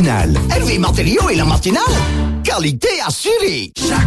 [0.00, 0.40] matinale.
[0.60, 1.82] Louis Martelio et la matinale.
[2.42, 3.72] Qualité assurée.
[3.76, 4.06] Chaque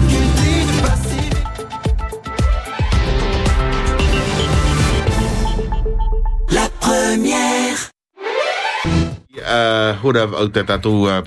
[6.49, 7.91] La première.
[9.35, 10.11] Uh, au
[11.07, 11.21] uh,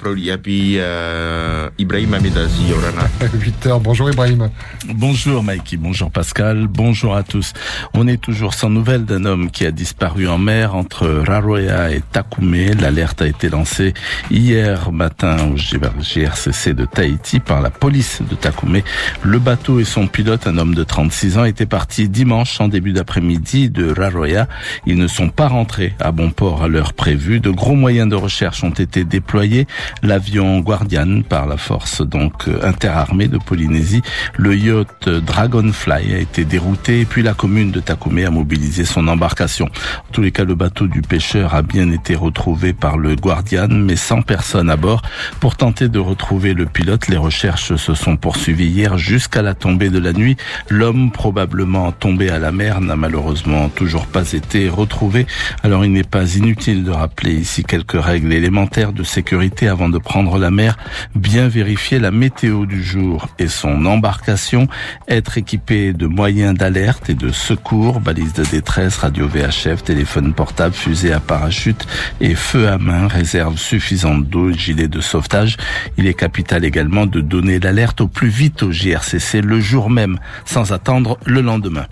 [0.77, 3.03] uh, Ibrahim Amidazi Yorana.
[3.21, 4.49] 8h, bonjour Ibrahim.
[4.95, 7.53] Bonjour Mikey, bonjour Pascal, bonjour à tous.
[7.93, 12.01] On est toujours sans nouvelles d'un homme qui a disparu en mer entre Raroya et
[12.13, 12.73] Takoumé.
[12.73, 13.93] L'alerte a été lancée
[14.31, 18.83] hier matin au GRCC de Tahiti par la police de Takoumé.
[19.23, 22.95] Le bateau et son pilote, un homme de 36 ans, étaient partis dimanche en début
[22.95, 24.49] d'après-midi de Raroya.
[24.87, 27.41] Ils ne sont pas rentrés à bon port à l'heure prévue.
[27.41, 29.67] De gros moyens de recherche ont été déployés.
[30.03, 34.03] L'avion Guardian par la force donc interarmée de Polynésie.
[34.37, 39.09] Le yacht Dragonfly a été dérouté et puis la commune de Takoumé a mobilisé son
[39.09, 39.65] embarcation.
[39.67, 43.67] En tous les cas, le bateau du pêcheur a bien été retrouvé par le Guardian,
[43.69, 45.03] mais sans personne à bord.
[45.41, 49.91] Pour tenter de retrouver le pilote, les recherches se sont poursuivies hier jusqu'à la tombée
[49.91, 50.37] de la nuit.
[50.71, 55.27] L'homme probablement tombé à la mer n'a malheureusement toujours pas été retrouvé.
[55.65, 59.99] Alors il n'est pas inutile de rappeler ici quelques règles élémentaires de sécurité avant de
[59.99, 60.79] prendre la mer.
[61.17, 64.69] Bien vérifier la météo du jour et son embarcation,
[65.09, 70.75] être équipé de moyens d'alerte et de secours, balises de détresse, radio VHF, téléphone portable,
[70.75, 71.87] fusée à parachute
[72.21, 75.57] et feu à main, réserve suffisante d'eau, gilet de sauvetage.
[75.97, 80.19] Il est capital également de donner l'alerte au plus vite au JRCC le jour même,
[80.45, 81.87] sans attendre le lendemain.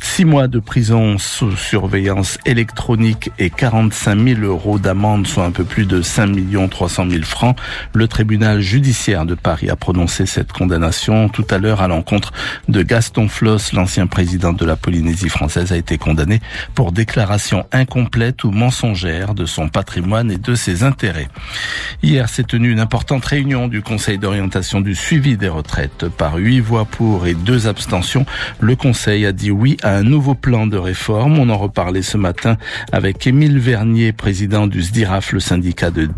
[0.00, 5.64] Six mois de prison sous surveillance électronique et 45 000 euros d'amende, soit un peu
[5.64, 6.36] plus de 5
[6.70, 7.56] 300 000 francs.
[7.94, 12.30] Le tribunal judiciaire de Paris a prononcé cette condamnation tout à l'heure à l'encontre
[12.68, 16.40] de Gaston Floss, l'ancien président de la Polynésie française, a été condamné
[16.74, 21.28] pour déclaration incomplète ou mensongère de son patrimoine et de ses intérêts.
[22.02, 26.06] Hier s'est tenue une importante réunion du Conseil d'orientation du suivi des retraites.
[26.08, 28.26] Par huit voix pour et deux abstentions,
[28.60, 31.38] le Conseil a dit oui à un nouveau plan de réforme.
[31.38, 32.58] On en reparlait ce matin
[32.92, 36.10] avec Émile Vernier, président du SDIRAF, le syndicat de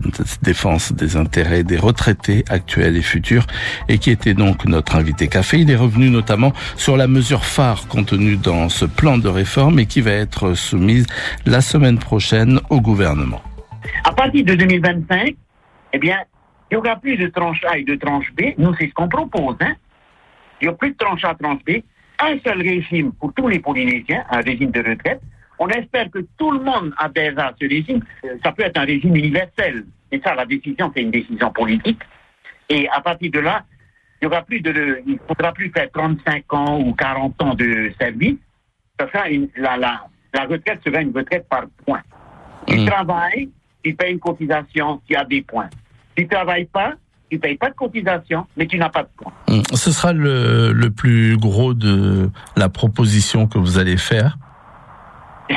[0.42, 3.46] défense des intérêts des retraités actuels et futurs,
[3.88, 5.58] et qui était donc notre invité café.
[5.58, 9.86] Il est revenu notamment sur la mesure phare contenue dans ce plan de réforme et
[9.86, 11.06] qui va être soumise
[11.46, 13.42] la semaine prochaine au gouvernement.
[14.04, 15.34] À partir de 2025,
[15.92, 16.18] eh bien,
[16.70, 18.52] il n'y aura plus de tranche A et de tranche B.
[18.58, 19.56] Nous, c'est ce qu'on propose.
[19.60, 19.74] Hein.
[20.60, 21.82] Il n'y a plus de tranche A, tranche B.
[22.22, 25.20] Un seul régime pour tous les Polynésiens, un régime de retraite.
[25.58, 28.00] On espère que tout le monde adhère à ce régime.
[28.44, 29.84] Ça peut être un régime universel.
[30.12, 32.00] Et ça, la décision, c'est une décision politique.
[32.70, 33.64] Et à partir de là,
[34.20, 37.90] il y aura plus de, il faudra plus faire 35 ans ou 40 ans de
[38.00, 38.36] service.
[38.98, 40.02] Ça sera une, la, la,
[40.34, 42.02] la retraite sera une retraite par points.
[42.66, 42.86] Tu Mm.
[42.86, 43.48] travailles,
[43.82, 45.70] tu payes une cotisation, tu as des points.
[46.14, 46.92] Tu travailles pas,
[47.30, 49.32] tu payes pas de cotisation, mais tu n'as pas de points.
[49.48, 54.36] Hum, Ce sera le, le plus gros de la proposition que vous allez faire?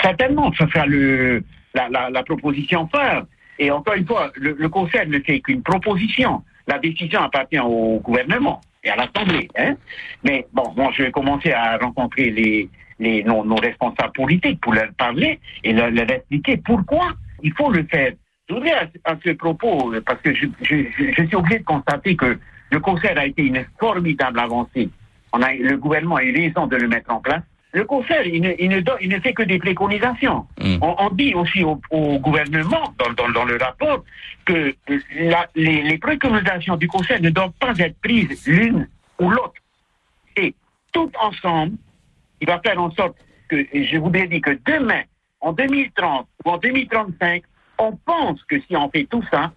[0.01, 1.43] Certainement, ça sera le,
[1.75, 3.25] la, la, la proposition phare.
[3.59, 6.41] Et encore une fois, le, le Conseil ne fait qu'une proposition.
[6.67, 9.47] La décision appartient au gouvernement et à l'Assemblée.
[9.57, 9.75] Hein?
[10.23, 12.69] Mais bon, moi, je vais commencer à rencontrer les,
[12.99, 17.83] les, nos, nos responsables politiques pour leur parler et leur, expliquer pourquoi il faut le
[17.83, 18.13] faire.
[18.49, 22.15] Je voudrais à, à ce propos, parce que je, je, je, suis obligé de constater
[22.15, 22.37] que
[22.71, 24.89] le Conseil a été une formidable avancée.
[25.31, 27.43] On a, le gouvernement a eu raison de le mettre en place.
[27.75, 30.45] Le Conseil, il ne, il ne, il ne fait que des préconisations.
[30.61, 30.77] Mm.
[30.81, 34.03] On, on dit aussi au, au gouvernement, dans, dans, dans le rapport,
[34.45, 34.75] que
[35.15, 38.87] la- les, les préconisations du Conseil ne doivent pas être prises l'une
[39.19, 39.55] ou l'autre.
[40.37, 40.53] Et
[40.91, 41.75] tout ensemble,
[42.41, 43.17] il va faire en sorte
[43.49, 45.01] que, je voudrais dire que demain,
[45.41, 47.41] en 2030 ou en 2035,
[47.79, 49.51] on pense que si on fait tout ça,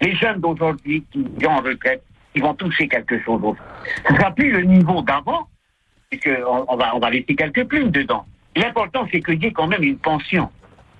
[0.00, 2.02] les jeunes d'aujourd'hui qui vont en retraite,
[2.34, 3.62] ils vont toucher quelque chose d'autre.
[4.06, 5.48] Ce ne sera plus le niveau d'avant,
[6.10, 8.26] puisqu'on on va, on va laisser quelques plumes dedans.
[8.56, 10.50] L'important, c'est qu'il y ait quand même une pension.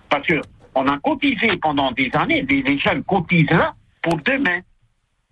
[0.08, 0.40] Parce que
[0.74, 4.60] on a cotisé pendant des années, les, jeunes cotisent là pour demain.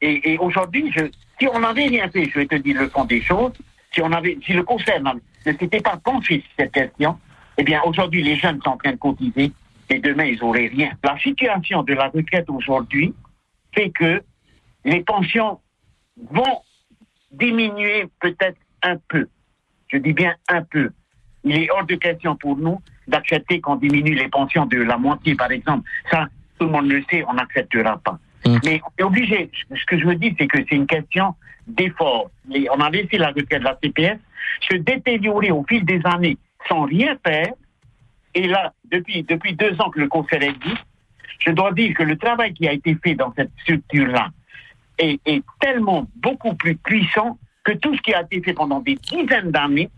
[0.00, 0.92] Et, aujourd'hui,
[1.38, 3.52] si on n'avait rien fait, je vais te dire le fond des choses,
[3.92, 7.18] si on avait, si le Conseil ne s'était pas penché sur cette question,
[7.56, 9.52] eh bien, aujourd'hui, les jeunes sont en train de cotiser
[9.90, 10.92] et demain, ils n'auraient rien.
[11.02, 13.14] La situation de la retraite aujourd'hui
[13.74, 14.22] fait que
[14.84, 15.60] les pensions
[16.30, 16.62] vont
[17.32, 19.28] diminuer peut-être un peu.
[19.88, 20.90] Je dis bien un peu.
[21.44, 25.34] Il est hors de question pour nous d'accepter qu'on diminue les pensions de la moitié,
[25.34, 25.88] par exemple.
[26.10, 26.26] Ça,
[26.58, 28.18] tout le monde le sait, on n'acceptera pas.
[28.44, 28.58] Mm.
[28.64, 29.50] Mais on est obligé.
[29.74, 31.34] Ce que je veux dire, c'est que c'est une question
[31.66, 32.30] d'effort.
[32.48, 34.18] On a laissé la retraite de la CPS
[34.68, 36.38] se détériorer au fil des années
[36.68, 37.52] sans rien faire.
[38.34, 40.84] Et là, depuis, depuis deux ans que le Conseil existe,
[41.38, 44.30] je dois dire que le travail qui a été fait dans cette structure-là
[44.98, 48.94] est, est tellement beaucoup plus puissant que tout ce qui a été fait pendant des
[48.96, 49.90] dizaines d'années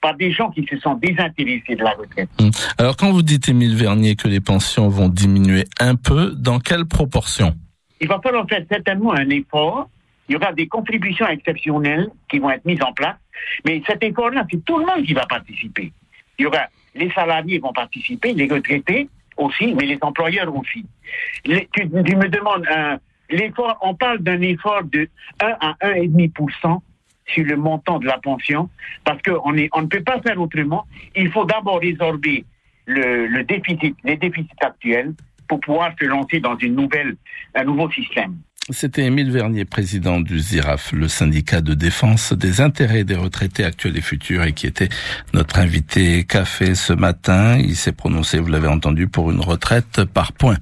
[0.00, 2.28] par des gens qui se sont désintéressés de la retraite.
[2.76, 6.86] Alors quand vous dites, Émile Vernier, que les pensions vont diminuer un peu, dans quelle
[6.86, 7.54] proportion?
[8.00, 9.88] Il va falloir faire certainement un effort.
[10.28, 13.14] Il y aura des contributions exceptionnelles qui vont être mises en place.
[13.64, 15.92] Mais cet effort-là, c'est tout le monde qui va participer.
[16.38, 20.84] Il y aura les salariés vont participer, les retraités aussi, mais les employeurs aussi.
[21.46, 22.98] Les- tu, tu me demandes un
[23.30, 25.08] l'effort, on parle d'un effort de
[25.40, 26.82] 1 à 1,5%
[27.26, 28.68] sur le montant de la pension,
[29.04, 30.86] parce qu'on on ne peut pas faire autrement.
[31.16, 32.44] Il faut d'abord résorber
[32.86, 35.14] le, le déficit, les déficits actuels
[35.48, 37.16] pour pouvoir se lancer dans une nouvelle,
[37.54, 38.36] un nouveau système.
[38.70, 43.96] C'était Émile Vernier, président du ZIRAF, le syndicat de défense des intérêts des retraités actuels
[43.96, 44.88] et futurs, et qui était
[45.34, 47.58] notre invité café ce matin.
[47.58, 50.58] Il s'est prononcé, vous l'avez entendu, pour une retraite par points.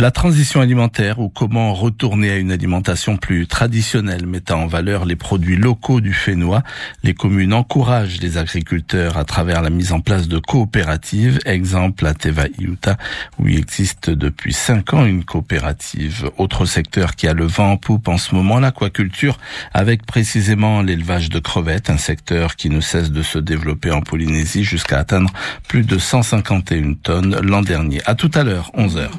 [0.00, 5.14] La transition alimentaire ou comment retourner à une alimentation plus traditionnelle mettant en valeur les
[5.14, 6.62] produits locaux du Fénois.
[7.02, 11.38] Les communes encouragent les agriculteurs à travers la mise en place de coopératives.
[11.44, 12.96] Exemple à Teva Iuta
[13.38, 16.30] où il existe depuis cinq ans une coopérative.
[16.38, 19.36] Autre secteur qui a le vent en poupe en ce moment, l'aquaculture
[19.74, 24.64] avec précisément l'élevage de crevettes, un secteur qui ne cesse de se développer en Polynésie
[24.64, 25.30] jusqu'à atteindre
[25.68, 28.00] plus de 151 tonnes l'an dernier.
[28.06, 29.18] À tout à l'heure, 11 heures.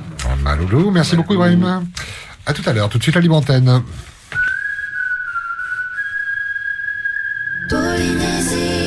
[0.91, 1.85] Merci beaucoup Ibrahim.
[2.45, 3.83] À tout à l'heure, tout de suite la libre antenne.
[7.69, 8.80] Polynésie,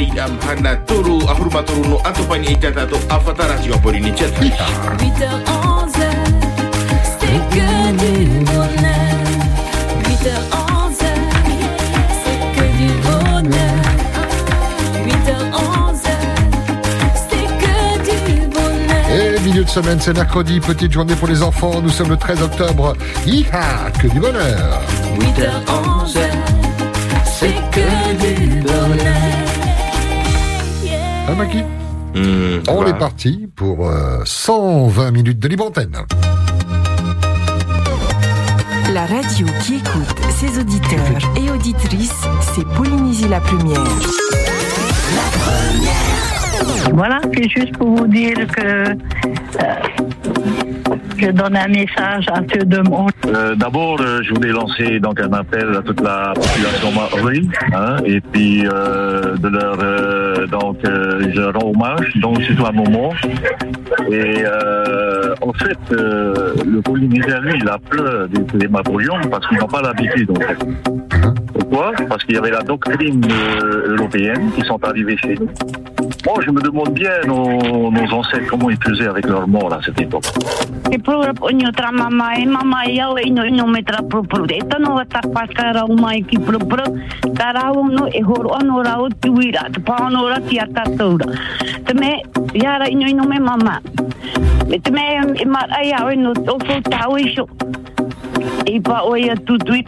[0.00, 4.12] idam hana turu ahuruma turu no atu pani e tata to afatara si opori ni
[4.18, 4.32] chat.
[4.40, 5.92] 8h11,
[7.20, 7.68] c'est que
[8.00, 8.12] du
[8.44, 9.16] bonheur.
[10.10, 11.02] 8h11,
[12.22, 13.84] c'est que du bonheur.
[15.06, 16.06] 8h11,
[17.28, 17.76] c'est que
[18.08, 19.36] du bonheur.
[19.36, 21.80] Et milieu de semaine, c'est mercredi, petite journée pour les enfants.
[21.80, 22.94] Nous sommes le 13 octobre.
[23.26, 24.82] Iha, que du bonheur.
[25.20, 26.18] 8h11,
[27.38, 27.88] c'est que
[28.22, 29.23] du bonheur.
[31.28, 31.62] Hein, Maki
[32.14, 32.90] Hmm, On voilà.
[32.90, 35.96] est parti pour euh, 120 minutes de libre antenne.
[38.92, 42.22] La radio qui écoute ses auditeurs et auditrices,
[42.54, 43.82] c'est Polynésie la première.
[46.92, 48.94] Voilà, c'est juste pour vous dire que euh,
[51.18, 55.20] je donne un message à ceux de mon Euh, D'abord, euh, je voulais lancer donc
[55.20, 59.76] un appel à toute la population maori, hein, et puis euh, de leur
[60.48, 63.12] donc je rends hommage donc c'est un moment.
[64.10, 64.44] Et
[65.40, 70.30] en fait, le Polynésien lui, il a peur des, des parce qu'ils n'ont pas l'habitude.
[70.30, 70.58] En fait.
[71.52, 71.92] Pourquoi?
[72.08, 73.20] Parce qu'il y avait la doctrine
[73.86, 75.48] européenne qui sont arrivés chez nous.
[76.26, 80.00] Moi, je me demande bien nos, ancêtres comment ils faisaient avec leurs morts à cette
[80.00, 80.24] époque.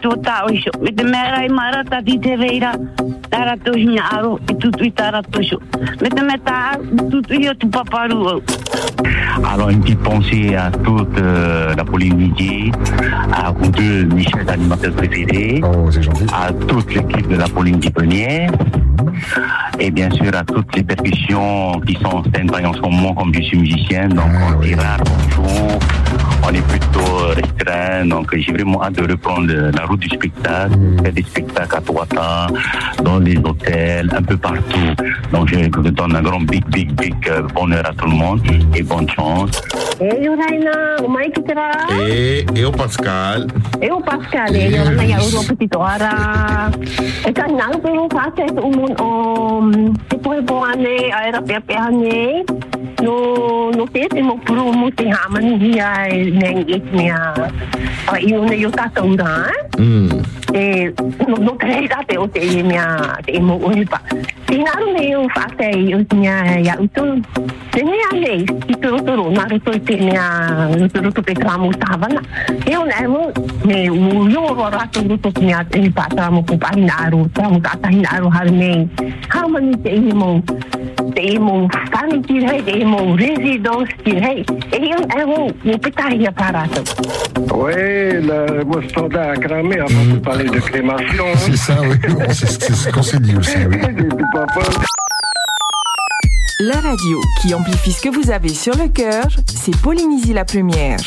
[0.01, 0.15] Tō.
[0.81, 2.71] Me te rai ti te reira.
[3.31, 3.85] Aro i.
[3.85, 3.99] Me
[7.09, 8.41] te o tu paparu au.
[9.45, 12.71] Alors une petite pensée à toute euh, la Polynésie,
[13.31, 15.61] à vous deux, Michel animateur préféré,
[16.33, 18.51] à toute l'équipe de la Polynésie première,
[19.79, 23.41] et bien sûr à toutes les percussions qui sont stand-by en ce moment, comme je
[23.41, 25.79] suis musicien, donc on dira bonjour,
[26.47, 31.13] on est plutôt restreint, donc j'ai vraiment hâte de reprendre la route du spectacle, faire
[31.13, 32.47] des spectacles à Touata,
[33.03, 34.93] dans les hôtels, un peu partout.
[35.31, 38.41] Donc je vous donne un grand big, big, big euh, bonheur à tout le monde
[38.75, 39.61] et bonne chance.
[39.99, 41.71] E o raina, o mai ki te rā.
[42.05, 43.47] E, e o Pascal.
[43.81, 44.85] E o Pascal, e o
[56.41, 57.97] raina ia uro petito ara.
[57.97, 57.97] E ka nang pe mo kate te umun o te poe po ane, a era
[57.97, 57.97] pia pia ane.
[57.97, 57.99] No, no te te mo puru mo te hamani hi ai neng it mea.
[58.07, 60.09] A i una yo tata ura, Hmm.
[60.53, 60.91] e
[61.27, 64.01] no te hei rate o te e mea te e mo unipa.
[64.47, 67.21] Tina aru me o whaate i o mea ia utu.
[67.71, 71.71] Te mea nei, i turu turu, nā ruto i te mea ruto ruto pe tramu
[71.77, 72.21] tāwana.
[72.65, 73.31] E o nei mo,
[73.65, 78.01] me u yoro rato ruto ki mea te hipa tramu pupahi nā aru, tramu tātahi
[78.01, 78.89] nā aru haru nei.
[79.29, 80.41] Haumani te i mo,
[81.13, 84.45] te i mo whani ki rei, te i mo residence ki rei.
[84.71, 85.77] E i o nei mo, mo
[86.27, 86.65] a.
[87.53, 91.25] Oui, le mot standard à cramer avant de parler de crémation.
[91.37, 91.97] C'est ça, oui.
[92.31, 93.77] C'est ce qu'on s'est dit aussi, oui.
[96.59, 100.97] La radio qui amplifie ce que vous avez sur le cœur, c'est Polynésie la première.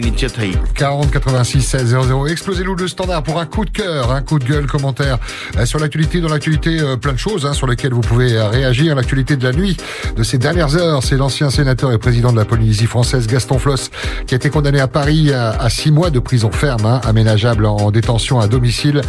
[0.00, 2.26] Ni tia tai 40 86 16 00.
[2.26, 5.18] Explosez-nous le standard pour un coup de cœur, un coup de gueule, commentaire
[5.56, 6.20] euh, sur l'actualité.
[6.20, 8.94] Dans l'actualité, euh, plein de choses hein, sur lesquelles vous pouvez euh, réagir.
[8.94, 9.76] L'actualité de la nuit
[10.14, 13.90] de ces dernières heures, c'est l'ancien sénateur et président de la Polynésie française, Gaston Floss,
[14.26, 17.66] qui a été condamné à Paris à, à six mois de prison ferme, hein, aménageable
[17.66, 19.00] en détention à domicile,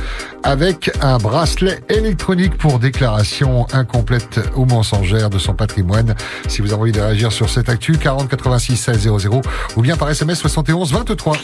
[0.43, 6.15] avec un bracelet électronique pour déclaration incomplète ou mensongère de son patrimoine.
[6.47, 9.41] Si vous avez envie de réagir sur cette actu, 40 86 16 00
[9.75, 11.37] ou bien par SMS 71 23.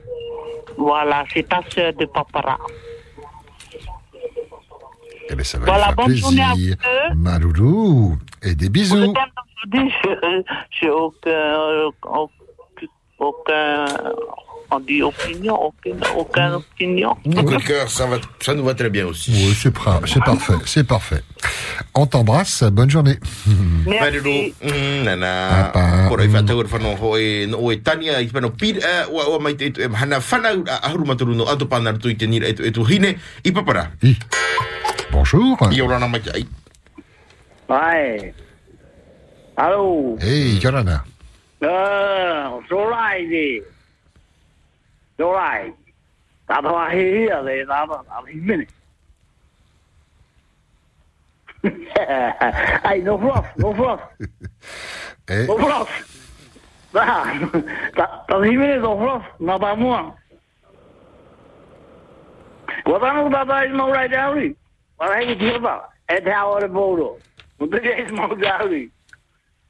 [0.79, 2.57] Voilà, c'est ta sœur de Papara.
[5.29, 7.15] Eh ben, ça va Voilà, bonne journée à vous.
[7.17, 8.17] Maloulou.
[8.43, 9.13] Et des bisous.
[9.73, 12.33] Je j'ai aucun, aucun,
[13.19, 13.85] aucun,
[14.71, 17.15] on dit opinion, aucune, aucune opinion.
[17.25, 19.31] Coup de cœur, ça, va, ça nous va très bien aussi.
[19.33, 21.23] Oui, c'est pra- c'est parfait, c'est parfait.
[21.95, 23.19] On t'embrasse, bonne journée.
[23.87, 25.73] Mariru, mm, nana,
[26.09, 27.17] kora i whatau whanau ho
[27.49, 28.79] no tania i whanau pir,
[29.11, 32.17] ua, ua mai te etu, hana whanau a ahuru maturu no ato pana rutu i
[32.17, 33.91] te nira etu, etu hine, i papara.
[35.11, 35.57] Bonjour.
[40.21, 41.05] Hey, Yolanda.
[41.61, 42.79] Uh, so
[45.21, 45.75] You're right.
[46.49, 47.45] That's why he here.
[47.45, 48.73] They not in minutes.
[51.63, 54.01] hey, no fluff, no fluff.
[55.29, 55.45] Eh?
[55.47, 55.91] No fluff.
[56.93, 57.05] Da,
[57.95, 60.17] da, da Jiménez no fluff, na ba mua.
[62.87, 64.57] Wadano da ba no right dowry.
[64.99, 65.85] Wala hi ki ba.
[66.09, 67.19] Et ha ore bolo.
[67.61, 68.91] Unde je is mo dowry.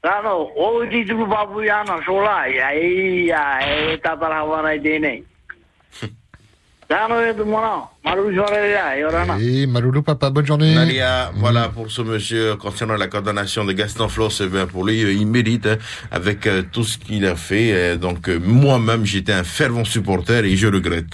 [0.02, 2.46] Da no, o ti tu ba bu ya na sola.
[2.46, 5.24] Ya ya, e ta ta la wa na dine.
[9.40, 10.74] Et Maloulou, papa, bonne journée.
[10.74, 15.04] Nadia, voilà pour ce monsieur concernant la condamnation de Gaston Floss, eh bien, pour lui,
[15.04, 15.76] euh, il mérite hein,
[16.10, 17.70] avec euh, tout ce qu'il a fait.
[17.72, 21.06] euh, donc euh, moi-même, j'étais un fervent supporter et je regrette.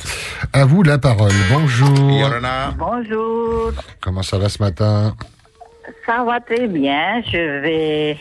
[0.55, 1.33] À vous la parole.
[1.53, 2.11] Bonjour.
[2.11, 2.75] Yorana.
[2.79, 5.15] Bonjour, Comment ça va ce matin?
[6.07, 7.21] Ça va très bien.
[7.31, 8.19] Je vais.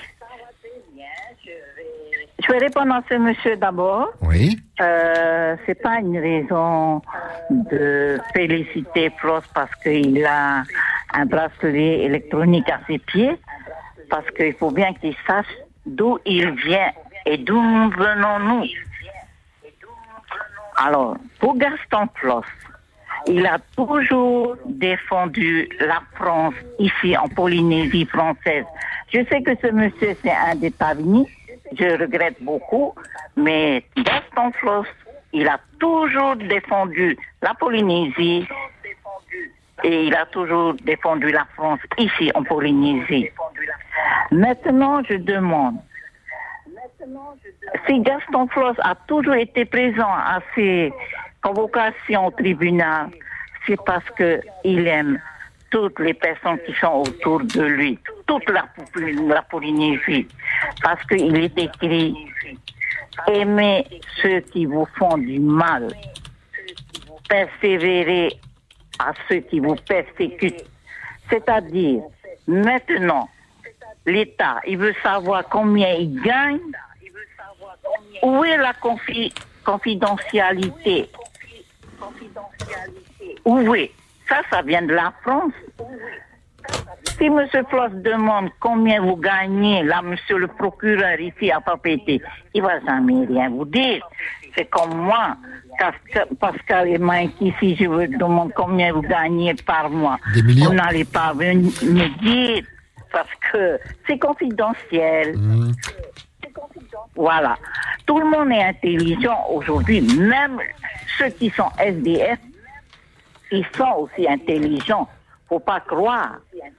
[2.45, 4.09] Je vais répondre à ce monsieur d'abord.
[4.21, 4.59] Oui.
[4.79, 7.01] Euh, c'est pas une raison
[7.49, 10.63] de féliciter Prost parce qu'il a
[11.13, 13.35] un bracelet électronique à ses pieds,
[14.09, 15.45] parce qu'il faut bien qu'il sache
[15.85, 16.91] d'où il vient
[17.25, 18.65] et d'où venons-nous.
[20.77, 22.47] Alors, pour Gaston Prost,
[23.27, 28.65] il a toujours défendu la France ici en Polynésie française.
[29.11, 31.27] Je sais que ce monsieur, c'est un des États-Unis.
[31.77, 32.93] Je regrette beaucoup,
[33.35, 34.87] mais Gaston Floss,
[35.33, 38.47] il a toujours défendu la Polynésie
[39.83, 43.29] et il a toujours défendu la France ici en Polynésie.
[44.31, 45.75] Maintenant, je demande,
[47.85, 50.93] si Gaston Floss a toujours été présent à ces
[51.41, 53.09] convocations au tribunal,
[53.67, 55.19] c'est parce qu'il aime
[55.71, 58.65] toutes les personnes qui sont autour de lui, toute la,
[59.27, 60.27] la Polynésie,
[60.81, 62.15] parce qu'il est écrit
[63.27, 63.87] aimez
[64.21, 65.87] ceux qui vous font du mal,
[67.29, 68.37] persévérez
[68.99, 70.65] à ceux qui vous persécutent.
[71.29, 72.03] C'est-à-dire,
[72.47, 73.29] maintenant,
[74.05, 76.59] l'État, il veut savoir combien il gagne,
[78.21, 81.09] où est la confi- confidentialité?
[83.43, 83.91] Où est?
[84.27, 85.53] Ça, ça vient de la France.
[87.17, 87.47] Si M.
[87.69, 90.15] Floss demande combien vous gagnez, là, M.
[90.37, 92.21] le procureur ici à Papété,
[92.53, 94.05] il va jamais rien vous dire.
[94.55, 95.35] C'est comme moi,
[96.39, 100.17] Pascal- et Mike ici, je vous demande combien vous gagnez par mois.
[100.33, 100.67] Des millions.
[100.69, 102.63] Vous n'allez pas venir me dire,
[103.11, 105.35] parce que c'est confidentiel.
[107.15, 107.57] Voilà.
[108.05, 110.59] Tout le monde est intelligent aujourd'hui, même
[111.17, 112.39] ceux qui sont SDF,
[113.51, 115.07] ils sont aussi intelligents.
[115.47, 116.37] Faut pas croire.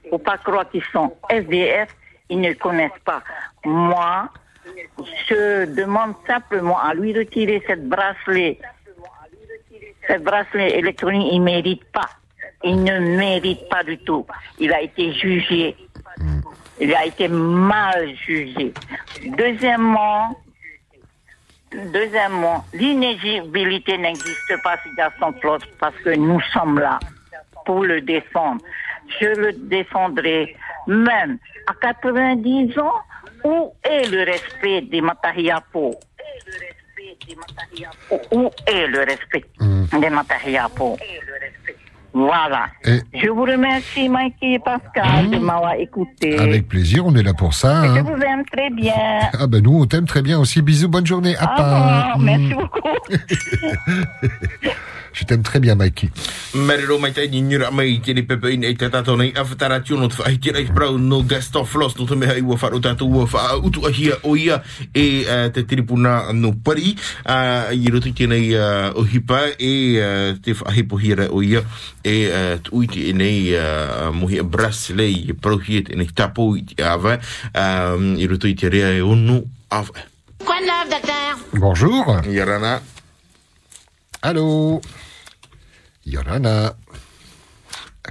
[0.09, 1.89] Faut pas croire qu'ils sont SDF,
[2.29, 3.21] ils ne connaissent pas.
[3.65, 4.29] Moi,
[5.29, 8.59] je demande simplement à lui de tirer cette bracelet.
[10.07, 12.09] Cette bracelet électronique, il mérite pas.
[12.63, 14.25] Il ne mérite pas du tout.
[14.59, 15.75] Il a été jugé.
[16.79, 18.73] Il a été mal jugé.
[19.25, 20.37] Deuxièmement,
[21.93, 26.99] deuxièmement, l'inéligibilité n'existe pas Gaston Claude parce que nous sommes là
[27.67, 28.61] pour le défendre.
[29.21, 30.55] Je le défendrai
[30.87, 32.93] même à 90 ans.
[33.43, 35.93] Où est le respect des Matahiapo?
[38.31, 39.45] Où est le respect
[39.99, 40.97] des Matahiapo?
[42.13, 42.67] Voilà.
[42.83, 46.39] Et- Je vous remercie, Mikey et Pascal, de m'avoir écouté.
[46.39, 47.83] Avec plaisir, on est là pour ça.
[47.83, 48.03] Je hein.
[48.03, 49.19] vous aime très bien.
[49.39, 50.63] Ah ben nous, on t'aime très bien aussi.
[50.63, 51.35] Bisous, bonne journée.
[51.37, 52.15] À part.
[52.15, 52.19] revoir.
[52.19, 52.89] Merci beaucoup.
[55.17, 56.11] Je t'aime très bien, Mikey.
[56.53, 59.79] Merero mai tai ni nyura mai te ni pepe ina i te tato nei awhatara
[59.81, 62.77] tiono te whai tira i prau no Gaston Floss no te mea i ua wharu
[62.85, 64.59] tātou ua wha utu ahia o ia
[64.93, 65.25] e
[65.55, 68.51] te tiripuna no pari i roto i tēnei
[68.93, 69.71] o hipa e
[70.45, 71.63] te whahepo hira o ia
[72.05, 72.17] e
[72.61, 73.57] tu uiti e nei
[74.13, 78.53] mohi a braslei i prau hia te nei tapo i te awa i roto i
[78.53, 79.41] te rea e onu
[79.73, 80.05] awa
[80.45, 81.33] Quoi de neuf, docteur?
[81.57, 82.21] Bonjour.
[84.21, 84.81] Allô?
[86.07, 86.73] Yorana.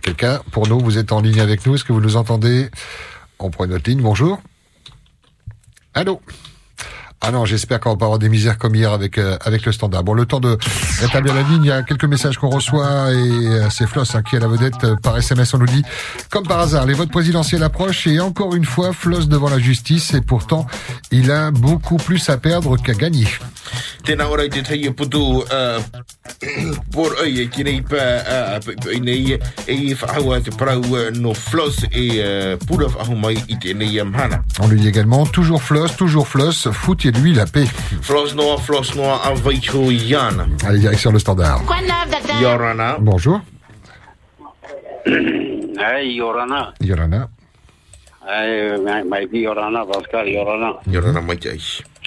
[0.02, 2.70] Quelqu'un pour nous, vous êtes en ligne avec nous, est-ce que vous nous entendez?
[3.38, 4.40] On prend notre ligne, bonjour.
[5.94, 6.20] Allô?
[7.22, 9.72] Ah non, j'espère qu'on va pas avoir des misères comme hier avec euh, avec le
[9.72, 10.05] standard.
[10.05, 10.59] Bon, le temps de
[11.00, 14.22] rétablir la ligne, il y a quelques messages qu'on reçoit et euh, c'est Floss hein,
[14.22, 15.55] qui est la vedette euh, par SMS.
[15.55, 15.83] On nous dit,
[16.31, 20.12] comme par hasard, les votes présidentiels approchent et encore une fois, Floss devant la justice
[20.12, 20.66] et pourtant,
[21.11, 23.26] il a beaucoup plus à perdre qu'à gagner.
[25.50, 25.83] Uh,
[27.33, 27.48] ai
[34.00, 34.05] e.
[34.61, 36.68] On lui dit également, toujours Floss, toujours Floss,
[37.16, 37.66] foutez-lui la paix.
[38.02, 40.46] Floss noa, floss noa, a vaicho i ana.
[40.66, 41.62] Allez, direction le standard.
[42.40, 42.96] Yorana.
[42.98, 43.40] Bonjour,
[45.07, 46.74] Hey, Yorana.
[46.81, 47.29] Yorana.
[48.26, 48.76] Hey,
[49.31, 50.74] ki Yorana, Pascal, Yorana.
[50.87, 51.61] Yorana ai.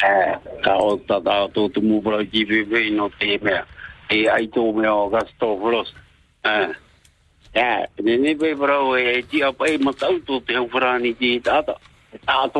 [0.03, 3.63] Eh, ka o ta ta tō tu mūpura ki pepe no te mea.
[4.09, 5.93] E ai tō mea o gasto flos.
[6.43, 6.69] Eh.
[7.53, 9.41] Eh, ne brau e ti
[9.77, 11.77] matau te hau wharani ki tāta.
[12.11, 12.59] E tāto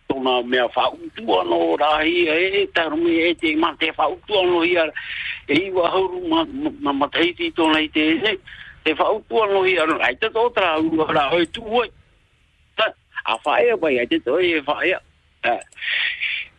[0.11, 4.91] tona mea whautua no rahi e e tarumi e te ma te whautua no ia.
[5.47, 8.37] E iwa hauru ma, mataiti tona i te ene
[8.83, 9.87] Te whautua no ia.
[10.01, 11.89] Ai te tō tra ua ra oi tu hoi
[13.23, 14.99] a whaea pai ai te toi e whaea.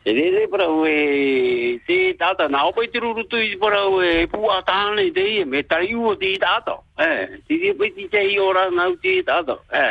[0.05, 4.62] E re re para ue te tata nā opai te rurutu i para ue pua
[4.67, 6.79] tāne te ia me tari ua te tata.
[6.99, 9.59] E, te re pai te te i ora nau te tata.
[9.71, 9.85] E,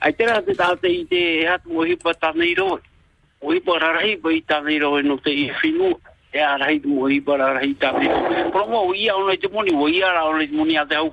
[0.00, 2.80] ai rā te tata i te hatu o hipa tāne i roi
[3.42, 5.98] O hipa rarai pai tāne i roe no te i whinua.
[6.32, 8.44] E a rahi tu mo hipa rarai tāne i roe.
[8.54, 10.86] Promo o ia ona i te moni, o ia ra ona i te moni a
[10.86, 11.10] te hau.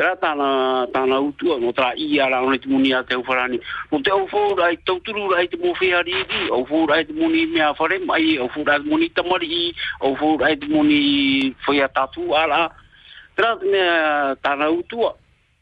[0.00, 3.58] Tera tāna, tāna utua, no tā i ara ona te muni a te uwharani.
[3.90, 7.12] No te au fōra ai tauturu rai te mo whiari i, au fōra ai te
[7.12, 9.66] muni mea whare mai, au fōra ai te muni tamari i,
[10.00, 12.62] au fōra ai te muni whaia tatu ala.
[13.36, 13.58] Tera
[14.40, 15.12] tāna utua,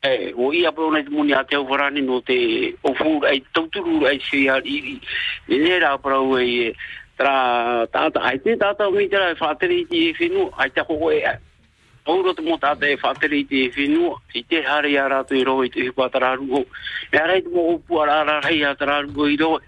[0.02, 4.06] eh o ia po na muni ate o varani no te o fu ai tauturu
[4.06, 5.00] ai se ia i
[5.48, 6.74] ne ra pro e
[7.16, 10.70] tra ta ta ai te ta ta mi tra fa te ri ti fi ai
[10.70, 11.22] ta ko e
[12.06, 15.42] o te mota te fa te ri ti fi nu i te hari ara te
[15.42, 16.62] ro i te pa ru
[17.10, 19.58] e i mo pu ara ara hai ia ru i ro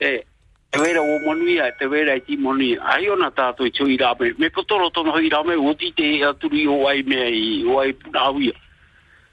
[0.00, 0.24] e
[0.70, 3.08] te vera o monui ai te vera i ti monui ai.
[3.08, 5.74] Ona ta to i chu i me me potoro to no i ra me o
[5.74, 8.32] ti te aturi o ai me i o ai pu na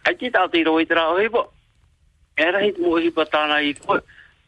[0.04, 1.46] Ai te tātou i roi te rao hepa.
[2.36, 4.02] E rahi te mo hipa tāna i koe.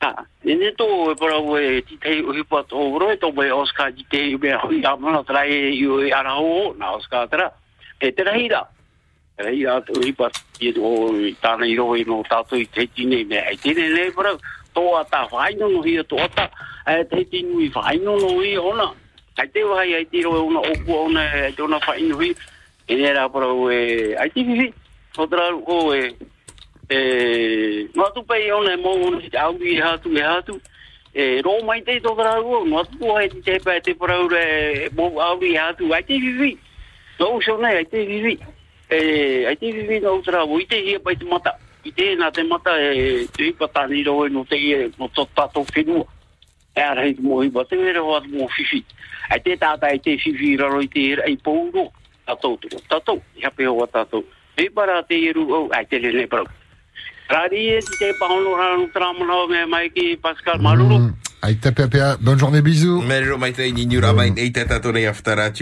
[0.04, 0.10] Ha,
[0.44, 3.48] e ne tō e para ue ti tei o hipa tō uro e tō mai
[3.56, 6.92] Oscar ti tei i mea hui amana tera e i o e ara o na
[6.98, 7.48] Oscar tera.
[8.02, 8.66] E te rahi ra.
[9.40, 10.92] E rahi ra tō hipa i o
[11.40, 13.48] tāna i roi no tātou i tei tine mea.
[13.56, 14.36] E tene ne para
[14.76, 16.50] tō a tā whaino no hia tō ata.
[16.92, 18.92] E tei tinu i whaino no hi ona.
[19.40, 22.36] Ai te wahai ai te roi ona opu ona e te whaino hi.
[22.88, 24.44] E nera para o e ai te
[25.16, 25.24] hihi.
[25.24, 26.16] Tō tara o e
[26.90, 28.76] e no tu pe ona
[29.40, 30.62] au i hatu e hatu
[31.14, 33.94] e ro mai te to go no tu ai te pe te
[34.96, 36.58] mo au i hatu ai te vivi.
[37.20, 38.38] No so na ai te vivi.
[38.90, 41.60] E ai te o i te te mata.
[41.84, 45.08] I te na te mata e te pa ta ni ro no te i no
[45.08, 46.06] to ta to finu
[46.76, 48.84] e ara i i te mo fifi
[49.30, 51.92] ai te ta ta ai te fifi i te ai pougo
[52.26, 52.58] ta to
[52.90, 54.24] ta to ya pe o ta to
[54.58, 56.46] e para te ru o ai te le pro
[57.28, 59.90] Rari e te paolo ranu tramano me mai
[60.22, 60.60] Pascal.
[61.46, 62.18] Aïe, PPA.
[62.20, 63.04] Bonne journée, bisous.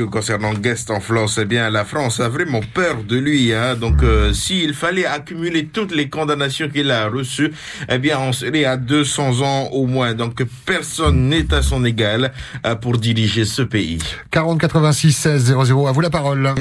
[0.09, 3.75] Concernant Guest en France, eh bien, la France a vraiment peur de lui, hein.
[3.75, 7.51] Donc, euh, s'il fallait accumuler toutes les condamnations qu'il a reçues,
[7.89, 10.13] eh bien, on serait à 200 ans au moins.
[10.13, 12.31] Donc, personne n'est à son égal
[12.65, 13.99] euh, pour diriger ce pays.
[14.31, 15.87] 40 86 16 00.
[15.87, 16.53] À vous la parole.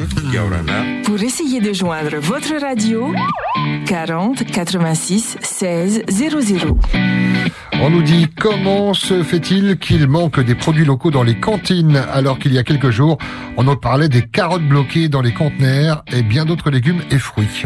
[1.05, 3.15] Pour essayer de joindre votre radio,
[3.87, 6.79] 40 86 16 00.
[7.85, 12.39] On nous dit comment se fait-il qu'il manque des produits locaux dans les cantines alors
[12.39, 13.19] qu'il y a quelques jours,
[13.57, 17.65] on en parlait des carottes bloquées dans les conteneurs et bien d'autres légumes et fruits.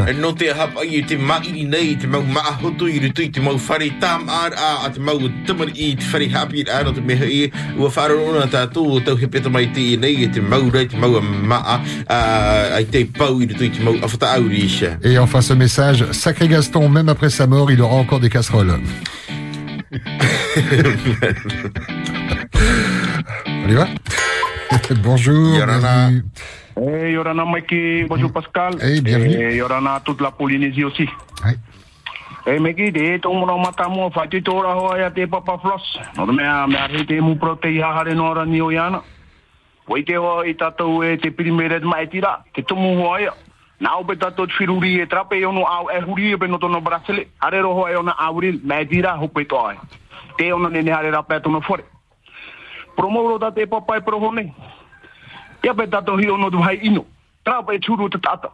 [15.04, 18.78] Et enfin ce message, sacré Gaston, même après sa mort, il aura encore des casseroles.
[23.64, 23.86] On y va
[25.02, 25.58] Bonjour.
[25.58, 26.10] Yorana.
[26.10, 26.24] bienvenue.
[26.76, 28.74] Eh, Yorana Mikey, bonjour Pascal.
[28.82, 29.52] Eh, bienvenue.
[29.52, 31.08] Eh, Yorana toute la Polynésie aussi.
[32.46, 35.98] Eh, Mikey, de to mo mata mo fati to ra ho ya te papa floss.
[36.16, 39.02] No me a me a te mu protei ha hare no ra ni o yana.
[39.88, 43.16] Wai te ho i tatou e te primere mai tira, te tumu ho
[43.80, 46.80] Nau pe tato to firuri e trape yo au e huri e beno to no
[46.80, 49.76] brasile Hare roho e ona auril me dira to ai.
[50.38, 51.84] Te ona nene hare rape ra no fore
[52.96, 54.52] promoro tate te papa e prohone
[55.62, 57.04] ya pe tato hi ono dubai ino.
[57.44, 58.50] Trape e churu te tata.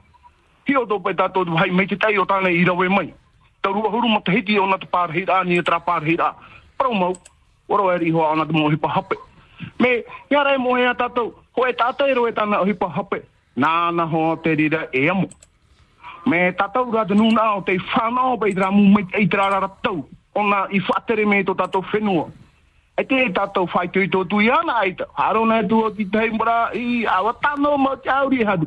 [0.66, 3.14] Hi o do tato to dubai me te tai o tane i rawe mai.
[3.62, 5.11] To huru mo te hiti ona te par
[5.44, 6.16] ni e tra par hi
[6.76, 7.12] promo
[7.68, 9.16] oro e ho ona te mo hape.
[9.78, 13.22] Me ya rai mohe a tato ho e tata e roe tana ohipa hape
[13.56, 15.28] nāna ho te rira e amo.
[16.26, 19.48] Me tatau rata nūna nuna o te whanau pei i tra mu me i tra
[19.50, 20.04] rara tau.
[20.34, 22.28] Ona i whatere me tō tātou whenua.
[22.96, 25.04] E te tatou whai tui tō tui ana ai ta.
[25.18, 28.66] harona e tu o tei mbra i awa tāno mo te auri hadu.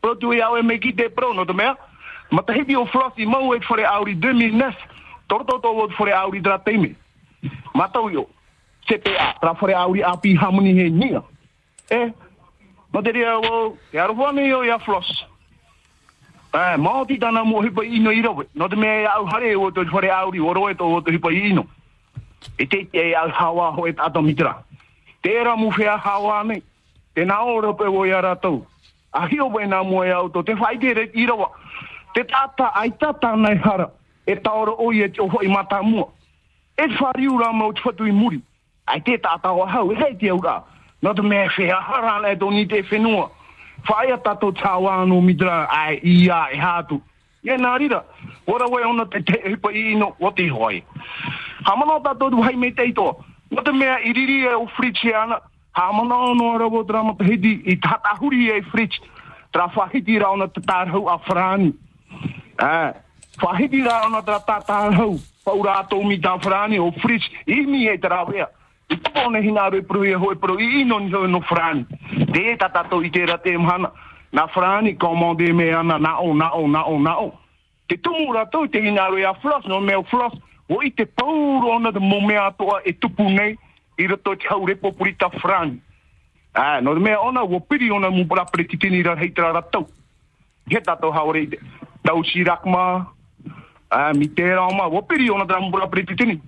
[0.00, 1.76] Pro tui au e me ki te pro no te mea.
[2.30, 4.76] Ma te hebi o flossi mau e fore auri 2009.
[5.26, 6.94] Torto tō o fore auri dra teime.
[7.74, 8.28] Ma tau yo.
[8.86, 11.22] CPA, tra fore auri api hamuni he nia.
[11.90, 12.12] E,
[13.02, 15.10] te rea o, te arofuane yo ia floss.
[16.52, 18.44] Eh, mao ti tana mo hipa ino i rawe.
[18.54, 21.30] No te mea au hare o te fore auri, o roe tō o te hipa
[21.30, 21.66] ino.
[22.58, 24.56] E te te au hawa ho e tato mitra.
[25.22, 26.62] Tērā mu whea hawa nei.
[27.14, 28.64] Te nā ora pe o ia rātou.
[29.12, 30.42] A hio pe nā mua e.
[30.42, 31.50] Te whai te re i rawa.
[32.14, 33.86] Te tata ai tata nei hara.
[34.26, 36.08] E taora o ia te oho i mata mua.
[36.74, 38.42] E te whariu rā mau te whatu i muri.
[38.86, 39.92] Ai te tata o hau.
[39.92, 40.58] E hei te au rā.
[41.00, 42.66] Nā te mea whea hara nei tō ni
[44.20, 45.64] tato tāwa anō mitra.
[45.72, 47.00] Ai ia e hātu.
[47.42, 48.02] Ia nā rira.
[48.46, 50.14] Ora wei ona te te hipa i ino.
[50.20, 50.82] O te hoi.
[51.64, 53.16] Tato hai teito.
[53.50, 53.96] No te mea
[54.44, 55.40] e.
[55.72, 59.00] Hamana no rabo drama te i tata huri e fritsi.
[59.50, 61.64] Tra whahiti ra tra.
[65.44, 65.86] Paura
[66.68, 66.92] mi o.
[67.46, 67.98] Imi e.
[68.90, 71.86] I tōne hina roi pro e hoi pro i hoi no frani.
[72.32, 73.90] Te e tatato i te mhana.
[74.32, 77.40] Na frani komande me ana na o na o na o na o.
[77.90, 80.32] te tumu rato te ina ro ia flos no mea flos
[80.68, 83.58] o i te pauro ona de mo mea toa e tupu nei
[83.98, 85.80] i rato te hau repo purita frani
[86.54, 89.88] ah no mea ona wo piri ona mu bra pretitini ra heitra rato
[90.70, 91.58] he tato haure te
[92.06, 93.10] tau sirakma
[93.90, 96.38] ah mi te ra ma wo piri ona dra mu bra pretitini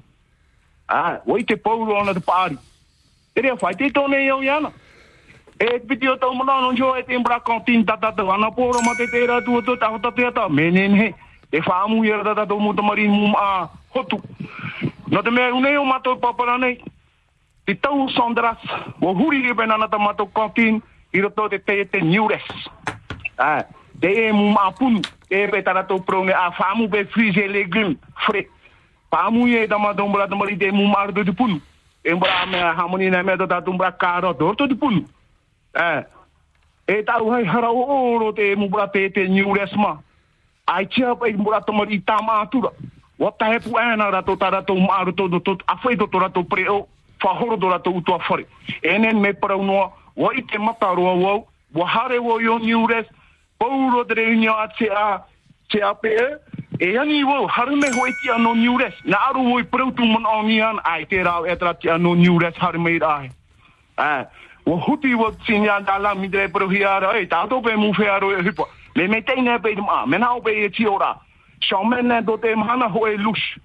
[0.92, 2.58] ah wo i te pauro ona de pari
[3.32, 4.70] Tere a whai te iau iana.
[5.58, 9.40] E video tau mana e te mbra kantin tata te wana poro ma te tera
[9.40, 11.14] tu tu ta ta te ta menen he.
[11.50, 14.20] E whaamu i ara tata tau mu tamari mu a hotu.
[15.10, 16.78] No te mea unei o mato papara nei.
[17.64, 18.58] Te tau sondras.
[19.00, 22.44] Wo huri e mato kantin i roto te te te niures.
[23.38, 23.64] Ah,
[24.00, 25.00] te e mu ma punu.
[25.30, 25.48] E
[26.04, 27.96] prone a whaamu pe frise legume.
[29.12, 31.60] Whaamu e ta mato mbra tamari te mu ma ardo te punu.
[32.04, 35.04] e mbra me hamoni na me ta tumbra karo di pun
[35.74, 36.02] eh.
[36.88, 40.00] E ta u hai hara o ro te mu bra te te new resma
[40.66, 42.62] ai chia pa i mbra to mari ta ma tu
[43.18, 44.74] wa ta he pu ana ra to ta ra to
[45.12, 46.88] to to a foi to ra to pre o.
[47.20, 48.46] Fa horo do ra to uto afore
[48.82, 52.58] enen me para uno wa mata ro wo wa hare wo yo
[54.04, 55.22] de reunião a te a
[55.68, 56.10] te a pe
[56.82, 61.04] e ani wo harume hoi ti ano niures na aru hoi prautu man onian ai
[61.06, 63.30] te rao etra ti ano niures harume rai
[64.06, 64.24] eh
[64.66, 68.32] wo huti wo sinya dala midre pro hiara e ta to pe mu fe aro
[68.32, 68.66] e hipo
[68.96, 71.16] me me te ne pe ma me na pe e ti ora.
[71.60, 73.58] Shamen ne do te mana hoi lush.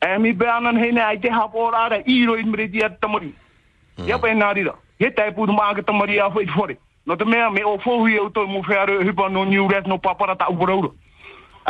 [0.00, 2.68] E mi be anan he ne ai te ha pora ra i ro in mre
[2.70, 3.34] dia tamari
[4.06, 6.78] ya pe na ri ra ye tai pu ma ga tamari a hoi fore.
[7.06, 9.98] No te me me o fo o to mu fe aro hipo no niures no
[9.98, 11.09] papara ta ai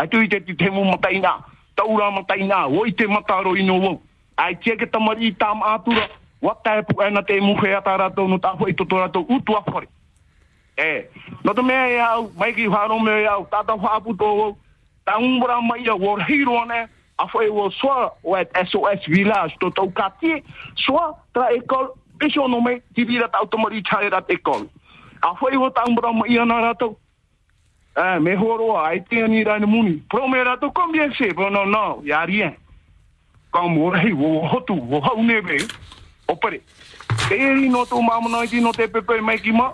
[0.06, 1.44] tu i te te mu mataina
[1.76, 4.00] taura mataina o i te mataro ino wo
[4.36, 6.08] ai tia ke tamari tam atura
[6.42, 9.20] wa tai pu ana te mu fea tara to no ta foi to tora to
[9.28, 9.86] utu afore
[10.78, 11.04] e
[11.44, 14.56] no te me ya mai ki haro me ya ta ta fa pu to wo
[15.04, 16.64] ta umbra mai ya wo hiro
[17.20, 17.28] a
[18.64, 20.42] SOS village to to kati
[20.76, 21.88] so tra ekol
[22.20, 24.68] Pisho no me ti vira ta automari chai rat ekol
[25.22, 25.34] a
[28.02, 30.02] Ah, me horo ai te ni ra muni.
[30.08, 31.34] Promera to combien c'est?
[31.34, 32.54] Bon non non, y a rien.
[33.50, 35.58] Comme wo hei wo hotu wo hau nebe.
[36.26, 36.62] Opere.
[37.28, 39.70] Te ri no to mama no ti no te pepe mai ki ma.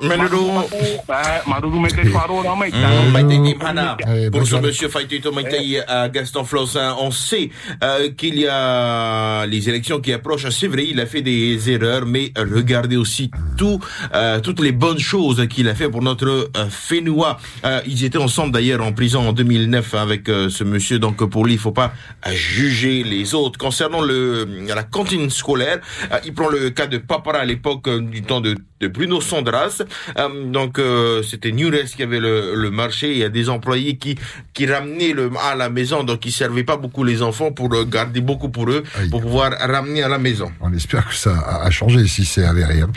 [1.47, 2.71] Maruru me te faro ra mai.
[2.71, 3.97] Mm, Maïté Dimhana,
[4.33, 7.51] pour ce monsieur Faitito Maïté à Gaston Flossin, on sait
[7.83, 10.49] euh, qu'il y a les élections qui approchent.
[10.51, 13.81] C'est vrai, il a fait des erreurs, mais regardez aussi tout,
[14.15, 17.39] euh, toutes les bonnes choses qu'il a fait pour notre euh, Fénois.
[17.65, 20.99] Euh, ils étaient ensemble d'ailleurs en prison en 2009 avec euh, ce monsieur.
[20.99, 21.93] Donc pour lui, il faut pas
[22.33, 23.59] juger les autres.
[23.59, 25.79] Concernant le la cantine scolaire,
[26.13, 29.21] euh, il prend le cas de Papara à l'époque euh, du temps de, de Bruno
[29.21, 29.83] Sandras.
[30.17, 33.11] Euh, donc euh, c'était Nures qui avait le, le marché.
[33.13, 34.17] Il y a des employés qui
[34.55, 38.21] qui ramenaient le à la maison, donc ils servaient pas beaucoup les enfants pour garder
[38.21, 40.53] beaucoup pour eux, pour pouvoir ramener à la maison.
[40.61, 42.81] On espère que ça a changé si c'est avéré.
[42.83, 42.91] hein.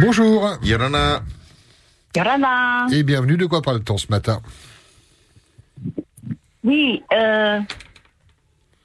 [0.00, 0.50] Bonjour.
[0.62, 1.22] Yorana.
[2.14, 2.86] Yorana.
[2.92, 3.36] Et bienvenue.
[3.36, 4.40] De quoi parle-t-on ce matin?
[6.62, 7.58] Oui, euh...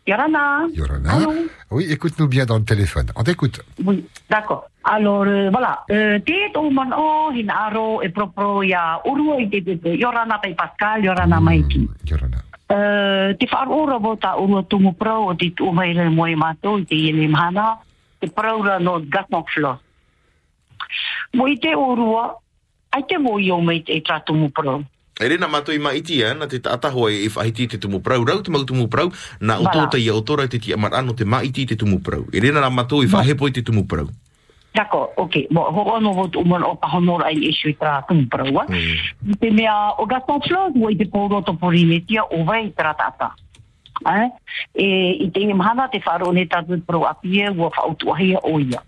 [0.08, 0.68] Yorana.
[0.72, 1.14] Yorana.
[1.14, 1.34] Allô
[1.72, 3.08] Oui, écoute-nous bien dans le téléphone.
[3.16, 3.62] On t'écoute.
[3.84, 4.66] Oui, d'accord.
[4.84, 5.84] Alors, euh, voilà.
[5.90, 9.60] Euh, te tō man o, hina aro, e propro ia urua i te.
[9.98, 11.90] Yorana pai Pascal, Yorana maiki.
[12.06, 12.44] Yorana.
[12.68, 14.36] Te whaarora vo ta
[14.70, 17.80] tumu prau o te tu maire mo i mātou i te iele mahana.
[18.20, 19.80] Te praura no Gaston Flos.
[21.34, 22.36] Mo i te urua,
[22.92, 24.02] ai te mo i o mei te
[24.54, 24.84] prau.
[25.16, 28.26] E rena mato i maiti e, na te atahoa e whahiti te tumu prau.
[28.28, 31.24] Rau te mau tumu prau, na o tōta i autora te ti amar ano te
[31.24, 32.26] maiti te tumu prau.
[32.34, 34.12] E rena na mato i whahepo i te tumu prau.
[34.76, 35.48] D'accord, ok.
[35.56, 38.66] Bon, ho ono vo tu umon o pahonora ai isu i tra tumu prau, a?
[39.40, 43.32] Te mea, o Gaston Flos, mo i te pōro to porinetia, o vai tra tata.
[44.04, 44.28] Eh?
[44.76, 44.88] E
[45.24, 48.84] i te imahana te wharo ne tatu pro apie, ua whautuahia o ia.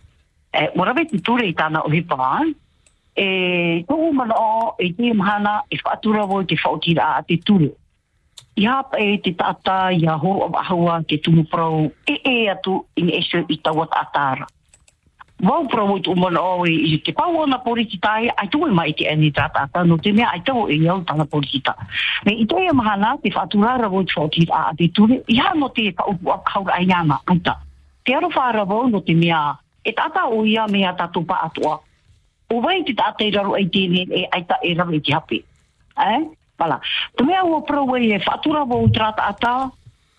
[0.52, 2.44] E, ua rawe te ture i tāna o hipa,
[3.18, 7.72] e tō mana o e te mahana e whaatura wo te whaotira a te ture.
[8.56, 12.86] Ia hapa e te tata, ia horo o ahua te tumu prau, e e atu
[12.96, 14.46] in esu i taua tātara.
[15.42, 19.10] Wau prau tu mana o e i te pau ona polititai, ai tu mai te
[19.10, 21.76] eni tātata, no te mea ai tau e iau tana porikita.
[22.26, 25.94] Me i te mahana, te whaaturara vo te whaotira a te ture, ia hano te
[25.98, 27.58] whautu a kaura ai ana, aita.
[28.06, 31.87] Te aro whaara no te mea, e tata o ia mea tatupa atua.
[32.50, 35.42] O vai te tata i raro ai tēne e aita e raro i te hape.
[35.98, 36.22] Eh?
[36.58, 36.80] Pala.
[37.16, 39.72] Te mea ua prau e e whatura vo o trata ata,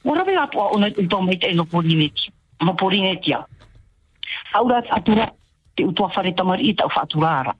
[0.04, 2.32] o rawe atua o nei tō mei te no porinetia.
[2.60, 3.46] Ma porinetia.
[4.52, 5.32] Aura atura
[5.74, 7.54] te utua whare tamari i tau whaaturara.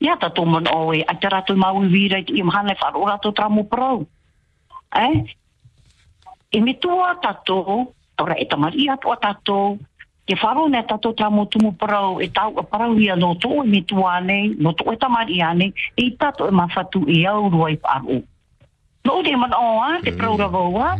[0.00, 2.72] Ia ta tō man o e, ai te rato i mau wira i te imahana
[2.72, 4.06] e whaaro rato tramu prau.
[4.94, 5.24] Eh?
[6.50, 9.78] E me tua tato, ora e tamari atua tato,
[10.28, 13.62] ke wharo ne tatou tā mo tumu parau, e tau a parau ia no to
[13.64, 17.24] e me tua nei, no to e tamari ane, e i tatou e mawhatu e
[17.24, 18.20] au rua i paru.
[19.08, 20.98] No te man o a, te parau ravo a,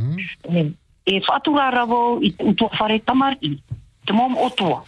[0.49, 0.65] e,
[1.05, 3.59] e whatura ravo i utua whare tamari,
[4.07, 4.81] te mom o tua,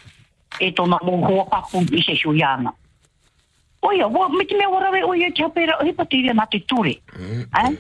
[0.59, 2.73] e tona mo hoa papu i se shuiana.
[3.83, 6.97] Oia, wa, me te mea warawe, oia, kia pera, he patiri na te ture.
[7.61, 7.77] Eh?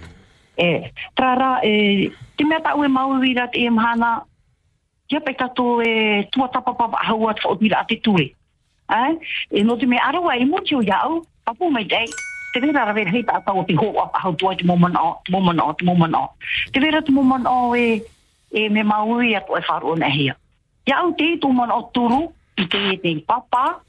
[0.57, 4.25] E, trara, e, te mea tau e mauwira te e mahana,
[5.11, 8.31] kia pe tato e tua tapapapa hau at fo a ate tue.
[8.90, 9.12] Eh?
[9.51, 12.07] E no te me arawa e muti o iau, papu mai dei,
[12.55, 15.18] te vera rave hei ta tau o te hoa pa hau tua te moman o,
[15.25, 16.31] te moman o, te moman o.
[16.73, 18.03] Te vera te moman o e,
[18.53, 20.35] e me maui at o e wharu na hea.
[20.87, 23.81] Iau te tu man o turu, i te e te papa,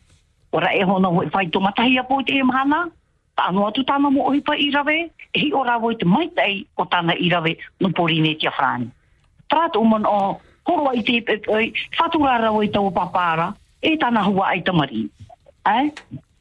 [0.52, 2.88] ora e hono hoi whai tō matahi a po te e mahana,
[3.38, 4.98] ta anu atu tana mo oi pa i rawe,
[5.34, 8.90] e ora voi te maitai o tana i rawe no porine tia whrani.
[9.50, 14.48] Trāt uman o koro ai te pe pei, whatura i tau papara, e tana hua
[14.48, 15.10] ai tamari.
[15.66, 15.92] Eh?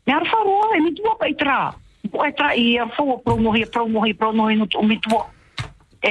[0.07, 1.75] Me ar wharoa, e mi tua pa i tra.
[2.11, 5.27] Pai e tra i a whaua promohi, promohi, promohi no tō mi tua.
[6.03, 6.11] E,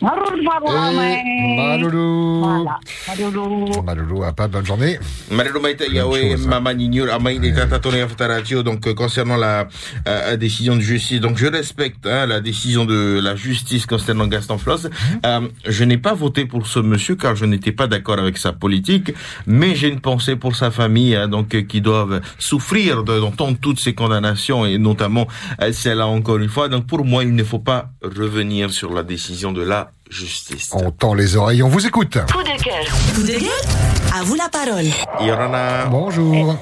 [0.00, 1.24] Mai.
[1.56, 2.38] Maruru.
[2.40, 2.78] Voilà.
[3.08, 3.82] Maruru.
[3.84, 4.98] Malulu, à pas bonne journée.
[5.30, 9.66] Marero Maïta Yawe, Mama Nignur, Amaïn et Tata Tony Aftaratio, donc euh, concernant la
[10.06, 11.20] euh, décision de justice.
[11.20, 14.88] Donc je respecte hein, la décision de la justice concernant Gaston Floss.
[15.26, 18.52] Euh, je n'ai pas voté pour ce monsieur car je n'étais pas d'accord avec sa
[18.52, 19.12] politique,
[19.46, 23.58] mais j'ai une pensée pour sa famille, hein, donc euh, qui doivent souffrir de- d'entendre
[23.60, 25.26] toutes ces condamnations et notamment
[25.60, 26.68] euh, celle-là encore une fois.
[26.68, 30.72] Donc pour moi, il ne faut pas revenir sur la décision de la justice.
[30.74, 32.18] On tend les oreilles, on vous écoute.
[32.32, 32.84] Coup de cœur.
[33.14, 34.86] Coup de gueule À vous la parole.
[35.26, 35.86] Yorana.
[35.90, 36.56] Bonjour.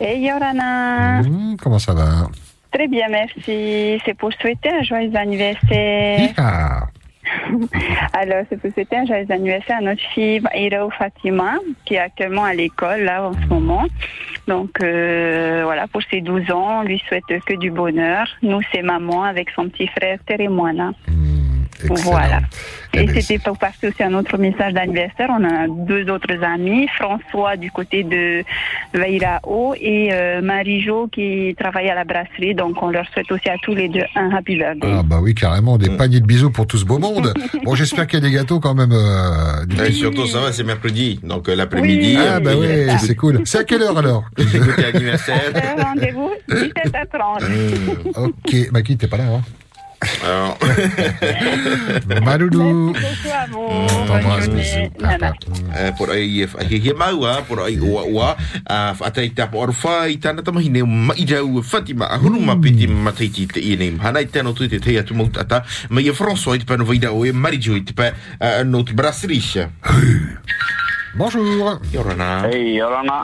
[0.00, 2.28] Hey Yorana, Mmh, comment ça va?
[2.72, 4.00] Très bien, merci.
[4.04, 6.30] C'est pour souhaiter un joyeux anniversaire.
[8.12, 12.44] Alors, c'est pour souhaiter un joyeux anniversaire à notre fille Ira Fatima, qui est actuellement
[12.44, 13.84] à l'école, là, en ce moment.
[14.48, 18.26] Donc, euh, voilà, pour ses 12 ans, on lui souhaite que du bonheur.
[18.42, 20.18] Nous, c'est maman avec son petit frère
[21.88, 22.40] Voilà.
[22.96, 25.28] Et c'était pour passer aussi un autre message d'anniversaire.
[25.30, 28.44] On a deux autres amis, François du côté de
[28.92, 32.54] Veirao et euh, Marie-Jo qui travaille à la brasserie.
[32.54, 34.92] Donc, on leur souhaite aussi à tous les deux un happy birthday.
[34.98, 37.34] ah bah oui, carrément, des paniers de bisous pour tout ce beau monde.
[37.64, 38.92] Bon, j'espère qu'il y a des gâteaux quand même.
[38.92, 42.16] Euh, du- Et surtout, ça va, c'est mercredi, donc euh, l'après-midi.
[42.18, 43.40] Ah bah euh, oui, c'est cool.
[43.44, 44.24] C'est à quelle heure alors.
[44.38, 48.16] Euh, Rendez-vous 17h30.
[48.16, 49.42] Ok, Maki, t'es pas là, hein?
[50.24, 50.58] Alors.
[53.54, 54.88] On t'embrasse, bisous.
[55.98, 58.36] Por he a, por ai ua ua,
[58.66, 63.60] a whatai tapa oru whai, tana tamahi ne mai jau Fatima, a huru mataiti te
[63.60, 67.84] i hana i te ma i e François i te pano vaida o Marijo i
[67.84, 68.12] te pa
[68.64, 69.68] no te brasserie.
[71.16, 71.80] Bonjour.
[71.92, 72.48] Yorana.
[72.48, 73.22] Hei, Yorana.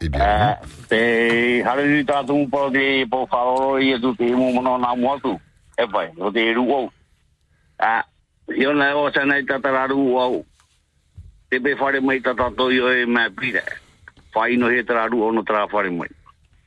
[0.00, 0.56] Eh bien.
[0.92, 5.38] te hare ni tātou po te po wharoro i atu te imu mono nā muatu.
[5.82, 6.92] E pai, o te o au.
[7.78, 8.04] Ah,
[8.46, 10.44] hiona o sana i tatararu au.
[11.50, 13.62] Te be whare mai tatato i o e mea pira.
[14.34, 16.08] Whai no he tararu ono no tara whare mai.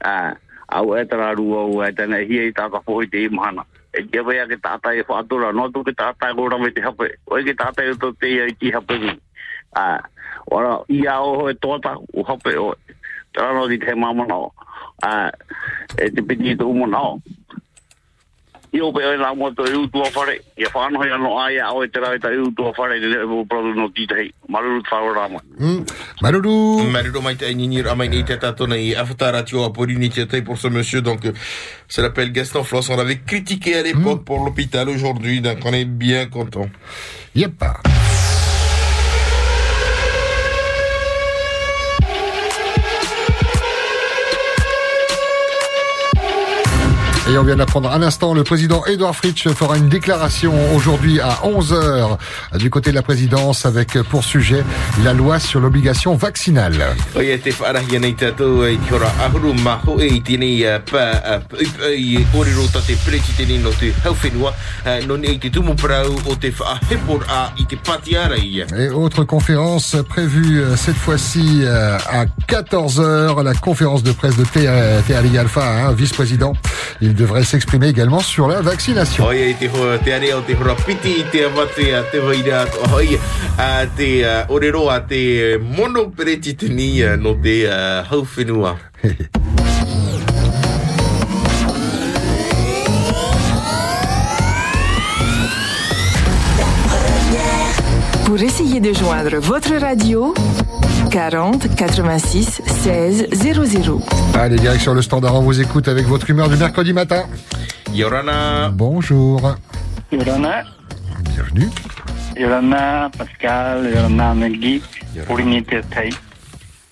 [0.04, 0.36] A,
[0.68, 3.64] au e tararu au e tana hia i tata po i te imahana.
[3.94, 6.82] E kia wea ke tata e whaatura, no tu ke tata e gora me te
[6.82, 7.08] hape.
[7.32, 9.16] Oi ke tata e to te ia i ki hape ni.
[9.80, 10.04] A,
[10.52, 12.76] ora, ia o e tōta, o hape o.
[13.32, 14.54] Tara di te mamana o.
[15.04, 15.32] A,
[16.04, 17.22] e te piti i te umana o.
[18.76, 20.42] I o pe o e nā mua to e utua whare.
[20.60, 20.68] Ia
[21.72, 23.00] o e te rau e ta e utua whare.
[23.00, 23.90] Ni no.
[24.50, 25.40] Maruru te rama.
[25.60, 25.86] Mm.
[26.22, 26.84] Maloulou.
[26.92, 31.02] Maruru mai te nei te tatona i Aftaratio a Porini Tietei pour ce monsieur.
[31.02, 31.34] Donc, euh,
[31.88, 32.90] ça l'appelle Gaston Floss.
[32.90, 35.42] On l'avait critiqué à l'époque pour l'hôpital aujourd'hui.
[35.42, 36.70] Donc, on est bien content.
[37.36, 37.64] Yep.
[47.28, 51.40] Et on vient d'apprendre à l'instant, le président Edouard Fritsch fera une déclaration aujourd'hui à
[51.44, 52.18] 11h
[52.60, 54.64] du côté de la présidence avec pour sujet
[55.04, 56.76] la loi sur l'obligation vaccinale.
[68.78, 74.44] Et autre conférence prévue euh, cette fois-ci euh, à 14h, la conférence de presse de
[74.44, 76.54] Théa Théa Alpha, hein, vice-président.
[77.16, 79.26] Devrait s'exprimer également sur la vaccination.
[98.26, 100.34] Pour essayer de joindre votre radio,
[101.16, 104.02] 40 86 16 00.
[104.34, 107.24] Allez, direction le standard, on vous écoute avec votre humeur du mercredi matin.
[107.94, 108.68] Yorana.
[108.74, 109.56] Bonjour.
[110.12, 110.66] Yorana.
[111.34, 111.70] Bienvenue.
[112.36, 114.84] Yorana, Pascal, Yorana, Megui,
[115.26, 116.10] Purini te tai.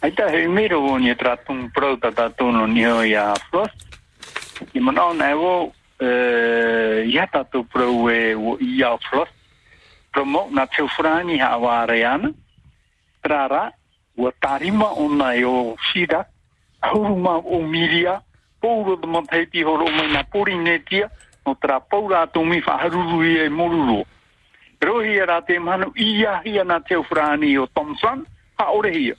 [0.01, 3.67] Aita he miro o ni tratung pro ta ta tono ni o ya flos.
[7.11, 8.09] Ya ta tu pro
[8.61, 9.27] ya flos.
[10.13, 10.49] Promo
[10.95, 11.39] frani.
[13.21, 13.73] Trara
[14.17, 16.27] ua tarima o e o sida,
[16.81, 18.21] hauruma o miria,
[18.61, 21.11] pouro de mateipi horo mai na pori netia,
[21.45, 24.05] no tra paura atu mi whaharuru i e moruru.
[24.81, 28.25] Rohi e rā te manu i ahia na te ufrani o Thompson,
[28.57, 29.15] ha orehia.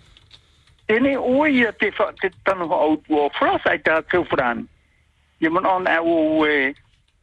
[0.87, 4.67] Tene oia te, wha, te tanu hau tu o frasa i tā te ufrani.
[5.41, 6.75] Ia man on e o e,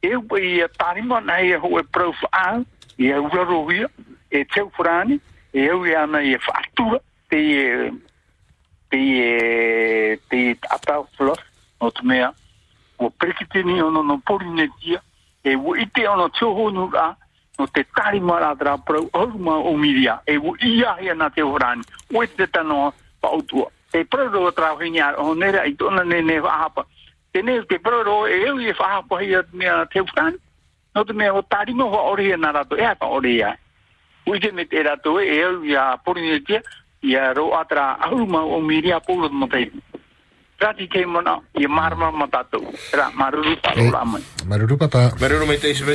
[0.02, 2.64] e upa i a tarima na e ho e prau whaau,
[2.98, 3.88] i a ura rohia,
[4.30, 5.20] e te ufrani,
[5.54, 7.00] e au i ana i e whaatura,
[7.32, 7.92] te e
[8.90, 11.38] te e te ata flos
[11.78, 12.34] o te mea.
[12.98, 15.02] O prekitini ono no porinetia
[15.42, 17.16] e wo ite ono te honu a
[17.58, 21.40] no te tari mara tra pro oruma o miria e wo ia ia na te
[21.40, 21.82] horani.
[22.12, 26.04] O e te tano pa utua te pro ro tra hinia o nera i tona
[26.04, 26.84] ne ne hapa
[27.32, 30.36] te ne te pro ro e eu i fa hapa ia me te horani.
[30.94, 32.76] No te me o tari mo ho ori na rato.
[32.76, 33.56] E pa ori ia?
[34.26, 35.96] Ui te me te rato e eu ia
[37.02, 39.70] porinetia ia ro atra ahuma o miria polo mo te
[40.62, 42.62] Rati ke mona ia marma matato
[43.18, 43.56] maruru
[43.90, 45.10] ramai Malheureux papa.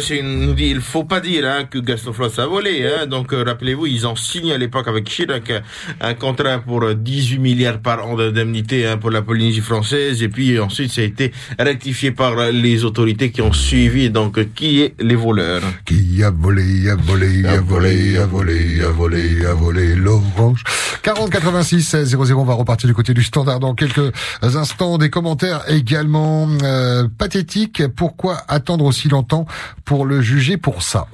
[0.09, 2.88] Il nous dit, il faut pas dire hein, que Gaston Floss a volé.
[2.88, 5.59] Hein, donc euh, rappelez-vous, ils ont signé à l'époque avec Chirac euh,
[6.01, 10.24] un contrat pour euh, 18 milliards par an d'indemnité hein, pour la Polynésie française.
[10.24, 14.09] Et puis ensuite, ça a été rectifié par euh, les autorités qui ont suivi.
[14.09, 15.61] Donc, euh, qui est les voleurs?
[15.86, 20.63] Qui a volé, a volé, a volé, a volé, a volé, a volé l'orange.
[21.03, 24.13] 40 86 00, on va repartir du côté du standard dans quelques
[24.57, 24.97] instants.
[24.97, 27.87] Des commentaires également euh, pathétiques.
[27.95, 29.45] Pourquoi attendre aussi longtemps
[29.85, 31.07] pour le juger pour ça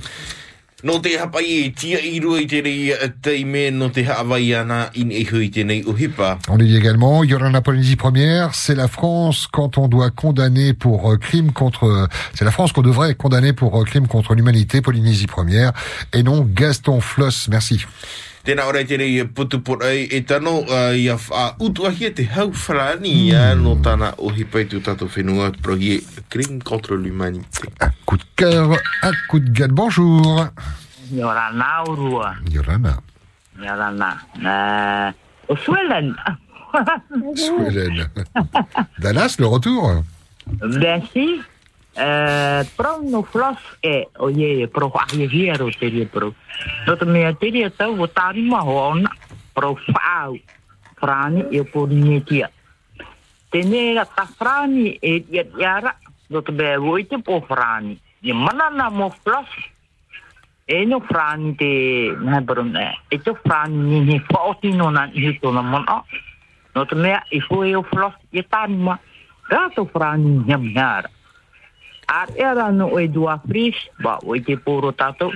[0.84, 4.50] No te hapai e tia i rua i te rei uh, teime no te haawai
[4.60, 6.34] ana in e hui tēnei uhipa.
[6.50, 11.10] On lui dit également, Yorana Polynésie première, c'est la France quand on doit condamner pour
[11.10, 15.28] euh, crime contre, c'est la France qu'on devrait condamner pour euh, crime contre l'humanité, Polynésie
[15.28, 15.72] première,
[16.12, 17.48] et non Gaston Floss.
[17.48, 17.86] Merci.
[18.44, 20.92] Tēnā ora i putu e tano uh,
[21.64, 22.26] utuahia te
[23.56, 23.62] mm.
[23.64, 24.14] no tāna
[24.84, 27.70] tato whenua e crime contre l'humanité.
[28.06, 29.72] Coup de cœur, un coup de gueule.
[29.72, 30.50] Bonjour.
[31.14, 32.36] Yorana urua.
[32.52, 33.00] Yorana.
[33.62, 34.18] Yorana.
[34.36, 35.14] Uh,
[35.48, 36.14] o Sweden.
[37.36, 38.10] Sweden.
[39.00, 40.04] Dallas, le retour.
[40.62, 41.42] Merci.
[41.96, 44.90] Uh, pro no flos e o ye pro
[45.88, 46.34] ria pro.
[46.88, 48.08] No te mea te ria tau o
[49.54, 50.40] pro whaau.
[51.00, 52.74] Frani e frani frani.
[53.52, 54.98] Frani
[63.46, 66.04] frani ni ni whaoti no na i hito na mona.
[66.74, 67.22] No te mea.
[72.08, 75.32] Ar era no e dua fris, ba o te poro tato.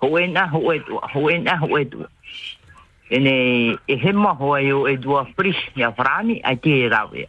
[0.00, 2.08] Ho e na ho e dua, ho e na ho e dua.
[3.10, 7.28] Ene e hema ho e o e dua fris ya frani ai te rawe.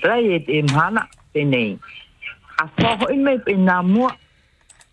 [0.00, 1.78] Trai e te mhana tene.
[2.58, 4.12] A soho i me pe na mua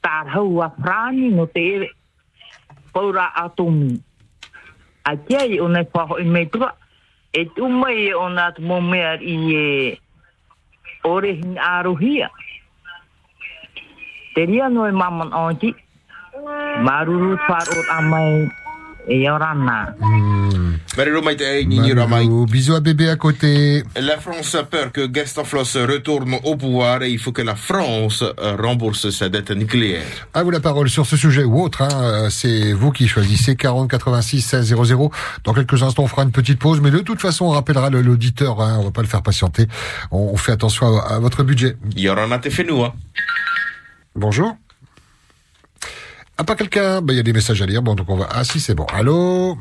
[0.01, 1.89] tar hau a frani no te ere.
[2.93, 3.99] Paura atomi.
[5.03, 6.73] A tia i o nei whaho i me tua.
[7.33, 9.99] E tu mai e o nā tu mo mea i e
[11.03, 12.29] ore hin arohia.
[14.35, 15.73] Te ria no e maman onti.
[16.83, 17.37] Maruru
[17.97, 18.49] amai
[19.07, 19.95] e yorana.
[20.95, 22.27] Ramai.
[22.49, 23.83] Bisous à bébé à côté.
[23.99, 27.55] La France a peur que Gaston Floss retourne au pouvoir et il faut que la
[27.55, 30.03] France euh, rembourse sa dette nucléaire.
[30.33, 31.81] À vous la parole sur ce sujet ou autre.
[31.81, 31.89] hein.
[32.03, 35.11] Euh, C'est vous qui choisissez 40 86 16 00.
[35.43, 38.01] Dans quelques instants, on fera une petite pause, mais de toute façon, on rappellera le-
[38.01, 38.61] l'auditeur.
[38.61, 38.77] Hein.
[38.79, 39.67] On va pas le faire patienter.
[40.11, 41.75] On, fait attention à, à votre budget.
[41.95, 42.93] Yorana te whenua.
[44.15, 44.55] Bonjour.
[46.37, 47.81] Ah, pas quelqu'un Ben, Il y a des messages à lire.
[47.81, 48.27] Bon, donc on va...
[48.31, 48.85] Ah si, c'est bon.
[48.85, 49.57] Allô?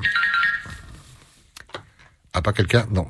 [2.35, 3.07] Ah, pas quelqu'un Non.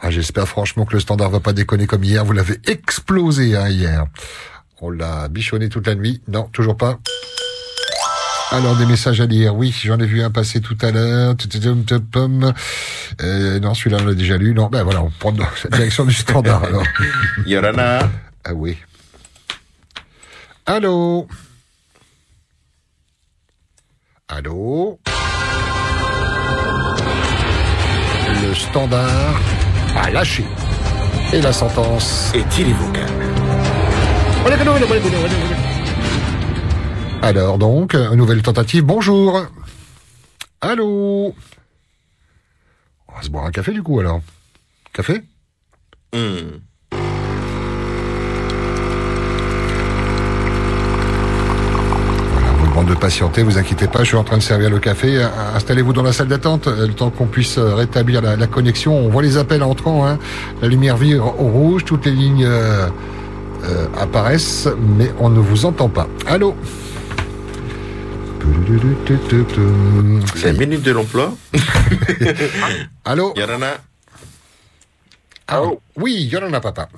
[0.00, 2.24] Ah, J'espère franchement que le standard va pas déconner comme hier.
[2.24, 4.06] Vous l'avez explosé hein, hier.
[4.80, 6.22] On l'a bichonné toute la nuit.
[6.28, 6.98] Non, toujours pas.
[8.50, 9.54] Alors des messages à lire.
[9.54, 11.34] Oui, j'en ai vu un passer tout à l'heure.
[13.22, 14.54] Euh, non, celui-là on l'a déjà lu.
[14.54, 15.32] Non, ben voilà, on prend
[15.64, 16.84] la direction du standard alors.
[17.46, 18.10] Yorana.
[18.44, 18.76] Ah oui.
[20.66, 21.26] Allô?
[24.28, 24.98] Allô?
[28.40, 29.40] Le standard
[29.94, 30.44] a lâché.
[31.34, 33.24] Et la sentence est irrévocable.
[37.20, 38.84] Alors donc, une nouvelle tentative.
[38.84, 39.46] Bonjour.
[40.62, 41.34] Allô?
[43.08, 44.22] On va se boire un café du coup alors.
[44.94, 45.22] Café?
[46.14, 46.60] Hmm.
[52.46, 54.80] On vous demande de patienter, vous inquiétez pas, je suis en train de servir le
[54.80, 55.18] café.
[55.18, 58.46] Euh, Installez-vous dans la salle d'attente, euh, le temps qu'on puisse euh, rétablir la, la
[58.48, 58.96] connexion.
[58.98, 60.18] On voit les appels entrant, hein.
[60.60, 62.88] la lumière vire au rouge, toutes les lignes euh,
[63.62, 64.68] euh, apparaissent,
[64.98, 66.08] mais on ne vous entend pas.
[66.26, 66.56] Allô
[70.34, 71.32] C'est la minute de l'emploi.
[73.04, 73.74] Allô Yorana.
[75.46, 75.60] Ah,
[75.96, 76.88] Oui, Yolanda Papa.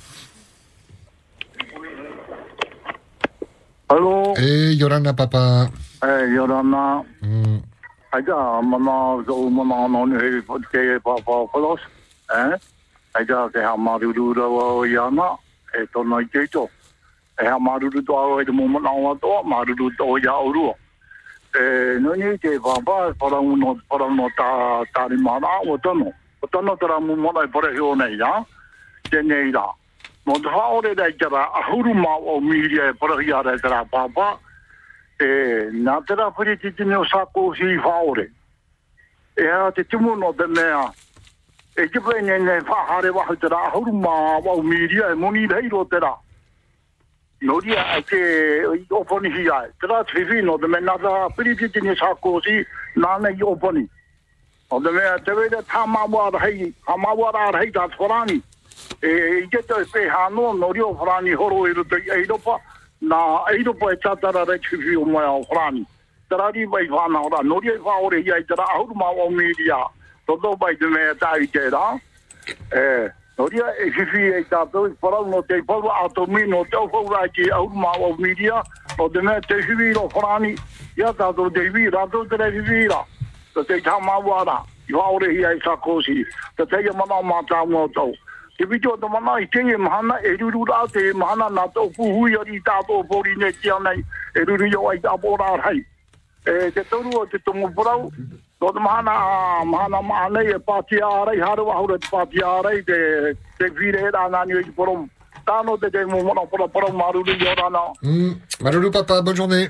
[3.89, 5.71] Allô Et Yolanda Papa.
[6.03, 7.05] Eh, Yorana.
[7.23, 7.61] Hmm.
[8.13, 10.41] Aja, mana zo mana non he
[10.73, 11.81] ke pa pa polos.
[12.35, 12.57] Eh?
[13.15, 15.39] Aja ke ha ma du ro yana.
[15.73, 16.69] E to no ke to.
[17.41, 20.35] E ha du du e mo mo na wa to ma du du to ya
[20.35, 20.73] o ru.
[21.55, 23.39] E no ni ke pa pa para
[23.89, 26.13] para no ta ta ri ma na o to no.
[26.43, 28.45] O to no tra mo mo na para he o nei ya.
[29.11, 29.71] Te nei da.
[30.27, 34.41] Mo te haore rei te ahuru mau o miria e parahi a rei te papa,
[35.23, 38.27] e nā tera whiri whare te tine o sāko si i haore.
[39.39, 40.91] E a te tumuno te mea,
[41.77, 45.99] e kipa e nene whahare wahu tera ahuru mau o miria e moni reiro ro
[46.01, 46.13] ra.
[47.43, 51.71] Nori a te oponi hi ai, Tera ra no te mea nā tera whiri whare
[51.71, 52.67] te sāko si
[52.97, 53.87] nāne i oponi.
[54.71, 57.95] O te mea te wei tā mawara hei, tā mawara hei tā tōrani.
[57.95, 58.43] Tā tā tōrani
[59.03, 62.61] e ite te pe hano no rio frani horo e te europa
[63.01, 65.87] na europa e tatara re tivi o mai o frani.
[66.29, 69.79] Tarari vai vana ora no rio va ore ia tara au ma o media.
[70.27, 71.99] To do bai de me ta i te ra
[72.73, 76.77] e no rio e tivi e tatu i pora no te pora atomi no te
[76.77, 76.89] o
[77.35, 78.63] ki au ma o media
[78.97, 80.57] to de me te tivi o frani.
[80.97, 83.05] Ia tatu te tivi ra to te re tivi ra
[83.55, 86.25] to te tama wara Yo aurehi ai sakosi.
[86.57, 88.15] Te teia mana o mātā mō tau.
[88.57, 91.65] Te video te mana i te e mahana e ruru rā te e mahana nā
[91.75, 94.01] tō puhui ari tātō pōri ne kia nei
[94.33, 95.85] e ruru yo ai tāpō rā rai.
[96.47, 98.09] E te toru o te tongu porau,
[98.61, 102.99] tō te mahana, a mahana mahana e pāti ārei, haru ahura te pāti ārei te,
[103.59, 105.16] te whire e rāna ni i te te i
[107.55, 107.93] rāna.
[108.03, 108.33] Hmm.
[108.91, 109.69] Papa, bonne journée.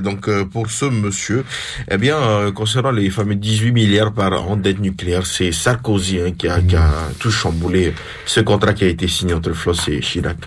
[0.00, 1.44] Donc, pour ce monsieur,
[1.90, 6.32] eh bien, euh, concernant les fameux 18 milliards par an d'aide nucléaire, c'est Sarkozy hein,
[6.36, 6.88] qui, a, qui a
[7.18, 7.94] tout chamboulé
[8.26, 10.38] ce contrat qui a été signé entre Floss et Chirac.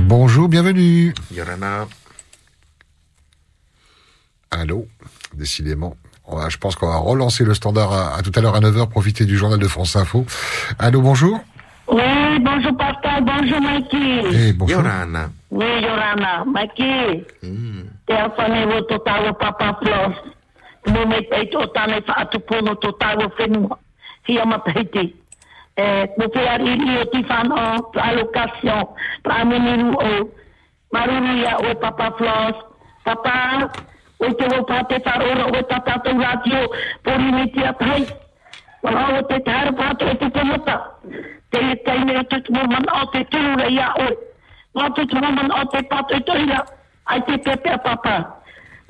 [0.00, 1.12] Bonjour, bienvenue.
[1.34, 1.86] Yorana.
[4.50, 4.86] Allô
[5.34, 5.96] Décidément.
[6.26, 8.60] On va- je pense qu'on va relancer le standard à, à tout à l'heure à
[8.60, 10.24] 9h, profiter du journal de France Info.
[10.78, 11.38] Allô, bonjour
[11.88, 14.22] Oui, bonjour Pascal, bonjour Mikey.
[14.32, 14.78] Eh, bonjour.
[14.82, 15.30] Yorana.
[15.50, 17.24] Oui, Yorana, Mikey.
[18.06, 20.14] Te awhane wo tō tāua papa Flos.
[20.86, 23.78] Mo me tei tō tāne whaatupono tō tāua whenua.
[24.28, 25.04] Hia matahiti.
[25.76, 28.86] Eh, mo te ariri o ti whano, allocation,
[29.22, 30.30] pra meniru o.
[30.92, 32.56] Maruru ia o papa Flos.
[33.04, 33.70] Papa,
[34.26, 36.60] o te wo pate wharora o ta tātou ratio,
[37.04, 38.02] pori me te atai.
[38.82, 40.76] Wala o te tāra pātu o te tamata.
[41.50, 44.08] Te e teine o te tumaman o te tūra ia o.
[44.74, 46.62] Mā te tumaman o te pātu i.
[47.06, 48.16] Ai te pepe a papa.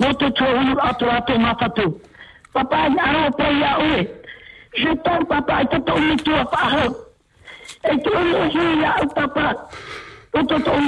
[0.01, 1.87] Mō te tuahuru atu atu mawhatu.
[2.53, 4.03] Papa, i aro pe ia oe.
[4.75, 6.93] Je t'aime, papa, ai te tau mi tua whahau.
[7.85, 9.47] E tu anu hui ia au, papa.
[10.33, 10.79] O te tau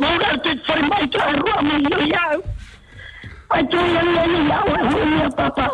[0.00, 2.42] mōra te whai mai ka rua mai hui au.
[3.54, 5.70] Hui ia, papa.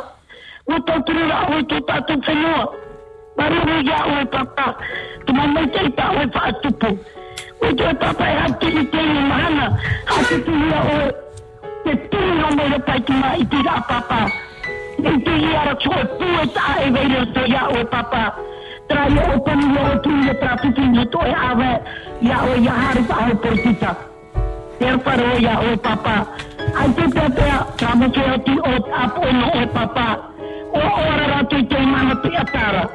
[23.80, 23.96] Papa.
[24.80, 25.16] Papa
[25.76, 25.76] papa.
[25.82, 26.49] Papa.
[26.78, 30.06] Ai te pepea, tra mo te o ti o apo no oe, papa.
[30.72, 32.88] O ora rato i te mana te atara.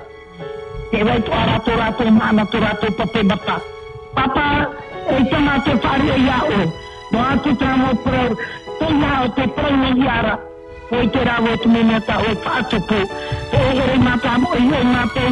[0.91, 3.61] Te wai tu ara tu rato mana tu rato pape bata.
[4.15, 4.69] Papa,
[5.09, 6.59] e te ma te whare e iao.
[7.11, 8.36] No atu tramo pro,
[8.80, 10.39] te iao te prene iara.
[10.91, 12.99] Oi te rawo tu mene ta o whātupu.
[13.51, 15.26] Te ere mata mo i e mato.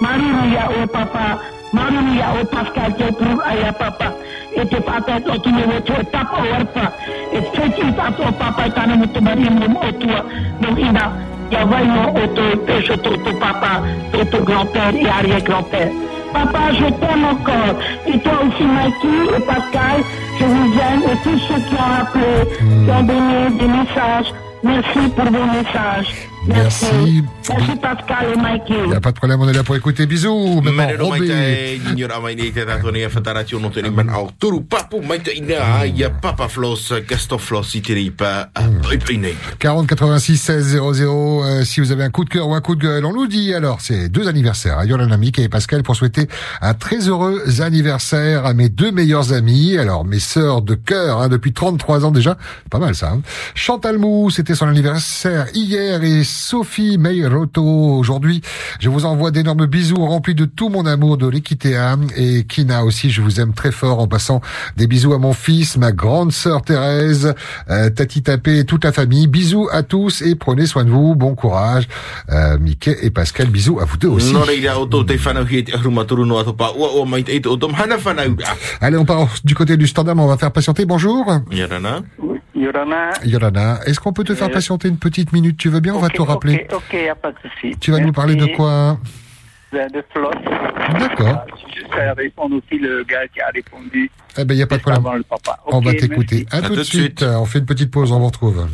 [0.00, 1.26] Maruru iao papa.
[1.72, 4.12] Maruru iao Pascal te pru aia papa.
[4.54, 6.92] E te whata o tu me tu e tapa o arpa.
[7.32, 10.20] E teki tato o papa e tana mo te marimu mo tua.
[10.60, 11.04] No ina,
[11.50, 13.80] ia vai no o tu pecho tu tu papa,
[14.12, 15.90] tu tu grand-père et arrière-grand-père.
[16.32, 17.76] Papa, je t'aime encore.
[18.06, 19.98] Et toi aussi, Mikey et Pascal,
[20.38, 21.02] je vous aime.
[21.10, 26.31] Et tous ceux qui ont appelé, qui ont donné des messages, merci pour vos messages.
[26.46, 27.22] Merci.
[27.48, 28.74] Merci Pascal et Mikey.
[28.84, 30.06] Il n'y a pas de problème, on est là pour écouter.
[30.06, 30.60] Bisous.
[30.60, 31.26] Maintenant, Robé.
[31.26, 35.00] te niñora mai nei te tato nei whatarati ono te ni man au turu papu
[35.00, 39.36] mai te ina ia papa floss gasto floss i te ripa a pai pai nei.
[39.58, 42.74] 40 86 16 00 euh, si vous avez un coup de cœur ou un coup
[42.74, 43.04] de gueule.
[43.04, 46.28] On nous dit alors, c'est deux anniversaires à Yolanda Mick et Pascal pour souhaiter
[46.60, 49.78] un très heureux anniversaire à mes deux meilleurs amis.
[49.78, 52.36] Alors, mes sœurs de cœur, hein, depuis 33 ans déjà.
[52.70, 53.12] Pas mal ça.
[53.12, 53.22] Hein.
[53.54, 58.40] Chantal Mou, c'était son anniversaire hier et Sophie Meiroto aujourd'hui.
[58.80, 63.10] Je vous envoie d'énormes bisous remplis de tout mon amour de l'équitéa et Kina aussi.
[63.10, 64.40] Je vous aime très fort en passant
[64.76, 67.34] des bisous à mon fils, ma grande sœur Thérèse,
[67.70, 69.26] euh, Tati Tapé et toute la famille.
[69.26, 71.14] Bisous à tous et prenez soin de vous.
[71.14, 71.86] Bon courage.
[72.30, 74.32] Euh, Mickey et Pascal, bisous à vous deux aussi.
[74.32, 76.88] No reira o tō te whanau hi e te aruma turu no ato pa ua
[76.96, 78.36] o mai te ito o tom hana whanau.
[78.46, 80.86] Ah, Allez, on part du côté du standard, mais on va faire patienter.
[80.86, 81.26] Bonjour.
[82.62, 83.10] Yorana.
[83.24, 83.24] Yorana.
[83.24, 85.98] Yolanda, est-ce qu'on peut te faire Euh, patienter une petite minute Tu veux bien On
[85.98, 86.66] va te rappeler.
[86.70, 87.76] Ok, ok, y a pas de souci.
[87.80, 88.98] Tu vas nous parler de quoi
[89.72, 90.34] De, de flotte.
[90.98, 91.44] D'accord.
[91.92, 94.10] À répondre aussi le gars qui a répondu.
[94.38, 95.04] Eh ben, il n'y a pas de problème.
[95.04, 95.58] Avant le papa.
[95.66, 96.46] on va t'écouter.
[96.50, 97.22] À, tout de suite.
[97.22, 98.66] On fait une petite pause, on vous retrouve.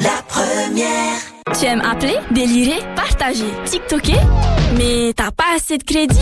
[0.00, 1.29] La première.
[1.58, 4.20] Tu aimes appeler, délirer, partager, TikToker,
[4.78, 6.18] mais t'as pas assez de crédit?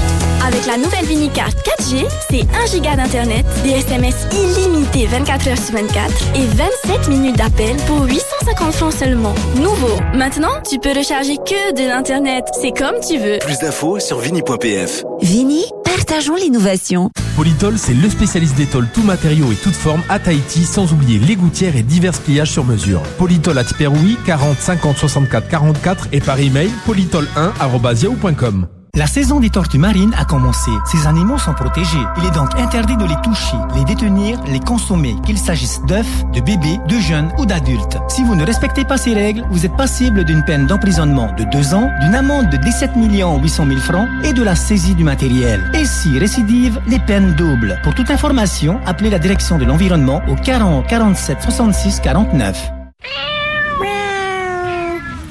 [0.46, 5.74] Avec la nouvelle Vinicard 4G, c'est 1 giga d'internet, des SMS illimités 24 heures sur
[5.74, 6.46] 24 et
[6.86, 9.34] 27 minutes d'appel pour 850 francs seulement.
[9.56, 9.96] Nouveau.
[10.14, 12.46] Maintenant, tu peux recharger que de l'internet.
[12.60, 13.38] C'est comme tu veux.
[13.38, 15.04] Plus d'infos sur vini.pf.
[15.20, 15.64] Vini,
[15.98, 17.10] partageons l'innovation.
[17.34, 21.18] Polytol, c'est le spécialiste des tôles tout matériaux et toute forme à Tahiti, sans oublier
[21.18, 23.02] les gouttières et divers pliages sur mesure.
[23.18, 28.68] Polytol à Tiperoui, 40 50 64 44 et par email polytol1@yahoo.com.
[28.98, 30.72] La saison des tortues marines a commencé.
[30.84, 32.04] Ces animaux sont protégés.
[32.16, 36.40] Il est donc interdit de les toucher, les détenir, les consommer, qu'il s'agisse d'œufs, de
[36.40, 37.96] bébés, de jeunes ou d'adultes.
[38.08, 41.74] Si vous ne respectez pas ces règles, vous êtes passible d'une peine d'emprisonnement de 2
[41.74, 45.70] ans, d'une amende de 17 800 000 francs et de la saisie du matériel.
[45.74, 47.78] Et si récidive, les peines doubles.
[47.84, 52.72] Pour toute information, appelez la direction de l'environnement au 40 47 66 49.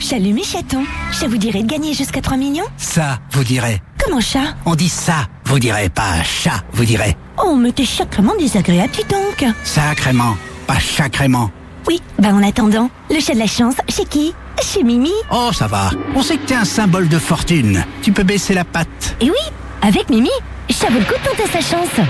[0.10, 3.82] Salut mes chatons, ça vous dirait de gagner jusqu'à 3 millions Ça, vous direz.
[4.02, 7.18] Comment chat On dit ça, vous direz, pas chat, vous direz.
[7.44, 11.52] Oh, mais t'es sacrément désagréable, dis donc Sacrément, pas sacrément.
[11.90, 14.34] Oui, bah en attendant, le chat de la chance, chez qui?
[14.64, 15.90] Chez Mimi Oh, ça va.
[16.16, 17.84] On sait que t'es un symbole de fortune.
[18.02, 19.18] Tu peux baisser la patte.
[19.20, 19.52] Et oui,
[19.82, 20.30] avec Mimi,
[20.70, 22.08] ça vaut le coup de tenter sa chance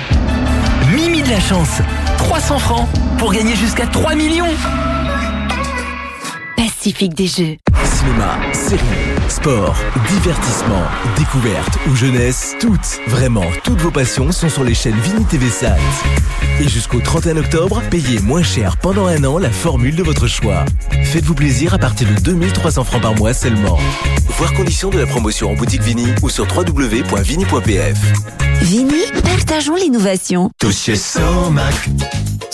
[0.96, 1.82] Mimi de la chance.
[2.20, 2.88] 300 francs
[3.18, 4.46] pour gagner jusqu'à 3 millions.
[6.58, 7.56] Pacifique des jeux.
[7.86, 8.82] Cinéma, séries,
[9.30, 9.76] sport,
[10.10, 10.82] divertissement,
[11.16, 15.78] découverte ou jeunesse, toutes, vraiment toutes vos passions sont sur les chaînes Vini TV Sat.
[16.60, 20.66] Et jusqu'au 31 octobre, payez moins cher pendant un an la formule de votre choix.
[21.04, 23.78] Faites-vous plaisir à partir de 2300 francs par mois seulement.
[24.40, 27.98] Voir conditions de la promotion en boutique Vini ou sur www.vini.pf.
[28.64, 30.50] Vini, partageons l'innovation.
[30.60, 31.90] Tous chez Somac.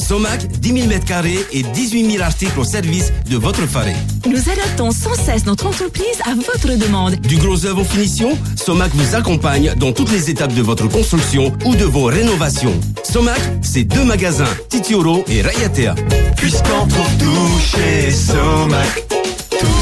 [0.04, 3.96] Somac, 10 000 mètres carrés et 18 000 articles au service de votre farine.
[4.28, 7.16] Nous adaptons sans cesse notre entreprise à votre demande.
[7.16, 11.54] Du gros œuvre aux finitions, Somac vous accompagne dans toutes les étapes de votre construction
[11.66, 12.78] ou de vos rénovations.
[13.04, 15.96] Somac, c'est deux magasins, Titioro et Rayatea.
[16.36, 19.04] Puisqu'on trouve tout chez Somac.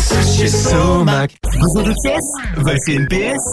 [0.02, 1.32] Chez Somac.
[1.60, 3.43] Besoin de pièces Voici une PS.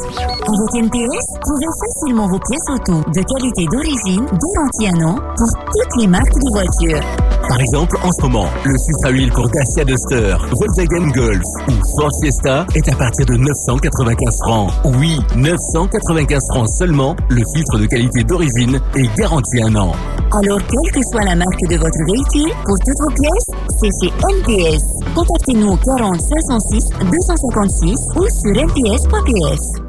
[0.45, 5.49] Pour votre NPS, trouvez facilement vos pièces auto de qualité d'origine, garantie un an, pour
[5.49, 7.05] toutes les marques de voitures.
[7.49, 11.73] Par exemple, en ce moment, le filtre à huile pour Dacia Duster, Volkswagen Golf ou
[11.97, 14.73] Ford Fiesta est à partir de 995 francs.
[14.99, 19.93] Oui, 995 francs seulement, le filtre de qualité d'origine est garanti un an.
[20.33, 23.49] Alors, quelle que soit la marque de votre véhicule, pour toutes vos pièces,
[23.81, 24.83] c'est chez NPS.
[25.15, 29.88] Contactez-nous au 40 506 256 ou sur nps.ps.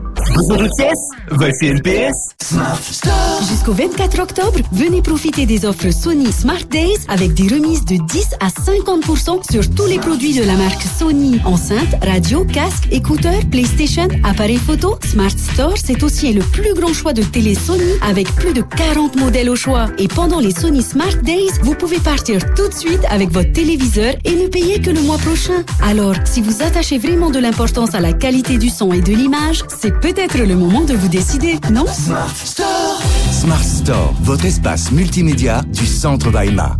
[3.48, 8.28] Jusqu'au 24 octobre, venez profiter des offres Sony Smart Days avec des remises de 10
[8.40, 11.40] à 50% sur tous les produits de la marque Sony.
[11.46, 14.98] Enceintes, radio, casques, écouteurs, PlayStation, appareils photo.
[15.06, 19.16] Smart Store, c'est aussi le plus grand choix de télé Sony avec plus de 40
[19.16, 19.88] modèles au choix.
[19.98, 24.14] Et pendant les Sony Smart Days, vous pouvez partir tout de suite avec votre téléviseur
[24.26, 25.64] et ne payer que le mois prochain.
[25.84, 29.64] Alors, si vous attachez vraiment de l'importance à la qualité du son et de l'image,
[29.80, 31.86] c'est peut-être le moment de vous décider, non?
[31.88, 33.02] Smart Store.
[33.32, 36.76] Smart Store, votre espace multimédia du centre Baïma.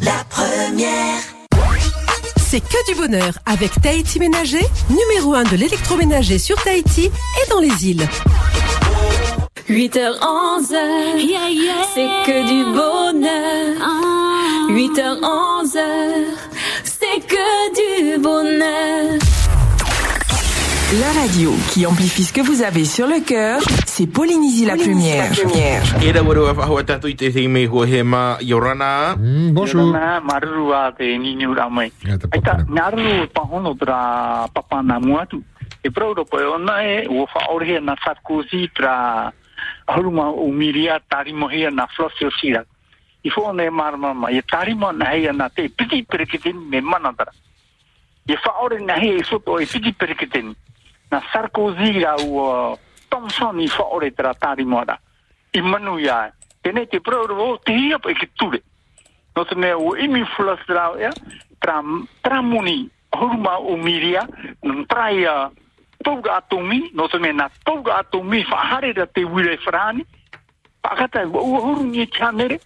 [0.00, 1.18] La première.
[2.38, 7.58] C'est que du bonheur avec Tahiti Ménager, numéro 1 de l'électroménager sur Tahiti et dans
[7.58, 8.06] les îles.
[9.68, 10.76] 8h, 11h,
[11.94, 13.74] c'est que du bonheur.
[14.70, 15.80] 8h, 11h,
[16.84, 19.33] c'est que du bonheur.
[21.00, 25.32] La radio qui amplifie ce que vous avez sur le cœur, c'est Polynésie la première.
[29.18, 29.96] E bonjour.
[35.82, 37.08] E po e ona e
[37.80, 39.32] na Sarkozy tra
[40.36, 42.64] umiria tarimo na Flosio Sira.
[43.22, 43.68] I fo ne
[44.30, 46.06] e tarimo na na te piti
[46.70, 46.78] me.
[46.78, 46.80] E
[48.80, 49.66] na e
[50.16, 50.56] piti.
[51.10, 52.76] Na Sarkozy ra ua
[53.08, 54.98] Thompson i whaore tra tarimo ara.
[55.52, 56.32] I manu ia.
[56.62, 58.62] Tene te prauro o te hia pa e ki ture.
[59.36, 61.12] No te mea o imi flas rao ia,
[61.60, 61.82] tra,
[62.22, 64.26] tra muni huruma o miria,
[64.62, 65.50] num trai a
[66.04, 70.06] tauga atomi, no te mea na tauga atomi whahare ra te wire whrani,
[70.82, 72.60] pakata ua huru ni chanere,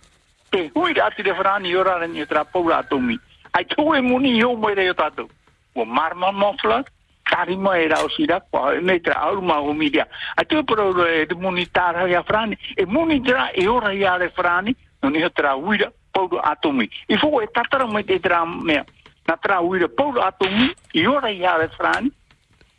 [0.51, 3.19] te hui ra te whrani ra ni tra pauga atomi.
[3.53, 5.29] Ai tō e muni i o mai reo tātou.
[5.75, 6.85] Ua marma mofla,
[7.29, 10.09] tarima e rao sira, kwa e mei tra auruma o miria.
[10.37, 14.17] Ai tō pero e te muni tāra ia whrani, e muni tra e ora ia
[14.17, 16.89] re whrani, no ni tra wira paulo atomi.
[17.09, 18.85] I fo e tatara mai te tra mea.
[19.27, 22.11] Na tra wira paulo atomi, i ora ia re frani,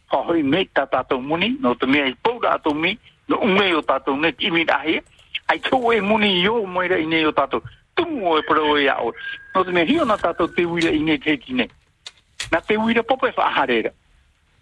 [0.08, 2.98] ho hoi me ta tato muni, no te mea i paulo atomi,
[3.28, 5.00] no unge o tato ne imi rahi,
[5.46, 7.62] ai tō e muni i o moira i ne o tato,
[7.96, 9.14] tumu o e pro e ao.
[9.56, 11.70] No te mea hio na tato te wira i ne te tine.
[12.52, 13.92] Na te wira pope whaharera.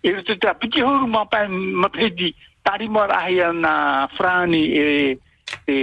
[0.07, 2.31] E te tra piti horu ma pai mapedi,
[2.63, 5.19] tari mo rahi na frani e,
[5.67, 5.75] e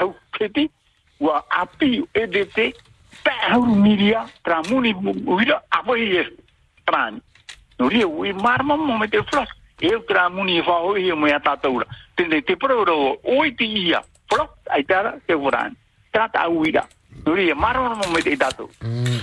[0.00, 0.64] hau keti,
[1.20, 2.72] wa api EDT
[3.24, 4.94] pehuru miria tra muni
[5.26, 6.24] uira apa ie
[6.84, 7.20] trani
[7.78, 9.20] no ria ui marma mo me te
[9.80, 12.84] e tra muni fa o ie mo ya tataura tende te pro
[13.24, 15.74] oi ti ia flas ai tara te voran
[16.12, 16.86] trata uira
[17.24, 18.68] no ria marma mo me te tatu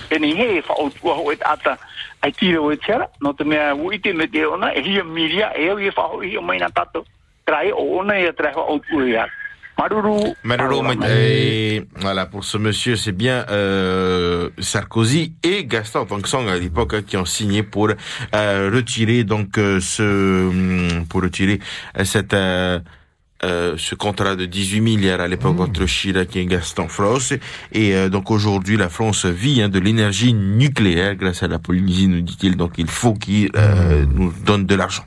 [0.10, 1.78] e ni he fa o tua ho et ata.
[2.22, 5.52] Ai tira o tera no te mea ui te me te ona e ia miria
[5.56, 7.06] e ia fa o ie mo na tatu.
[7.46, 9.28] Trai o ona e tra o tua
[9.78, 10.36] Maruru.
[10.44, 17.04] Maruru, et voilà, pour ce monsieur, c'est bien euh, Sarkozy et Gaston Tongson à l'époque
[17.06, 21.60] qui ont signé pour euh, retirer donc euh, ce pour retirer
[22.04, 22.80] cette euh,
[23.44, 27.34] euh, ce contrat de 18 milliards à l'époque entre Chirac et Gaston France.
[27.72, 32.08] Et euh, donc aujourd'hui, la France vit hein, de l'énergie nucléaire grâce à la Polynésie,
[32.08, 32.56] nous dit-il.
[32.56, 35.04] Donc il faut qu'il euh, nous donne de l'argent.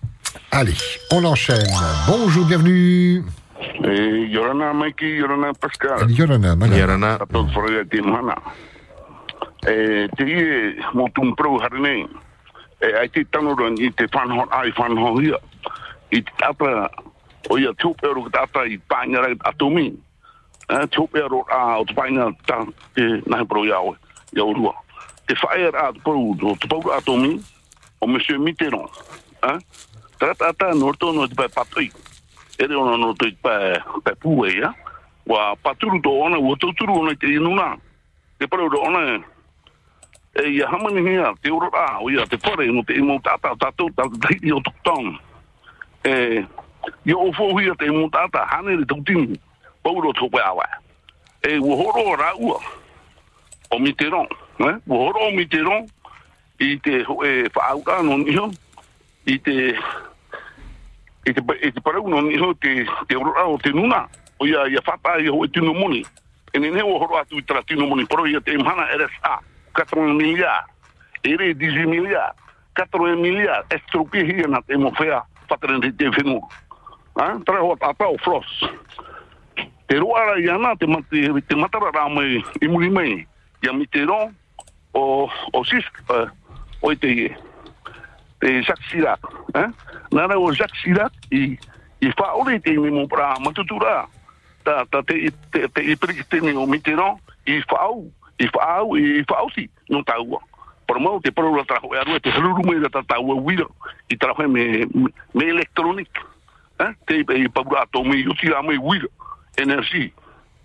[0.51, 0.75] Allez,
[1.11, 1.67] on enchaîne.
[2.07, 3.25] Bonjour, bienvenue.
[3.83, 6.11] Yorana Maiki, Yorana Pascal.
[6.11, 6.77] Yorana, mana.
[6.77, 7.19] Yorana.
[9.67, 12.07] Te ie mō tum prau harine.
[12.79, 15.41] E, ai te tanoran i te whanhon ai whanhon hia.
[16.13, 16.87] I te tata,
[17.49, 19.95] o ia tupe ro kata i pāinga rei atumi.
[20.69, 23.95] Eh, tupe aru a o te pāinga ta te nahi pro i awe,
[24.41, 24.75] au rua.
[25.27, 27.37] Te whaer a te pau, o te pau atumi,
[28.01, 28.91] o me sio mitero.
[29.43, 29.59] Eh?
[30.19, 31.91] Tarata ata norto no te pai patui.
[32.59, 34.73] Ere ona no te pai, pai pūe, ia.
[34.73, 34.93] Eh?
[35.27, 37.77] Wa paturu to ona, ua tauturu ona te inuna.
[38.39, 39.23] Te pareu ro ona,
[40.37, 43.55] e ia hamani hea, te ura a, o ia te pare, no te imo tata,
[43.57, 45.15] tatou, tatou, tatou, tatou, tatou,
[46.03, 46.56] tatou,
[46.87, 49.39] e yo o fo hia te imo tata hane ri tokin
[49.83, 50.67] pauro to pa awa
[51.43, 52.61] e wo horo ra o
[54.59, 55.87] ne o miteron
[56.59, 57.49] i te e
[59.27, 59.77] i te te
[61.27, 61.81] e te te
[63.09, 64.09] te o te nuna
[64.39, 66.05] o ia ia fata ia ho te no moni.
[66.55, 69.41] Ne o horo atu tra tino moni pro ia te mana RSA
[69.75, 70.65] 4 miliard
[71.25, 72.35] re 10 miliard
[72.75, 76.41] 4 miliard estropi hia na te mo fea fata ne te fenu
[77.17, 78.47] ha tra ho tata o flos
[79.87, 83.27] te roara ia na te mate te matara ra mai i muri mai
[83.63, 84.35] ia miteron
[84.93, 85.85] o o sis
[86.83, 87.37] o te
[88.39, 89.21] te Jacques Chirac.
[89.55, 89.75] Hein?
[90.13, 91.59] Nara o Jacques Chirac i,
[92.01, 94.07] i whaore te mi mo pra matutura.
[94.65, 98.05] Ta, ta te, te, te i priki te ni o Mitterrand i whaau,
[98.43, 100.43] i whaau, i whaau si, no taua.
[100.87, 104.87] Por mau te pro la trajo e te i e me,
[105.35, 106.11] me electronic.
[106.77, 109.09] Te i paura ato me i uti la me wira,
[109.57, 110.13] energie.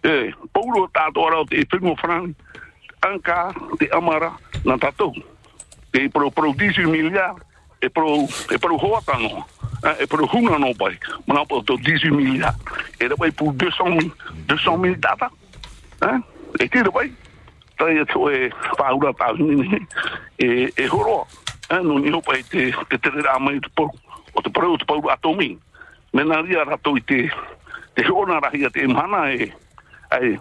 [0.04, 1.66] Eh, Paulo tato ara o te
[3.92, 4.34] amara
[4.66, 5.14] na tatou.
[5.92, 7.42] Te pro pro 18 miliard,
[7.82, 8.78] e pro e pro
[9.84, 10.28] eh, e pro
[10.60, 11.00] no pai.
[11.26, 12.58] Mana to 18 miliard.
[13.00, 14.12] E da pai pu 200 mil,
[14.48, 15.32] 200 mil data.
[16.02, 16.24] Hein?
[16.60, 17.16] E te da pai.
[17.78, 19.88] Tai e to e paura ta ni
[20.38, 21.26] e e horo.
[21.70, 22.74] No te.
[26.14, 27.30] Mena ria rato i te
[27.96, 29.52] te hona rahia te mana e
[30.10, 30.40] ai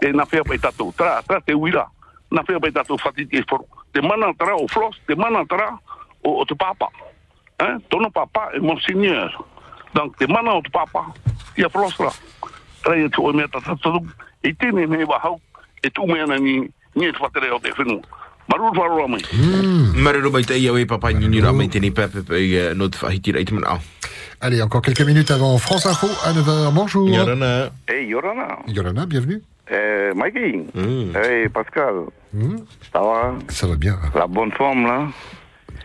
[0.00, 1.86] e na fea pai tatou tra tra te uira
[2.30, 5.78] na fea pai tatou fati te for te mana tra o flos te mana tra
[6.22, 6.88] o, o te papa
[7.58, 7.76] eh?
[7.88, 9.32] Tono papa e monseigneur
[9.94, 11.12] donc te mana o te papa
[11.56, 12.10] ia flos tra
[12.82, 14.00] tra ia tu o mea tatou
[14.42, 15.40] e tene ne wa hau
[15.82, 15.90] e
[16.26, 17.72] na ni ni e te o te
[18.48, 19.22] Maru wharoa mai.
[19.96, 22.88] Marero mai te ia papa ni ni ra mai te ni pepe pe i no
[22.88, 23.78] te whahitira i te mana au.
[24.40, 26.72] Allez, encore quelques minutes avant France Info à 9h.
[26.74, 27.08] Bonjour.
[27.08, 27.70] Yorana.
[27.88, 28.58] Hey, Yorana.
[28.66, 29.40] Yorana, bienvenue.
[29.72, 30.66] Euh, Mikey.
[30.74, 31.16] Mm.
[31.16, 31.94] Hey, Pascal.
[32.34, 32.56] Hmm,
[32.92, 33.34] Ça va?
[33.48, 33.96] Ça va bien.
[34.14, 35.06] La bonne forme, là?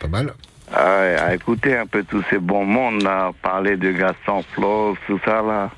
[0.02, 0.34] Pas mal.
[0.74, 5.20] Ah, à écouter un peu tous ces bons mondes, là, parler de Gaston Floss, tout
[5.24, 5.70] ça, là.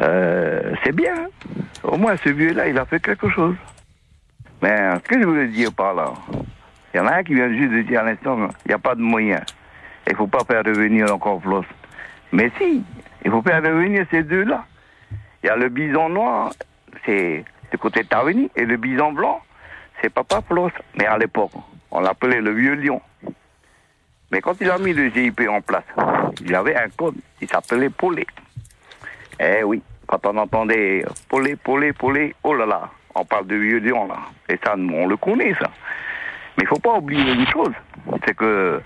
[0.00, 1.14] Euh, c'est bien.
[1.82, 3.54] Au moins, ce vieux-là, il a fait quelque chose.
[4.60, 6.12] Mais ce que je voulais dire par là,
[6.92, 8.78] il y en a un qui vient juste de dire à l'instant, il n'y a
[8.78, 9.44] pas de moyens.
[10.06, 11.66] Il ne faut pas faire revenir encore Floss.
[12.32, 12.82] Mais si,
[13.24, 14.64] il faut faire revenir ces deux-là.
[15.42, 16.50] Il y a le bison noir,
[17.04, 19.40] c'est du côté de et le bison blanc,
[20.00, 20.72] c'est Papa Floss.
[20.96, 21.52] Mais à l'époque,
[21.90, 23.00] on l'appelait le vieux lion.
[24.30, 25.84] Mais quand il a mis le GIP en place,
[26.42, 28.26] il avait un code, il s'appelait Polé.
[29.40, 33.78] Eh oui, quand on entendait Polé, Polé, Polé, oh là là, on parle de vieux
[33.78, 34.18] lion là.
[34.48, 35.70] Et ça, on le connaît ça.
[36.56, 37.72] Mais il faut pas oublier une chose,
[38.26, 38.80] c'est que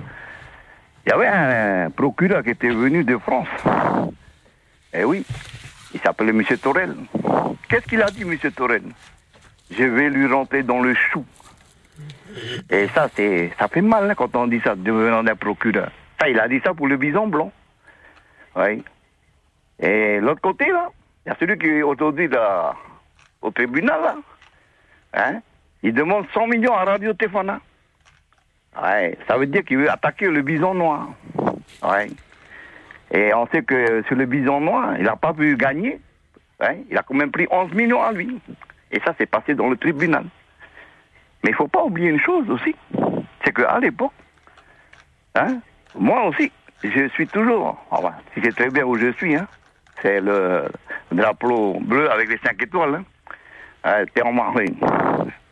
[1.04, 3.48] il y avait un procureur qui était venu de France.
[4.92, 5.24] Eh oui,
[5.92, 6.42] il s'appelait M.
[6.62, 6.94] Torel.
[7.68, 8.36] Qu'est-ce qu'il a dit, M.
[8.52, 8.82] Torel?
[9.70, 11.24] Je vais lui rentrer dans le chou.
[12.70, 15.90] Et ça, c'est, ça fait mal hein, quand on dit ça, devenant d'un procureur.
[16.20, 17.50] Ça, il a dit ça pour le bison blanc.
[18.56, 18.84] Oui.
[19.80, 20.90] Et l'autre côté, là,
[21.24, 22.74] il y a celui qui aujourd'hui là,
[23.43, 24.16] au tribunal, là.
[25.14, 25.40] Hein?
[25.82, 27.61] Il demande 100 millions à Radio Tefana.
[28.80, 31.09] Ouais, ça veut dire qu'il veut attaquer le bison noir.
[31.82, 32.09] Ouais.
[33.11, 36.01] Et on sait que sur le bison noir, il n'a pas pu gagner.
[36.61, 36.76] Hein?
[36.90, 38.40] Il a quand même pris 11 millions à lui.
[38.90, 40.24] Et ça, c'est passé dans le tribunal.
[41.43, 42.74] Mais il faut pas oublier une chose aussi.
[43.45, 44.12] C'est qu'à l'époque,
[45.34, 45.59] hein,
[45.95, 46.51] moi aussi,
[46.82, 49.47] je suis toujours, enfin, si c'est très bien où je suis, hein,
[50.01, 50.64] c'est le
[51.11, 52.95] drapeau bleu avec les cinq étoiles.
[52.95, 53.05] Hein.
[53.84, 54.76] Euh, marine.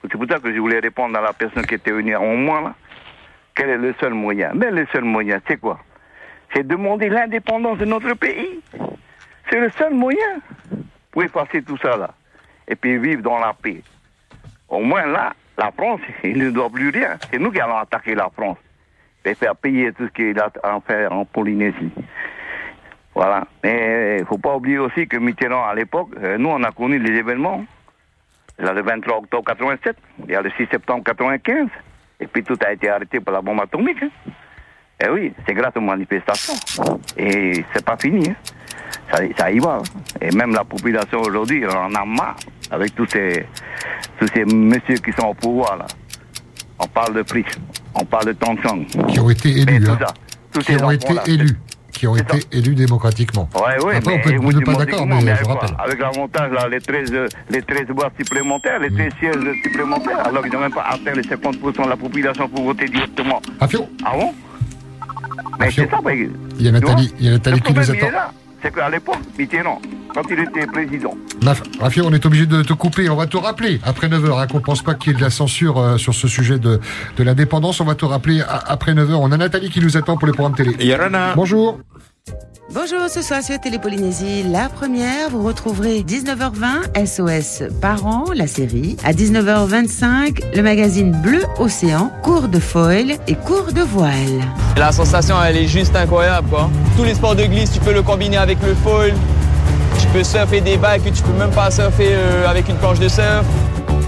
[0.03, 2.61] C'est pour ça que je voulais répondre à la personne qui était venue avant moi,
[2.61, 2.75] là.
[3.55, 4.53] Quel est le seul moyen?
[4.55, 5.79] Mais le seul moyen, c'est quoi?
[6.55, 8.61] C'est demander l'indépendance de notre pays.
[9.51, 10.41] C'est le seul moyen
[11.11, 12.11] pour effacer tout ça, là.
[12.69, 13.83] Et puis vivre dans la paix.
[14.69, 17.19] Au moins, là, la France, il ne doit plus rien.
[17.31, 18.59] C'est nous qui allons attaquer la France.
[19.25, 21.93] Et faire payer tout ce qu'il a à faire en Polynésie.
[23.15, 23.47] Voilà.
[23.63, 26.71] Mais il ne faut pas oublier aussi que Mitterrand, à l'époque, euh, nous, on a
[26.71, 27.65] connu les événements.
[28.61, 29.97] Il y a le 23 octobre 87,
[30.29, 31.67] il y a le 6 septembre 95,
[32.21, 34.03] et puis tout a été arrêté par la bombe atomique.
[34.03, 34.31] hein.
[35.03, 36.53] Eh oui, c'est grâce aux manifestations.
[37.17, 38.29] Et c'est pas fini.
[38.29, 38.35] hein.
[39.11, 39.79] Ça, ça y va.
[39.79, 40.01] hein.
[40.21, 42.37] Et même la population aujourd'hui, on en a marre
[42.71, 43.47] avec tous ces,
[44.19, 45.79] tous ces messieurs qui sont au pouvoir.
[45.79, 45.87] Là.
[46.79, 47.45] On parle de prix,
[47.95, 48.85] on parle de tension.
[49.09, 49.81] Qui ont été élus.
[49.85, 49.99] tout hein.
[50.01, 50.15] ça,
[50.53, 51.57] tous Qui ces ont été élus.
[51.93, 53.49] Qui ont été élus démocratiquement.
[53.55, 55.77] Ouais, ouais, Après, on mais peut oui, ou pas d'accord, démocratiquement, mais je rappelle.
[55.79, 60.43] Avec l'avantage, là, les 13, euh, les 13 boîtes supplémentaires, les 13 sièges supplémentaires, alors
[60.43, 63.41] qu'ils n'ont même pas atteint les 50% de la population pour voter directement.
[63.61, 63.67] Ah
[64.15, 64.35] bon?
[65.59, 68.07] Mais c'est ça, bah, Il y a Nathalie, il y a Nathalie qui nous attend.
[68.63, 69.81] C'est qu'à l'époque, Mitterrand,
[70.15, 71.15] quand il était président,
[71.81, 73.09] Rafio, on est obligé de te couper.
[73.09, 75.23] On va te rappeler après 9h, hein, qu'on ne pense pas qu'il y ait de
[75.25, 76.79] la censure euh, sur ce sujet de,
[77.17, 77.81] de l'indépendance.
[77.81, 79.13] On va te rappeler à- après 9h.
[79.15, 80.75] On a Nathalie qui nous attend pour les programmes télé.
[80.85, 81.33] Yorana.
[81.35, 81.79] Bonjour.
[82.73, 88.97] Bonjour, ce soir sur Télépolynésie, la première, vous retrouverez 19h20 SOS Parents, la série.
[89.05, 94.45] À 19h25, le magazine Bleu Océan, cours de foil et cours de voile.
[94.77, 96.71] La sensation, elle est juste incroyable, quoi.
[96.97, 99.15] Tous les sports de glisse, tu peux le combiner avec le foil.
[99.99, 103.01] Tu peux surfer des vagues que tu peux même pas surfer euh, avec une planche
[103.01, 103.45] de surf.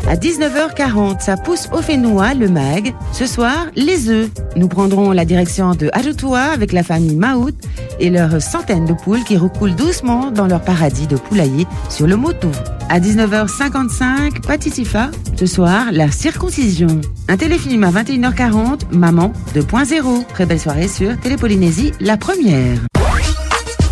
[0.08, 2.92] À 19h40, ça pousse au Fénois, le mag.
[3.12, 4.28] Ce soir, les œufs.
[4.56, 7.54] Nous prendrons la direction de Ajoutoua avec la famille Maout
[8.00, 12.16] et leurs centaines de poules qui recoulent doucement dans leur paradis de poulailler sur le
[12.16, 12.50] Motou.
[12.88, 15.10] À 19h55, Patitifa.
[15.36, 17.00] Ce soir, la circoncision.
[17.28, 20.26] Un téléfilm à 21h40, Maman 2.0.
[20.26, 22.78] Très belle soirée sur Télépolynésie, la première.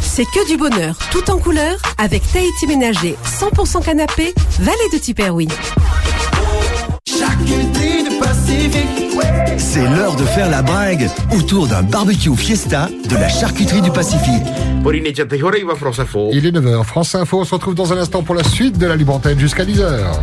[0.00, 5.48] C'est que du bonheur, tout en couleur, avec Tahiti Ménager, 100% canapé, vallée de Tiperoui.
[9.58, 14.42] C'est l'heure de faire la bringue autour d'un barbecue fiesta de la charcuterie du Pacifique.
[16.32, 18.86] Il est 9h, France Info, on se retrouve dans un instant pour la suite de
[18.86, 20.18] la Libre Antenne jusqu'à 10h.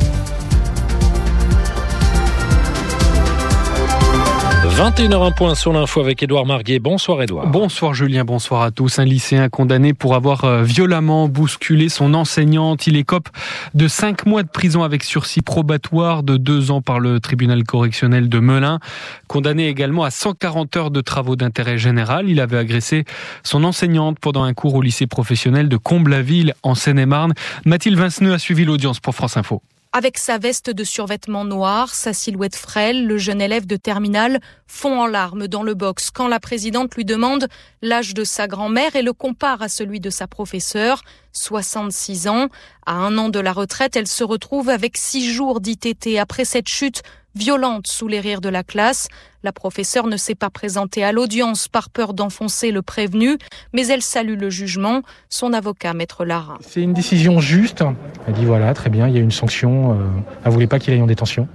[4.78, 6.78] 21h1 point sur l'info avec Édouard Marguet.
[6.78, 7.48] Bonsoir Édouard.
[7.48, 9.00] Bonsoir Julien, bonsoir à tous.
[9.00, 12.86] Un lycéen condamné pour avoir euh, violemment bousculé son enseignante.
[12.86, 13.28] Il écope
[13.74, 18.30] de 5 mois de prison avec sursis probatoire de 2 ans par le tribunal correctionnel
[18.30, 18.78] de Melun.
[19.26, 22.30] Condamné également à 140 heures de travaux d'intérêt général.
[22.30, 23.06] Il avait agressé
[23.44, 27.34] son enseignante pendant un cours au lycée professionnel de Comble-la-Ville en Seine-et-Marne.
[27.66, 29.64] Mathilde Vinceneux a suivi l'audience pour France Info.
[29.98, 35.02] Avec sa veste de survêtement noir, sa silhouette frêle, le jeune élève de terminale fond
[35.02, 37.48] en larmes dans le box quand la présidente lui demande
[37.82, 42.50] l'âge de sa grand-mère et le compare à celui de sa professeure, 66 ans.
[42.86, 46.70] À un an de la retraite, elle se retrouve avec six jours d'ITT après cette
[46.70, 47.02] chute
[47.38, 49.08] violente sous les rires de la classe.
[49.44, 53.38] La professeure ne s'est pas présentée à l'audience par peur d'enfoncer le prévenu,
[53.72, 55.04] mais elle salue le jugement.
[55.30, 56.58] Son avocat, maître Lara.
[56.62, 57.84] C'est une décision juste.
[58.28, 59.94] Elle dit voilà, très bien, il y a une sanction.
[59.94, 59.96] Euh,
[60.44, 61.48] elle voulait pas qu'il aille en détention.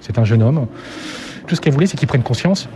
[0.00, 0.66] C'est un jeune homme.
[1.46, 2.68] Tout ce qu'elle voulait, c'est qu'il prenne conscience.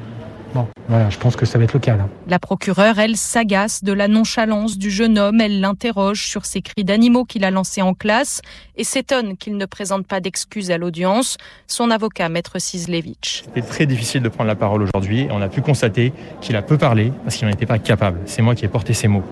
[0.55, 2.09] Bon, voilà, je pense que ça va être le cas là.
[2.29, 5.41] La procureure, elle, s'agace de la nonchalance du jeune homme.
[5.41, 8.43] Elle l'interroge sur ces cris d'animaux qu'il a lancés en classe
[8.77, 11.39] et s'étonne qu'il ne présente pas d'excuses à l'audience.
[11.67, 13.45] Son avocat, maître Sislevich.
[13.47, 15.27] C'était très difficile de prendre la parole aujourd'hui.
[15.31, 18.19] On a pu constater qu'il a peu parlé parce qu'il n'en était pas capable.
[18.27, 19.25] C'est moi qui ai porté ces mots.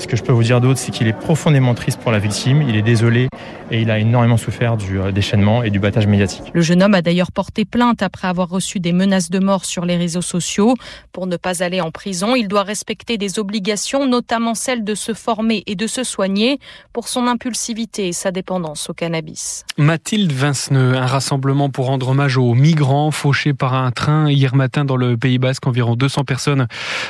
[0.00, 2.62] Ce que je peux vous dire d'autre, c'est qu'il est profondément triste pour la victime,
[2.62, 3.28] il est désolé
[3.70, 6.44] et il a énormément souffert du euh, déchaînement et du battage médiatique.
[6.54, 9.84] Le jeune homme a d'ailleurs porté plainte après avoir reçu des menaces de mort sur
[9.84, 10.74] les réseaux sociaux.
[11.12, 15.12] Pour ne pas aller en prison, il doit respecter des obligations, notamment celle de se
[15.12, 16.60] former et de se soigner
[16.94, 19.66] pour son impulsivité et sa dépendance au cannabis.
[19.76, 24.86] Mathilde Vinceneux, un rassemblement pour rendre hommage aux migrants fauchés par un train hier matin
[24.86, 25.66] dans le Pays Basque.
[25.66, 26.68] Environ 200 personnes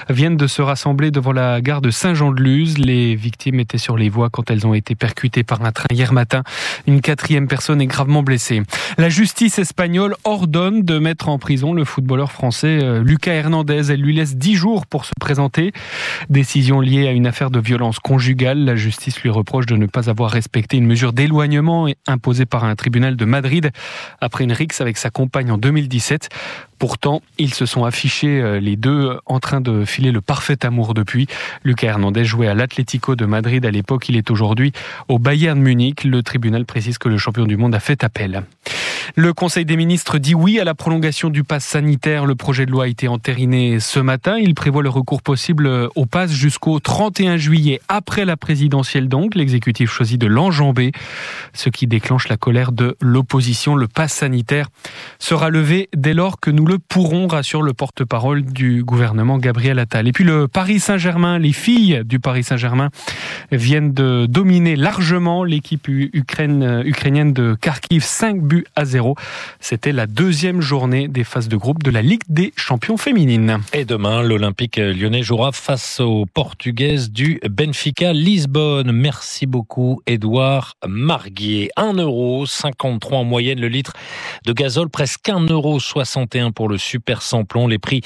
[0.08, 2.79] viennent de se rassembler devant la gare de Saint-Jean-de-Luz.
[2.80, 6.14] Les victimes étaient sur les voies quand elles ont été percutées par un train hier
[6.14, 6.42] matin.
[6.86, 8.62] Une quatrième personne est gravement blessée.
[8.96, 13.92] La justice espagnole ordonne de mettre en prison le footballeur français euh, Lucas Hernandez.
[13.92, 15.72] Elle lui laisse 10 jours pour se présenter.
[16.30, 18.64] Décision liée à une affaire de violence conjugale.
[18.64, 22.74] La justice lui reproche de ne pas avoir respecté une mesure d'éloignement imposée par un
[22.76, 23.70] tribunal de Madrid
[24.22, 26.30] après une rixe avec sa compagne en 2017.
[26.80, 30.94] Pourtant, ils se sont affichés euh, les deux en train de filer le parfait amour
[30.94, 31.26] depuis.
[31.62, 34.10] Lucas Hernandez jouait à l'Atlético de Madrid à l'époque.
[34.10, 34.72] Il est aujourd'hui
[35.08, 36.04] au Bayern Munich.
[36.04, 38.42] Le tribunal précise que le champion du monde a fait appel.
[39.16, 42.26] Le Conseil des ministres dit oui à la prolongation du pass sanitaire.
[42.26, 44.36] Le projet de loi a été entériné ce matin.
[44.38, 49.34] Il prévoit le recours possible au pass jusqu'au 31 juillet, après la présidentielle donc.
[49.34, 50.92] L'exécutif choisit de l'enjamber,
[51.54, 53.74] ce qui déclenche la colère de l'opposition.
[53.74, 54.68] Le pass sanitaire
[55.18, 60.06] sera levé dès lors que nous le pourrons, rassure le porte-parole du gouvernement Gabriel Attal.
[60.06, 62.49] Et puis le Paris Saint-Germain, les filles du Paris Saint-Germain
[63.52, 69.16] viennent de dominer largement l'équipe Ukraine, ukrainienne de Kharkiv 5 buts à 0.
[69.60, 73.58] C'était la deuxième journée des phases de groupe de la Ligue des champions féminines.
[73.72, 78.92] Et demain, l'Olympique lyonnais jouera face aux Portugaises du Benfica Lisbonne.
[78.92, 81.70] Merci beaucoup, Édouard Marguier.
[81.76, 83.92] 1,53€ en moyenne le litre
[84.44, 87.66] de gazole, presque 1,61€ pour le super samplon.
[87.66, 88.02] Les prix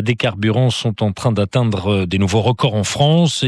[0.00, 3.42] des carburants sont en train d'atteindre des nouveaux records en France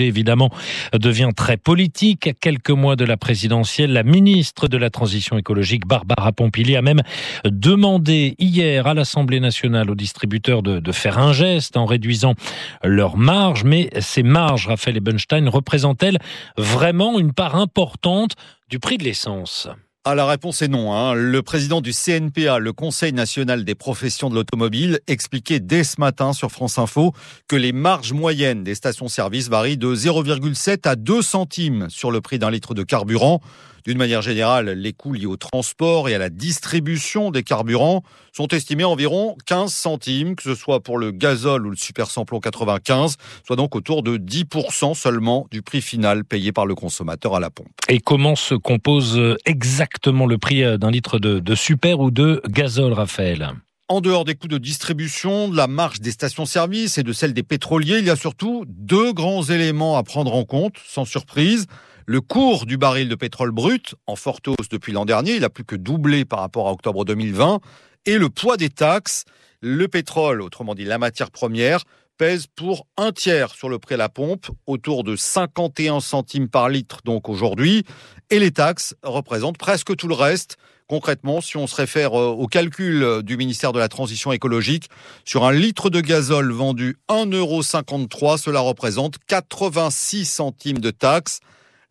[0.00, 0.50] évidemment
[0.92, 2.26] devient très politique.
[2.26, 6.82] À quelques mois de la présidentielle, la ministre de la Transition écologique, Barbara Pompili, a
[6.82, 7.02] même
[7.44, 12.34] demandé hier à l'Assemblée nationale aux distributeurs de, de faire un geste en réduisant
[12.82, 13.64] leurs marges.
[13.64, 16.18] Mais ces marges, Raphaël Ebenstein, représentent-elles
[16.56, 18.34] vraiment une part importante
[18.68, 19.68] du prix de l'essence?
[20.04, 20.92] Ah, la réponse est non.
[20.92, 21.14] Hein.
[21.14, 26.32] Le président du CNPA, le Conseil national des professions de l'automobile, expliquait dès ce matin
[26.32, 27.12] sur France Info
[27.46, 32.40] que les marges moyennes des stations-service varient de 0,7 à 2 centimes sur le prix
[32.40, 33.40] d'un litre de carburant.
[33.84, 38.02] D'une manière générale, les coûts liés au transport et à la distribution des carburants
[38.32, 42.08] sont estimés à environ 15 centimes, que ce soit pour le gazole ou le super
[42.08, 47.34] samplon 95, soit donc autour de 10% seulement du prix final payé par le consommateur
[47.34, 47.68] à la pompe.
[47.88, 52.92] Et comment se compose exactement le prix d'un litre de, de super ou de gazole,
[52.92, 53.50] Raphaël?
[53.88, 57.42] En dehors des coûts de distribution, de la marge des stations-service et de celle des
[57.42, 61.66] pétroliers, il y a surtout deux grands éléments à prendre en compte, sans surprise.
[62.12, 65.48] Le cours du baril de pétrole brut, en forte hausse depuis l'an dernier, il a
[65.48, 67.60] plus que doublé par rapport à octobre 2020,
[68.04, 69.24] et le poids des taxes.
[69.62, 71.84] Le pétrole, autrement dit la matière première,
[72.18, 76.68] pèse pour un tiers sur le prix à la pompe, autour de 51 centimes par
[76.68, 77.82] litre donc aujourd'hui,
[78.28, 80.58] et les taxes représentent presque tout le reste.
[80.88, 84.90] Concrètement, si on se réfère euh, au calcul du ministère de la Transition écologique,
[85.24, 91.40] sur un litre de gazole vendu 1,53€, cela représente 86 centimes de taxes.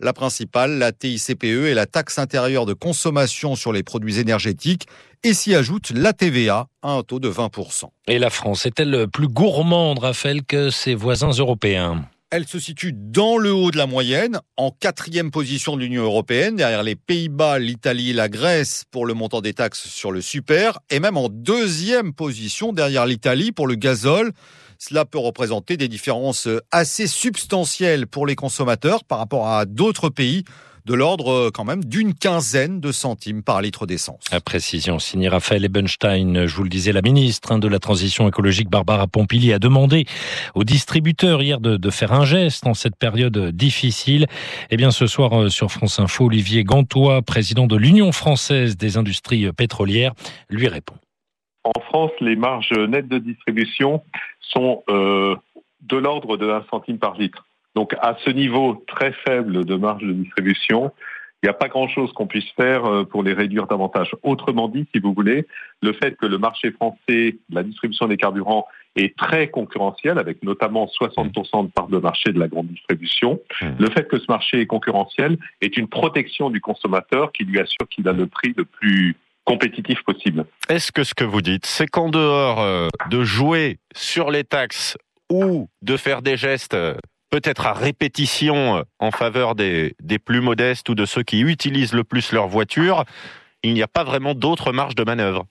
[0.03, 4.87] La principale, la TICPE et la taxe intérieure de consommation sur les produits énergétiques
[5.23, 7.83] et s'y ajoute la TVA à un taux de 20%.
[8.07, 12.03] Et la France est-elle plus gourmande, Raphaël, que ses voisins européens?
[12.31, 16.55] Elle se situe dans le haut de la moyenne, en quatrième position de l'Union européenne,
[16.55, 20.79] derrière les Pays-Bas, l'Italie et la Grèce pour le montant des taxes sur le super,
[20.89, 24.31] et même en deuxième position derrière l'Italie pour le gazole.
[24.83, 30.43] Cela peut représenter des différences assez substantielles pour les consommateurs par rapport à d'autres pays
[30.87, 34.23] de l'ordre euh, quand même d'une quinzaine de centimes par litre d'essence.
[34.31, 38.27] À précision, signé Raphaël Ebenstein, je vous le disais, la ministre hein, de la Transition
[38.27, 40.07] écologique, Barbara Pompili, a demandé
[40.55, 44.25] aux distributeurs hier de, de faire un geste en cette période difficile.
[44.71, 48.97] Eh bien, ce soir euh, sur France Info, Olivier Gantois, président de l'Union française des
[48.97, 50.13] industries pétrolières,
[50.49, 50.95] lui répond.
[51.63, 54.03] En France, les marges nettes de distribution
[54.39, 55.35] sont euh,
[55.81, 57.45] de l'ordre de 1 centime par litre.
[57.75, 60.91] Donc à ce niveau très faible de marge de distribution,
[61.43, 64.11] il n'y a pas grand-chose qu'on puisse faire euh, pour les réduire davantage.
[64.21, 65.47] Autrement dit, si vous voulez,
[65.81, 70.85] le fait que le marché français, la distribution des carburants est très concurrentiel, avec notamment
[70.85, 73.65] 60% de part de marché de la grande distribution, mmh.
[73.79, 77.87] le fait que ce marché est concurrentiel est une protection du consommateur qui lui assure
[77.89, 80.45] qu'il a le prix le plus compétitif possible.
[80.69, 84.97] Est-ce que ce que vous dites, c'est qu'en dehors euh, de jouer sur les taxes
[85.29, 86.95] ou de faire des gestes euh,
[87.29, 91.93] peut-être à répétition euh, en faveur des, des, plus modestes ou de ceux qui utilisent
[91.93, 93.05] le plus leur voiture,
[93.63, 95.45] il n'y a pas vraiment d'autres marges de manœuvre.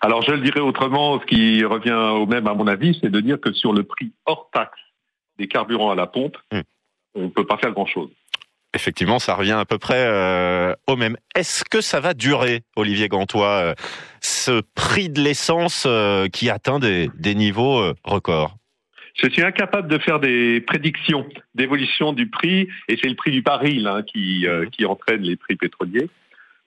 [0.00, 3.20] Alors je le dirais autrement, ce qui revient au même à mon avis, c'est de
[3.20, 4.78] dire que sur le prix hors taxe
[5.38, 6.60] des carburants à la pompe, hmm.
[7.14, 8.10] on ne peut pas faire grand-chose.
[8.74, 11.16] Effectivement, ça revient à peu près euh, au même.
[11.36, 13.74] Est-ce que ça va durer, Olivier Gantois, euh,
[14.20, 18.56] ce prix de l'essence euh, qui atteint des, niveaux records?
[19.14, 23.42] Je suis incapable de faire des prédictions d'évolution du prix, et c'est le prix du
[23.42, 24.46] baril hein, qui,
[24.84, 26.08] entraîne les prix pétroliers.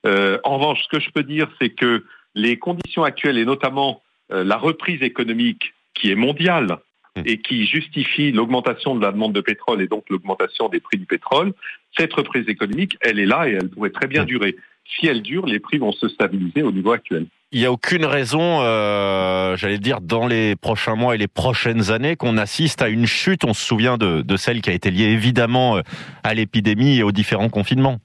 [0.05, 2.05] En revanche, ce que je peux dire, c'est que
[2.35, 6.77] les conditions actuelles, et notamment la reprise économique qui est mondiale.
[7.25, 11.05] Et qui justifie l'augmentation de la demande de pétrole et donc l'augmentation des prix du
[11.05, 11.53] pétrole,
[11.97, 14.27] cette reprise économique, elle est là et elle pourrait très bien mmh.
[14.27, 14.55] durer.
[14.85, 18.03] Si elle dure, les prix vont se stabiliser au niveau actuel il n'y a aucune
[18.03, 22.89] raison, euh, j'allais dire, dans les prochains mois et les prochaines années, qu'on assiste à
[22.89, 23.45] une chute.
[23.45, 25.81] On se souvient de, de celle qui a été liée évidemment euh,
[26.23, 27.99] à l'épidémie et aux différents confinements.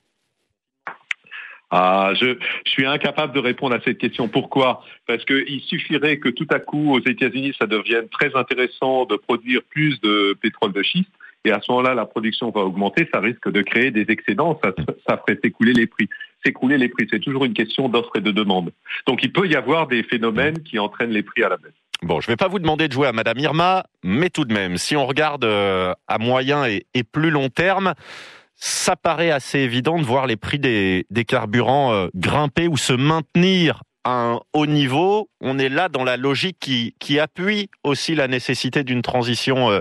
[1.74, 4.28] Ah, je, je, suis incapable de répondre à cette question.
[4.28, 4.84] Pourquoi?
[5.06, 9.62] Parce qu'il suffirait que tout à coup, aux États-Unis, ça devienne très intéressant de produire
[9.70, 11.10] plus de pétrole de schiste.
[11.44, 13.08] Et à ce moment-là, la production va augmenter.
[13.12, 14.60] Ça risque de créer des excédents.
[14.62, 14.72] Ça,
[15.08, 16.08] ça ferait s'écouler les prix
[16.44, 17.06] s'écrouler les prix.
[17.10, 18.72] C'est toujours une question d'offre et de demande.
[19.06, 21.72] Donc il peut y avoir des phénomènes qui entraînent les prix à la baisse.
[22.02, 24.52] Bon, je ne vais pas vous demander de jouer à Madame Irma, mais tout de
[24.52, 27.94] même, si on regarde euh, à moyen et, plus long terme,
[28.64, 33.82] ça paraît assez évident de voir les prix des, carburants euh, grimper ou se maintenir
[34.04, 35.28] à un haut niveau.
[35.40, 39.80] On est là dans la logique qui, appuie aussi la nécessité d'une transition euh,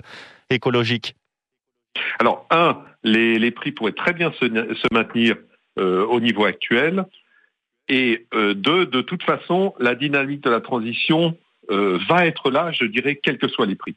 [0.49, 1.15] écologique.
[2.17, 4.45] Alors, un, les, prix pourraient très bien se,
[4.91, 5.35] maintenir
[5.77, 7.05] euh, au niveau actuel.
[7.87, 11.37] Et deux, de toute façon, la dynamique de la transition
[11.69, 13.95] va être là, je dirais, quels que soient les prix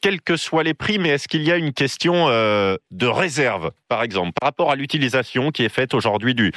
[0.00, 3.72] quels que soient les prix, mais est-ce qu'il y a une question euh, de réserve,
[3.88, 6.52] par exemple, par rapport à l'utilisation qui est faite aujourd'hui du,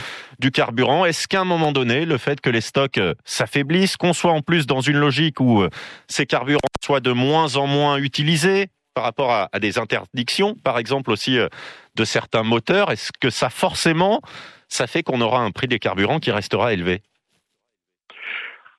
[0.51, 1.05] carburant?
[1.05, 4.41] Est-ce qu'à un moment donné, le fait que les stocks euh, s'affaiblissent, qu'on soit en
[4.41, 5.69] plus dans une logique où euh,
[6.07, 11.09] ces carburants soient de moins en moins utilisés par rapport à, des interdictions, par exemple
[11.09, 11.39] aussi
[11.95, 14.21] de certains moteurs, est-ce que ça forcément,
[14.67, 17.01] ça fait qu'on aura un prix des carburants qui restera élevé?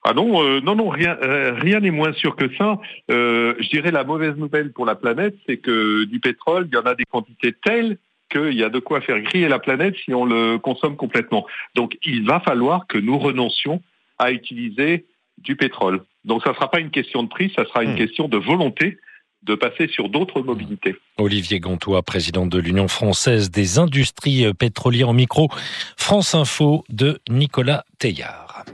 [0.07, 2.79] Ah non, euh, non, non, rien, euh, rien n'est moins sûr que ça.
[3.11, 6.79] Euh, je dirais la mauvaise nouvelle pour la planète, c'est que du pétrole, il y
[6.79, 7.97] en a des quantités telles
[8.31, 11.47] qu'il y a de quoi faire griller la planète si on le consomme complètement.
[11.75, 13.81] Donc il va falloir que nous renoncions
[14.19, 15.07] à utiliser
[15.39, 16.05] du pétrole.
[16.27, 18.99] Donc ça ne sera pas une question de prix, ça sera une question de volonté
[19.43, 20.97] de passer sur d'autres mobilités.
[21.19, 25.49] Olivier Gantois, président de l'Union française des industries pétrolières, au micro
[25.97, 28.65] France Info de Nicolas Teillard.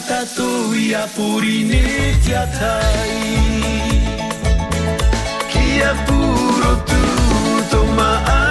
[0.00, 1.84] tatu ia puri ni
[2.24, 3.16] tia tai.
[5.52, 7.02] Kia puro tu
[7.70, 8.45] to maa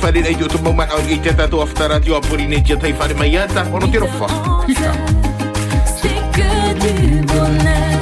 [0.00, 2.92] whare rei o te mau maka o i te tato aftara tio a Polinesia tai
[2.92, 4.26] whare mai ata, ono te rofa.
[4.66, 4.92] Hika.
[5.84, 8.00] C'est que du bonheur.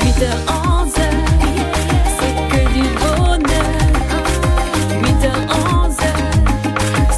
[0.00, 0.92] 8h11,
[2.18, 3.74] c'est que du bonheur.
[5.02, 6.00] 8h11,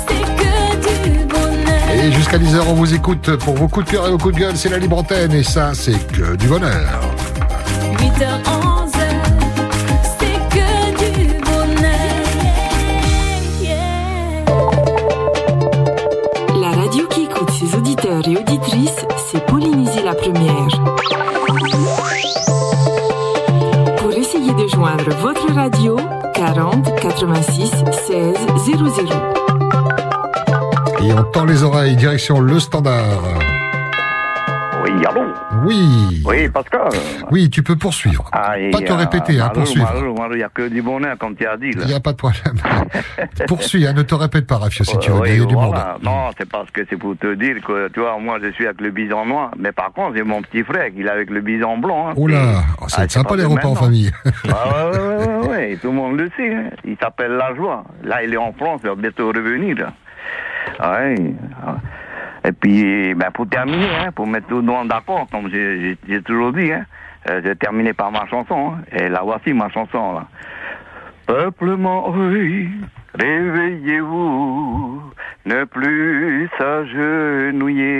[0.06, 0.54] c'est que
[0.86, 2.04] du bonheur.
[2.04, 4.40] Et jusqu'à 10h, on vous écoute pour vos coups de cœur et vos coups de
[4.40, 4.56] gueule.
[4.56, 7.00] C'est la libre antenne et ça, c'est que du bonheur.
[7.98, 8.85] 8h11,
[20.06, 20.68] la première.
[23.96, 25.96] Pour essayer de joindre votre radio,
[26.32, 27.72] 40 86
[28.06, 29.04] 16 00.
[31.02, 33.20] Et on tend les oreilles, direction le standard.
[34.84, 35.22] Oui, allô?
[35.66, 36.22] Oui.
[36.24, 36.88] Oui, Pascal.
[37.30, 38.28] Oui, tu peux poursuivre.
[38.32, 39.92] Ah, Pas te répéter, hein, poursuivre.
[40.32, 41.70] Il n'y a que du bonheur, comme tu as dit.
[41.74, 42.54] Il n'y a pas de problème.
[43.48, 45.20] Poursuis, hein, ne te répète pas, Rafio, si tu veux.
[45.20, 45.68] Oui, Il y a du monde.
[45.68, 45.96] voilà.
[46.02, 48.80] Non, c'est parce que c'est pour te dire que, tu vois, moi, je suis avec
[48.80, 51.78] le bison noir, mais par contre, j'ai mon petit frère qui est avec le bison
[51.78, 52.08] blanc.
[52.10, 52.14] Hein.
[52.16, 54.10] Oh là, oh, Ah, c'est c'est sympa pas les le repas en famille.
[54.48, 56.54] Ah ouais, ouais, ouais, ouais, ouais, tout le monde le sait.
[56.54, 56.70] hein.
[56.84, 57.84] Il s'appelle La Joie.
[58.04, 59.76] Là, il est en France, il va bientôt revenir.
[60.80, 61.14] Ouais.
[62.46, 66.52] Et puis, ben, pour terminer, hein, pour mettre tout le monde d'accord, comme j'ai toujours
[66.52, 66.86] dit, hein,
[67.28, 68.74] euh, j'ai terminé par ma chanson.
[68.74, 70.12] hein, et la voici, ma chanson.
[70.12, 70.28] Là.
[71.26, 72.68] Peuple maori,
[73.14, 75.02] réveillez-vous,
[75.46, 77.96] ne plus s'agenouiller.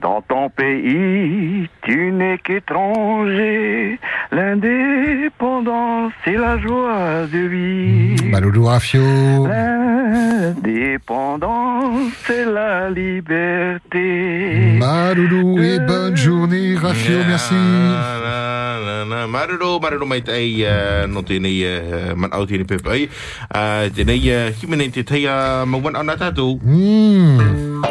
[0.00, 3.98] Dans ton pays, tu n'es qu'étranger.
[4.32, 8.24] L'indépendance, c'est la joie de vivre.
[8.24, 9.46] Maloulou Rafio.
[9.46, 14.72] L'indépendance, c'est la liberté.
[14.78, 17.54] Maloulou et bonne journée, Rafio, merci.
[17.54, 23.06] Na, na, marero, marero mai tai uh, no tēnei uh, man au tēnei pepe ai.
[23.48, 26.56] Uh, tēnei uh, himene te teia mawan au nā tātou.
[26.64, 27.82] Hmm.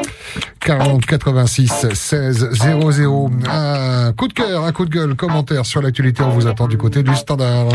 [0.59, 3.29] 40 86 16 00.
[3.49, 6.23] Un coup de cœur, un coup de gueule, commentaire sur l'actualité.
[6.23, 7.67] On vous attend du côté du standard.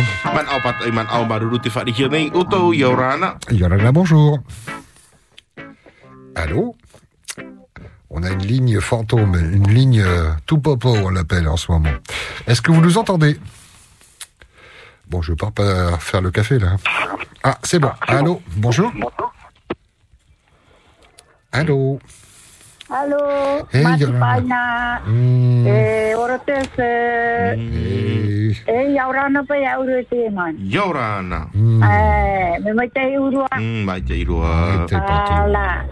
[3.51, 4.41] Yorana, bonjour.
[6.35, 6.75] Allô?
[8.11, 11.91] On a une ligne fantôme, une ligne euh, tout popo, on l'appelle en ce moment.
[12.47, 13.39] Est-ce que vous nous entendez?
[15.11, 16.77] Bon, je pars pas faire le café là.
[17.43, 17.91] Ah, c'est bon.
[18.07, 18.41] Allô?
[18.57, 18.91] Bonjour
[21.53, 22.01] Allô?
[22.95, 23.19] Alo,
[23.75, 24.21] hey, mati jana.
[24.23, 24.63] paina.
[25.03, 25.67] Mm.
[25.67, 26.93] E, ora se.
[27.59, 28.55] Mm.
[28.71, 30.55] E, yaurana pa yaurua te man.
[30.63, 31.51] Yaurana.
[31.51, 31.83] Mm.
[31.83, 33.51] E, me mai te urua.
[33.59, 34.79] Mm, mai te urua.
[34.79, 35.33] Mai te patu.
[35.43, 35.85] Ala.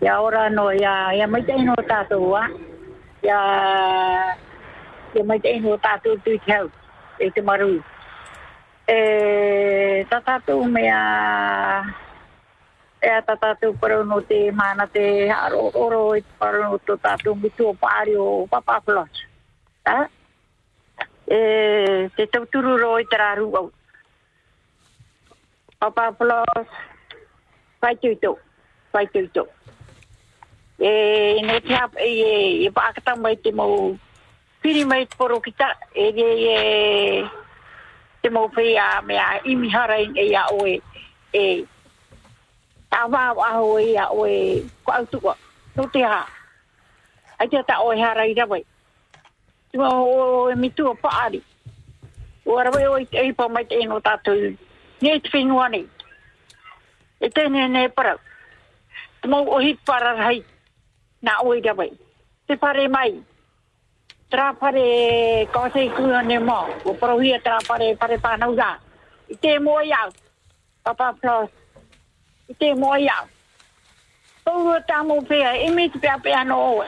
[0.00, 2.48] Ya ora no, ya, ya mai te no tatu wa.
[3.20, 3.38] Ya,
[5.12, 6.72] ya mai te no tatu tu tau.
[7.20, 7.84] E te maru.
[8.88, 11.84] E, tatatu mea
[13.04, 17.32] e a tatatu paru no te mana te haro oro e paru no te tatu
[17.32, 19.26] o pāri o papa plos.
[21.28, 23.70] E te tauturu ro e tera rūau.
[25.78, 26.68] Papa plos,
[27.80, 28.38] pai tuitou,
[28.90, 29.48] pai tuitou.
[30.78, 33.98] E ne te hap, e e e pākata mai te mau
[34.62, 37.30] piri mai te poro kita, e e e
[38.22, 40.80] te mau pia mea imihara e a oe.
[41.34, 41.66] E
[42.94, 45.34] Awa va wa hoi ya oe ko autu ko
[45.74, 46.22] tu te ha
[47.38, 48.64] ai te ta o harai da bai vai
[49.72, 51.42] tu o e mi tu pa ari
[52.46, 54.32] o ra vai o e pa mai te no ta tu
[55.02, 58.14] net te fin wa e te ne ne para
[59.20, 60.38] tu mo o hi para hai
[61.22, 61.90] na oe da bai
[62.46, 63.12] te pare mai
[64.30, 64.86] tra pare
[65.52, 68.54] ko se ku ne mo o pro hi tra pare pare pa na u
[69.42, 70.06] te mo ya
[70.84, 71.63] papa plus
[72.52, 73.14] te moia.
[73.20, 73.28] au.
[74.44, 74.80] Tau rua
[75.24, 76.86] pēa, e me te pēa pēa no oe.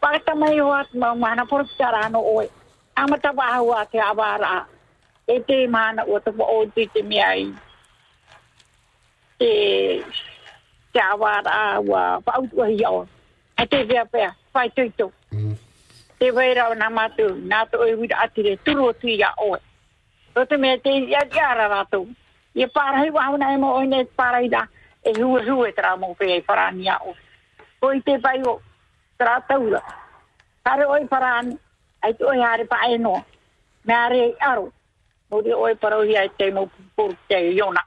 [0.00, 2.48] Pāta mai o atu mau mana, pora pita no oe.
[2.94, 4.66] Amata wāhu a te awara.
[5.26, 7.52] E te mana o te o te te mea i.
[9.38, 9.50] Te,
[10.92, 13.06] te awārā wa pautua hi o.
[13.58, 15.10] E te pēa pēa, whai tuitu.
[16.18, 19.58] Te wei rau nā mātu, nā tu e wira atire, turu o tui a oe.
[20.36, 21.34] Rote mea te iara rātou.
[21.34, 22.06] Iara rātou
[22.56, 24.66] ia parahi wa e mo oine parahi da
[25.04, 27.14] e hua hua tra mo pe e parani o
[27.82, 27.92] o.
[27.92, 28.60] I te pai o
[29.18, 29.82] tra taura.
[30.64, 31.58] Kare oi parani
[32.02, 33.24] ai te oi hare pa e no.
[33.84, 34.72] Me are aro.
[35.30, 37.84] Mo di oi parohi ai te mo pur te iona.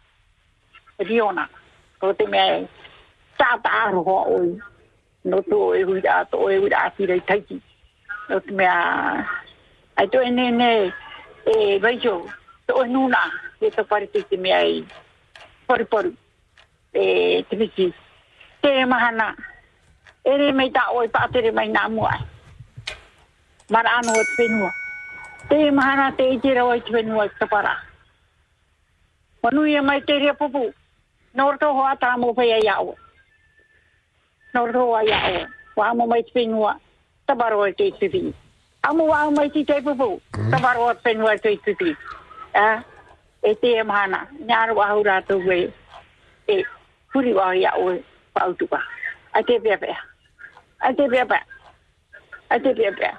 [0.99, 1.49] E yona iona.
[2.01, 2.67] O te me
[3.37, 4.59] tata aro ho oi.
[5.25, 7.61] No to oi hui da to oi hui da ati rei taiki.
[8.29, 9.25] O te me a
[9.97, 10.93] ai te ne ne
[11.45, 12.29] e vejo
[12.67, 13.17] to oi nuna.
[13.17, 14.85] e e to pare te me ai
[15.67, 16.05] por por
[16.93, 17.93] e te visi
[18.61, 19.35] te mahana.
[20.23, 22.11] E re mei ta oi pa te mai nā mua.
[23.69, 24.71] Mara anu o te whenua.
[25.49, 27.75] Te mahana te i te rau i te whenua i te para
[29.43, 30.73] manu ia mai te rea pupu.
[31.33, 32.95] Nor to hoa tā mo whea ia o
[34.53, 35.47] nor to hoa ia o
[35.81, 36.79] wa mo mai te whenua.
[37.27, 38.33] Te baro i te tupi
[38.81, 40.21] amu wa mai te te pupu.
[40.31, 41.95] Te baro i te whenua i te tupi
[43.43, 45.71] e te e mana, ni aru ahu rātou we,
[46.47, 46.63] e
[47.13, 47.97] puri wā ia o
[48.33, 48.81] pautuka.
[49.33, 49.97] A te pia pia.
[50.81, 51.43] A te pia pia.
[52.49, 53.13] A te pia pia.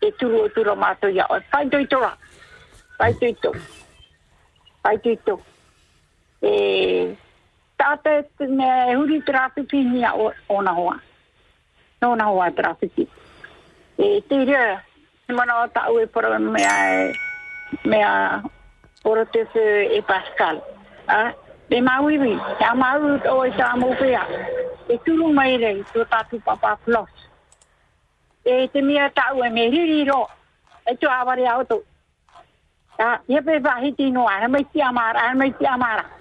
[0.00, 1.38] E turu o turu mātou ia o.
[1.50, 2.12] Pai tui tora.
[2.98, 3.52] Pai tui tō.
[4.82, 5.38] Pai tui tō.
[6.42, 6.52] E
[7.78, 8.18] tāta
[8.50, 10.12] me huri trafiki ni a
[10.48, 10.98] ona hoa.
[12.02, 13.08] Ona hoa trafiki.
[13.98, 14.78] E te rea,
[15.34, 16.74] mana o tāu e pora mea,
[17.84, 18.12] mea
[19.04, 19.64] ora te fe
[19.96, 20.62] e pascal
[21.06, 21.32] a
[21.70, 24.18] de maui ta maui o e mo pe
[24.88, 27.10] e tūru mai rei, tō ta papa flos
[28.44, 30.28] e te mia tau e me riri ro
[30.86, 31.82] e tō awari auto
[32.96, 36.18] ta ye pe va hiti no a mai ti amara a mai ti amara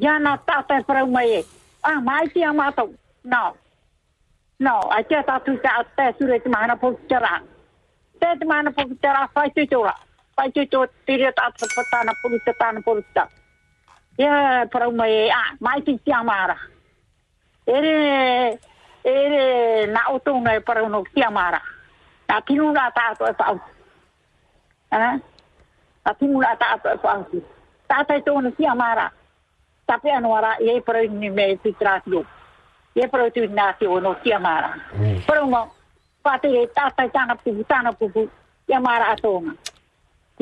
[0.00, 1.44] Ia na tātai parau mai e
[1.84, 2.88] a mai ti amato
[3.24, 3.56] no.
[4.58, 7.42] No a te ta tu ta te sure ti mana po tera
[8.20, 9.52] te ti mana po tera tōra.
[9.68, 13.28] tu pai tu tu tiri ta ta ta na pu ta ta na pu ta
[14.18, 16.56] ya para uma e ah mai ti ti amara
[17.66, 18.58] ere
[19.04, 21.60] ere na oto na para uno ti amara
[22.28, 23.56] na ki nu na ta to pa
[24.92, 25.18] ha?
[26.04, 27.12] Ta ki nu na ta to pa
[27.88, 29.12] ta ta to na ti amara
[29.86, 32.24] ta pe anuara e para ni me ti trasio
[32.94, 34.70] e para tu na ti uno ti amara
[35.26, 35.68] para uma
[36.22, 38.08] pa ti ta ta na pu ta na pu
[38.66, 39.52] ti amara atonga.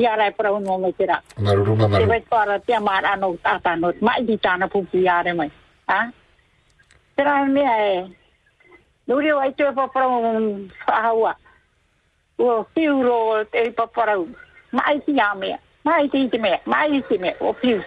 [0.01, 0.15] Atoma.
[0.17, 1.21] Tiara para un mo tira.
[1.37, 2.03] Maruru mamaru.
[2.03, 5.51] Te vai para te amar ano tata no mai di tana pu piare mai.
[5.87, 6.11] Ha?
[7.15, 8.15] Tera me e.
[9.07, 11.35] Nuri wai te pa para un hawa.
[12.37, 14.35] O fiuro te pa para un.
[14.71, 15.59] Mai si ame.
[15.83, 16.59] Mai ti te me.
[16.65, 17.35] Mai si me.
[17.39, 17.83] O fiu.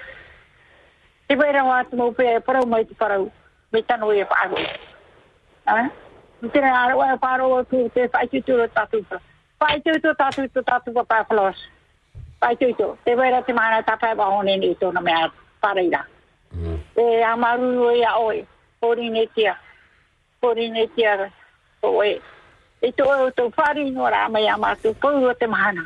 [1.27, 3.31] Te vai rawa te mo pe para mai te para un.
[3.73, 4.57] Me tano e pa ago.
[5.67, 5.91] Ha?
[6.53, 9.05] Tera ara wa para o tu te fai tu tu tatu.
[9.59, 11.57] Fai tu tu tatu tu tatu pa flos.
[12.45, 15.31] Pai tu tu te vera te mana tapa ba hone ni to na mea
[15.63, 16.05] pareira
[16.97, 18.45] e amaru e a oi
[18.81, 19.57] pori ne tia.
[20.41, 21.31] Pori ne tia
[21.83, 22.21] o e
[22.83, 25.83] e to o to fari no ra ma ya ma tu po o te mana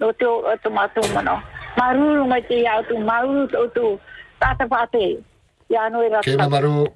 [0.00, 1.36] no te o to ma tu mano.
[1.76, 4.00] Maru mai te ya tu maru to tu
[4.40, 5.20] tata pate
[5.68, 6.88] ya no era Ke mamaru.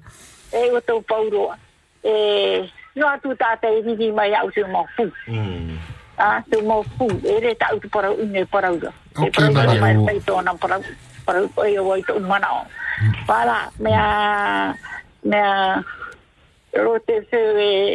[0.51, 1.53] e o to pauro
[2.03, 5.05] e no tu tata e vivi mai au tu mo fu
[6.19, 7.07] ah tu mo fu.
[7.23, 8.91] E le ta tu para un e para uga
[9.23, 9.79] e para mamaru.
[9.79, 10.79] mai mai to na para
[11.25, 11.39] para
[11.69, 12.61] e o i to mana o.
[13.25, 14.75] Para me a
[15.23, 15.83] me a
[16.75, 17.39] rote se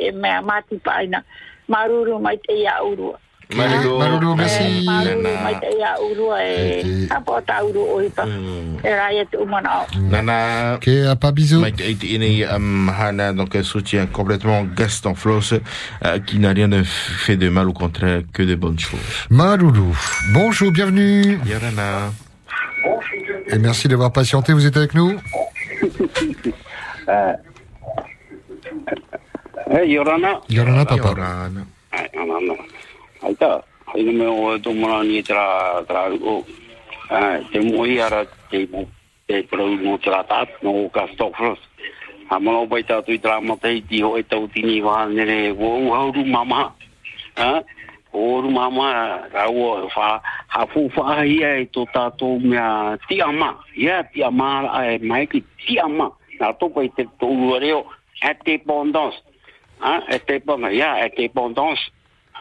[0.08, 1.24] e me a mati paina
[1.68, 3.18] maruru mai te ia urua
[3.54, 3.98] Maruru.
[3.98, 4.84] Maruru, merci.
[4.84, 5.42] maruru Nana.
[5.42, 9.44] mai te ia urua e apa ta uru o i pa e rai e tu
[9.46, 10.74] mana o Nana.
[10.76, 11.60] Ok, à pas bisous.
[11.60, 15.54] Mike a été né um, Hana, donc elle soutient complètement Gaston Floss,
[16.04, 19.00] euh, qui n'a rien de fait de mal, au contraire, que de bonnes choses.
[19.30, 19.94] Maruru.
[20.32, 21.38] Bonjour, bienvenue.
[21.46, 22.12] Yarana.
[23.48, 25.18] Et merci d'avoir patienté, vous êtes avec nous?
[29.70, 30.40] Eh, Yorana.
[30.48, 31.08] Yorana, papa.
[31.08, 31.64] Yorana.
[33.24, 36.44] Ai ta, ai no me o to mora ni tra tra o.
[37.08, 38.84] Ai, te mo i ara te mo
[39.26, 41.58] te pro mo tra ta no ka stofros.
[42.28, 45.24] Ha mo bai ta tu tra mo te ti ho e tau tini wa ne
[45.24, 46.74] re wo ha ru mama.
[47.40, 47.64] Ha?
[48.14, 50.66] o ru mama ra o fa ha
[53.34, 53.58] ama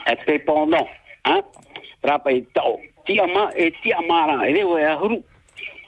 [0.06, 0.88] e pe pono
[1.24, 1.44] ha
[2.02, 5.24] rapa i tau, tia ma, e tia mara, e le e ahuru.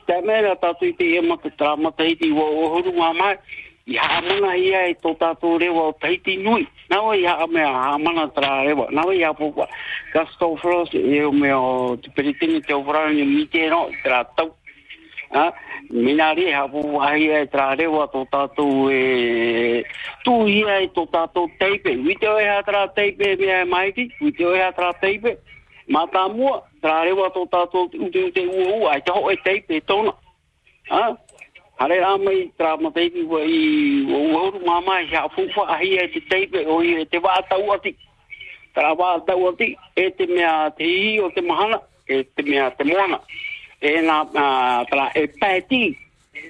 [0.06, 3.38] Te mera tatu i te ti e ma tra ma wa o ahuru huru mai,
[3.86, 6.68] i haamana ia e tō to rewa o re nui.
[6.90, 9.54] Na wa i ha haamana tra rewa, wa na wa i apu
[10.14, 10.58] ka sto
[10.94, 14.54] e o mea o te peritini te ovra ni mi te no tra tau
[15.32, 15.54] ha?
[15.90, 19.86] Minari ha bu ai e tra re wa to ta tu e
[20.24, 21.96] tu i e to ta to teipe.
[22.06, 24.10] Wi te e ha tra teipe me ai e mai ki?
[24.22, 25.38] Wi te e ha tra teipe?
[25.88, 26.50] Ma ta mu
[26.82, 29.94] tra re wa to ta to u te u u ai to e teipe pe
[30.90, 31.18] ha?
[31.76, 35.80] Hare rā mai tra ma teipe wa i o uhuru māma i a pūwha a
[35.82, 37.92] hi e te teipe o i e te wā tau ati.
[38.76, 42.70] Tra wā tau ati e te mea te i o te mahana e te mea
[42.78, 43.20] te moana.
[43.86, 45.82] E nga uh, tra e pēti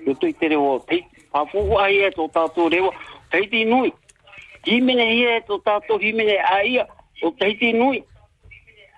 [0.05, 1.03] tu tui te reo tei.
[1.33, 2.93] Pa fufa ahi e tō tātou reo
[3.33, 3.91] teiti nui.
[4.65, 6.87] Himene hi e tō tātou himene aia
[7.21, 8.03] o teiti nui.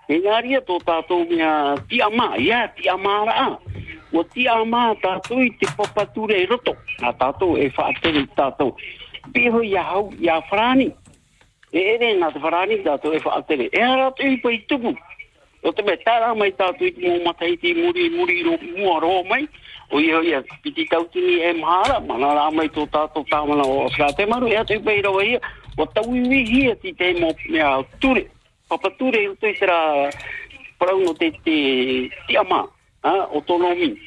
[0.08, 3.58] E to tō tātou mea ti ama, ia ti ama raa.
[4.12, 6.74] o ti ama tātou i te papature e roto.
[7.02, 8.76] Nā tātou e whaatere i tātou.
[9.34, 10.94] Piho ia hau, ia wharani.
[11.74, 13.70] E ere nā te wharani tātou e whaatere.
[13.74, 14.96] E haratu i pa i tupu.
[15.68, 19.02] O te mea tāra mai tātou i te mō mata te muri, muri ro, mua
[19.04, 19.44] ro mai.
[19.92, 22.00] O ia ia piti tautini e mahara.
[22.08, 24.48] Mana rā mai tō tātou tāmana o srā te maru.
[24.48, 25.42] ea tui pei rawa ia.
[25.78, 28.24] O tau i e ti te mō mea ture.
[28.70, 29.68] Papature i uto i te
[30.80, 31.58] parau no te te
[32.28, 32.68] ti ama
[33.04, 33.28] ha,
[33.76, 33.98] mi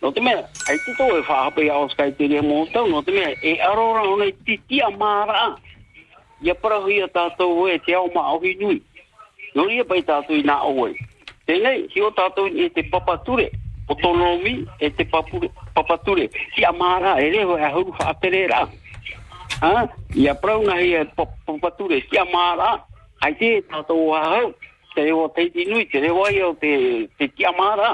[0.00, 3.02] No te mea, ai tuto e whahape a o skai te rea mō tau, no
[3.02, 5.56] te mea, e arora hona i ti tia māra.
[6.42, 8.82] Ia parahu ia tātou e te au maohi nui
[9.54, 10.94] no ia pai tātou i nā oe.
[11.48, 13.50] Tēnei, hi o tātou i te papature,
[13.88, 18.46] o tonomi e te papure, papature, ki a mārā e reho e ahuru wha atere
[18.48, 18.62] rā.
[19.60, 19.84] Ha?
[20.16, 22.70] Ia prauna hi e papature, ki a mārā,
[23.24, 24.54] ai te tātou o ahau,
[24.94, 26.72] te reho a teiti nui, te reho ai o te,
[27.18, 27.92] te ki a mārā.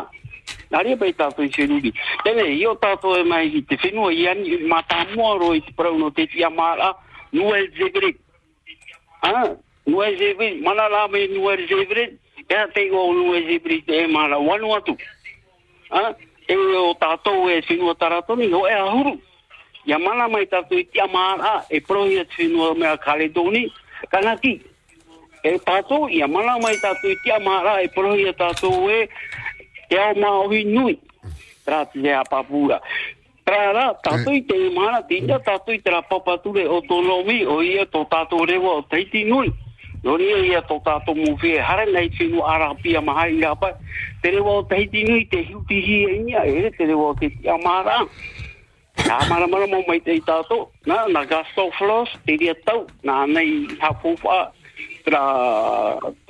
[0.70, 1.91] Nari pai tātou i senuri.
[2.23, 5.74] Tēnei, hi o tātou e mai i te whenua i ani, mātā mua roi te
[5.74, 6.93] prauna o te ki a mārā,
[7.35, 8.23] nua e zegrek.
[9.27, 9.51] Ha?
[10.19, 11.27] Zebret, mana rā me
[12.51, 14.97] e a te o e māra wanu atu.
[15.91, 16.15] Ah,
[16.49, 16.95] e o
[17.51, 17.61] e
[18.53, 19.21] ho e ahuru.
[19.87, 23.71] Mana mai i tia e a Kaledoni.
[25.43, 27.39] E mana mai i tia
[29.91, 30.99] e a e, maohi nui.
[31.95, 32.81] Ea papura.
[33.51, 38.77] Tātou i te mana, tātou i te rā papature autonomi, o ia tō tātou rewa
[38.79, 39.51] o teiti nui.
[40.02, 43.74] Nori ia ia tō tātou muwhi e hara nei whinu arapia maha i rapa.
[44.22, 47.28] Te rewa o teiti nui, te hiuti hi e inga, e te rewa o te
[47.35, 47.98] tia mara.
[49.05, 50.70] Nā mara mara mo mai te i tātou.
[50.89, 52.86] Nā, nā gasto flos, te ria tau.
[53.05, 54.39] Nā nei hapuwha,
[55.05, 55.24] tra,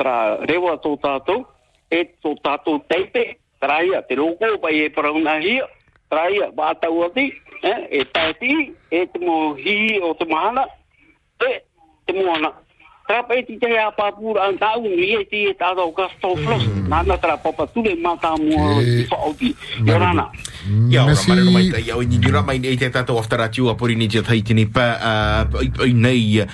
[0.00, 0.16] tra
[0.50, 1.44] rewa tō tātou.
[1.90, 5.68] E tō tātou teipe, traia, te roko pai e parauna hia.
[6.10, 7.28] Traia, wātau ati,
[7.62, 10.66] eh, e tāti, e te mo hi o te mahana.
[11.38, 11.60] Te,
[12.06, 12.50] te moana.
[13.10, 16.62] Trapa e ti te hea pāpura an tau, ni e ti e tātou gasto flos.
[16.86, 19.50] Nāna tra papa tule mata mua i whaoti.
[19.82, 20.28] Yorana.
[20.92, 23.66] Ia ora mare no mai tai au ni gira mai nei te tato aftara tiu
[23.66, 24.86] a pori ni te tai tini pa
[25.42, 26.46] uh, nei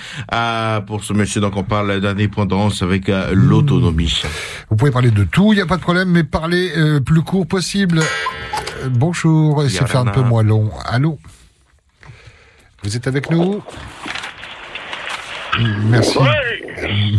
[0.87, 4.23] pour ce monsieur donc on parle d'indépendance avec euh, l'autonomie.
[4.70, 7.23] Vous pouvez parler de tout, il n'y a pas de problème, mais parlez euh, plus
[7.23, 8.01] court possible.
[8.01, 10.70] Euh, bonjour, essayez de faire un peu moins long.
[10.87, 11.19] Allô?
[12.83, 13.62] Vous êtes avec nous?
[15.59, 16.19] Merci.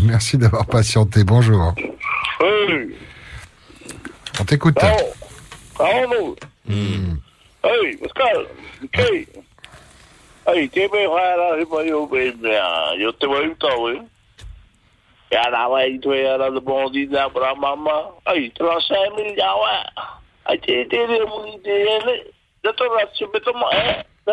[0.06, 1.24] Merci d'avoir patienté.
[1.24, 1.74] Bonjour.
[2.40, 2.96] Hey,
[4.40, 4.78] On t'écoute.
[5.78, 6.36] Kaono.
[7.64, 8.46] Hey, Pascal.
[8.86, 9.28] Okay.
[10.46, 10.70] Hey,
[11.86, 12.08] yo.
[12.98, 13.12] Yo te.
[13.12, 13.36] Ya te mi
[22.64, 22.84] ya te
[23.52, 24.06] te.
[24.26, 24.32] Te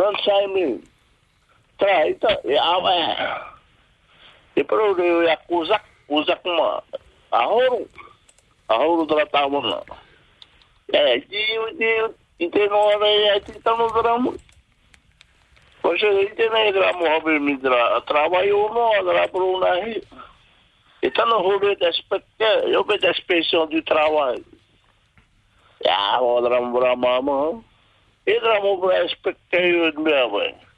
[0.00, 0.80] no.
[1.82, 2.54] Tra ita e.
[4.54, 5.82] E pero re ya kuzak.
[6.06, 6.80] Kuzak ma.
[7.32, 7.88] Ahoro.
[8.68, 9.82] Ahoro tra ta wana.
[10.92, 14.34] É, tiu, tiu, e tem hora aí, aí tá no drama.
[15.80, 20.02] Poxa, aí tem aí drama, Robert Midra, trabalhou no drama por uma aí.
[21.02, 24.44] E tá no rolo da expectativa, eu vejo a expressão do trabalho.
[25.88, 27.64] Ah, o drama, drama, mano.
[28.24, 30.71] E drama por a expectativa do meu,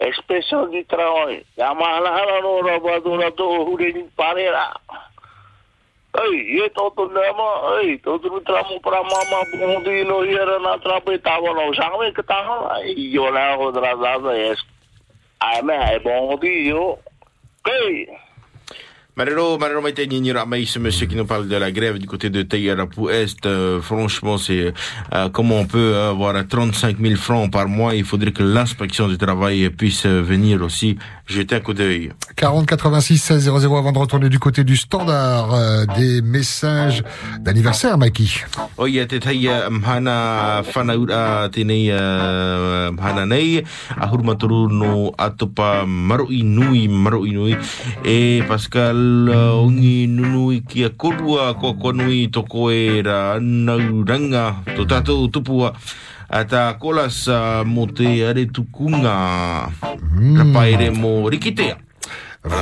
[0.00, 1.44] Expression du travail.
[1.56, 4.72] Ya mahala no raba do ra do hure ni pare ra.
[6.18, 10.76] Ei, ye to to nama, ei, to to tramo para mama bondi no hiera na
[10.76, 12.80] no sangue que tava.
[12.80, 14.58] Es.
[15.40, 16.00] Ai me.
[17.66, 18.08] Ei.
[19.20, 22.30] Marero, Marero Maïté Nignira Maï, ce monsieur qui nous parle de la grève du côté
[22.30, 24.72] de Taïarapu Est, euh, franchement, c'est
[25.12, 27.94] euh, comment on peut avoir 35 000 francs par mois.
[27.94, 30.96] Il faudrait que l'inspection du travail puisse euh, venir aussi
[31.30, 32.12] jeter un coup d'œil.
[32.36, 37.02] 40 86 16 00 avant de retourner du côté du standard euh, des messages
[37.40, 38.44] d'anniversaire, Mikey.
[38.78, 43.62] Oia te tai uh, mhana whanaura tēnei uh, mhana nei,
[44.00, 47.56] ahuru maturu no atopa maroi nui, maroi nui,
[48.04, 53.38] e Pascal uh, ungi nunui kia korua ko ko nui toko e ra
[54.90, 55.74] tātou tupua,
[56.30, 59.14] a tā kolas uh, mo te are tukunga,
[59.82, 60.36] mm.
[60.38, 61.76] rapaere mo rikitea.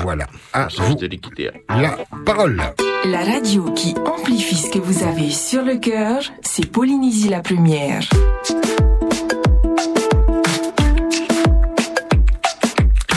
[0.02, 0.26] Voilà.
[0.52, 0.66] Ah,
[0.98, 1.52] de rikitea.
[1.68, 2.60] La parole.
[3.04, 8.02] La radio qui amplifie ce que vous avez sur le cœur, c'est Polynésie la première.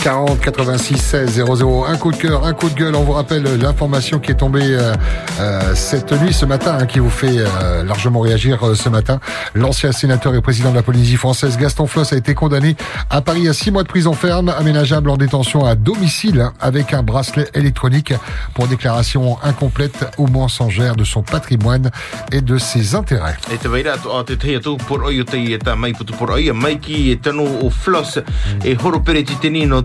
[0.01, 1.85] 40 86 16 00.
[1.85, 2.95] Un coup de cœur, un coup de gueule.
[2.95, 4.93] On vous rappelle l'information qui est tombée euh,
[5.39, 9.19] euh, cette nuit, ce matin, hein, qui vous fait euh, largement réagir euh, ce matin.
[9.53, 12.75] L'ancien sénateur et président de la Polynésie française, Gaston Floss, a été condamné
[13.11, 16.93] à Paris à six mois de prison ferme, aménageable en détention à domicile, hein, avec
[16.93, 18.13] un bracelet électronique
[18.55, 21.91] pour déclaration incomplète ou mensongère de son patrimoine
[22.31, 23.37] et de ses intérêts.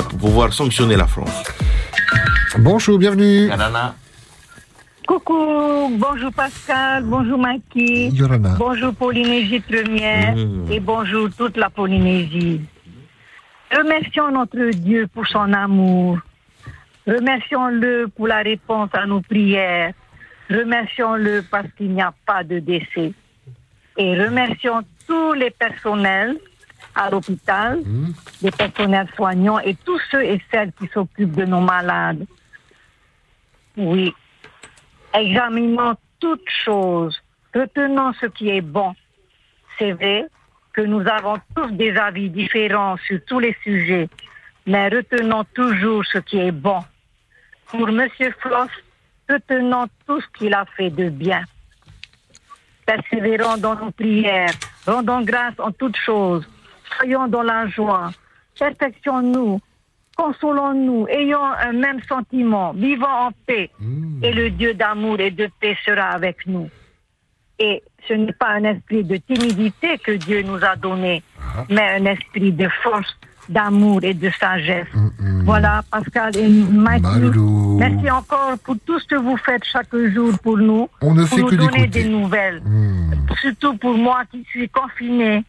[0.08, 1.42] pour pouvoir sanctionner la France.
[2.58, 3.50] Bonjour, bienvenue.
[5.06, 8.54] Coucou, bonjour Pascal, bonjour Maki, Yorana.
[8.58, 10.70] bonjour Polynésie première Mm.
[10.70, 12.60] et bonjour toute la Polynésie.
[13.72, 16.18] Remercions notre Dieu pour son amour.
[17.10, 19.92] Remercions-le pour la réponse à nos prières.
[20.48, 23.12] Remercions-le parce qu'il n'y a pas de décès.
[23.96, 26.38] Et remercions tous les personnels
[26.94, 27.80] à l'hôpital,
[28.42, 32.26] les personnels soignants et tous ceux et celles qui s'occupent de nos malades.
[33.76, 34.14] Oui,
[35.12, 37.20] examinons toutes choses,
[37.52, 38.94] retenons ce qui est bon.
[39.78, 40.26] C'est vrai
[40.72, 44.08] que nous avons tous des avis différents sur tous les sujets,
[44.64, 46.80] mais retenons toujours ce qui est bon.
[47.70, 48.08] Pour M.
[48.40, 48.70] Floss,
[49.28, 51.44] retenons tout ce qu'il a fait de bien.
[52.84, 54.52] Persévérons dans nos prières,
[54.86, 56.48] rendons grâce en toutes choses,
[56.96, 58.10] soyons dans la joie,
[58.58, 59.60] perfectionnons-nous,
[60.16, 63.70] consolons-nous, ayons un même sentiment, vivons en paix,
[64.22, 66.68] et le Dieu d'amour et de paix sera avec nous.
[67.60, 71.22] Et ce n'est pas un esprit de timidité que Dieu nous a donné,
[71.68, 73.16] mais un esprit de force,
[73.48, 74.86] d'amour et de sagesse.
[75.44, 76.48] Voilà, Pascal et.
[76.48, 77.76] Malou.
[77.78, 80.88] Merci encore pour tout ce que vous faites chaque jour pour nous.
[81.00, 82.62] On ne pour fait nous que donner des nouvelles.
[83.40, 85.44] Surtout pour moi qui suis confinée.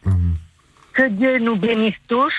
[0.94, 2.32] Que Dieu nous bénisse tous.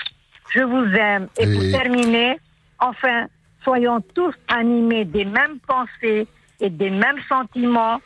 [0.54, 1.28] Je vous aime.
[1.38, 2.38] Et, pour Et- terminer,
[2.78, 3.26] enfin,
[3.64, 6.26] soyons tous animés des mêmes pensées
[6.60, 8.00] et des mêmes sentiments,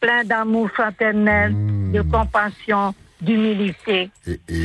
[0.00, 1.54] pleins d'amour fraternel,
[1.92, 4.10] de compassion, d'humilité.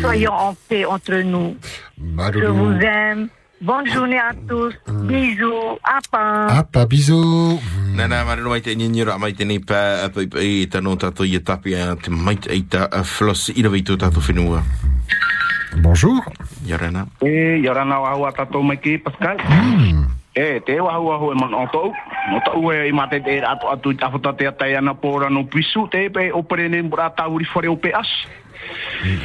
[0.01, 1.55] Soyons en paix entre nous.
[1.97, 3.29] Je vous aime.
[3.59, 4.73] Bonne journée à tous.
[5.07, 5.79] Bisous.
[5.81, 6.63] Apa.
[6.71, 7.59] Pas bisous.
[7.95, 11.41] Nana marino mai te ninyura mai te nei pa pa pa e tano tato i
[11.41, 14.61] tapi a te mai te eita a floss i rawi tō tato whenua.
[15.81, 16.21] Bonjour.
[16.67, 17.07] Yorana.
[17.25, 19.41] E, Yorana wahua tatou mai ki, Pascal.
[20.37, 21.89] E, te wahua ho e man o tau.
[22.29, 25.47] No tau e i mate te atu atu i tawhata te atai ana pōra no
[25.49, 28.13] pisu, te pe opere ne mbura tauri whare o pe as.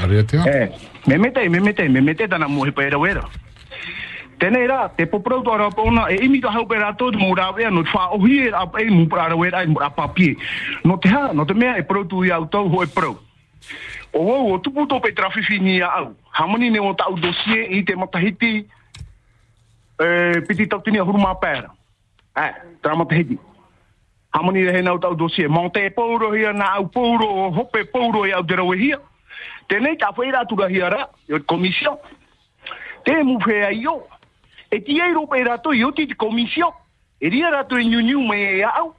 [0.02, 0.44] Ariatea.
[0.46, 0.70] E,
[1.06, 3.22] me mete, me mete, me mete tana mo he pera wera.
[4.42, 7.70] Tēnei rā, te poprau tō rapona, e imi tō hau pera tō mō rā wea,
[7.70, 10.36] no wha ohi e rā e mō wera, e mō.
[10.84, 11.84] No te ha, no te mea e
[12.32, 13.18] au ho e prau.
[14.12, 16.14] O wau, o tupu tō pe trafifi ni a au.
[16.32, 18.66] Hamani ne o tau dosie i te matahiti,
[19.98, 21.04] e, piti tini a
[21.38, 21.70] pēra.
[22.34, 22.88] Te
[26.74, 26.88] au
[27.54, 27.84] hope
[28.34, 29.11] au te.
[29.68, 31.98] Tēnei tā whaira tura hia rā, i o komisio.
[33.04, 34.00] Te mu whea i o.
[34.70, 36.72] E ti ei rope rato i o ti komisio.
[37.20, 38.94] E ria rato i nyuniu me e au.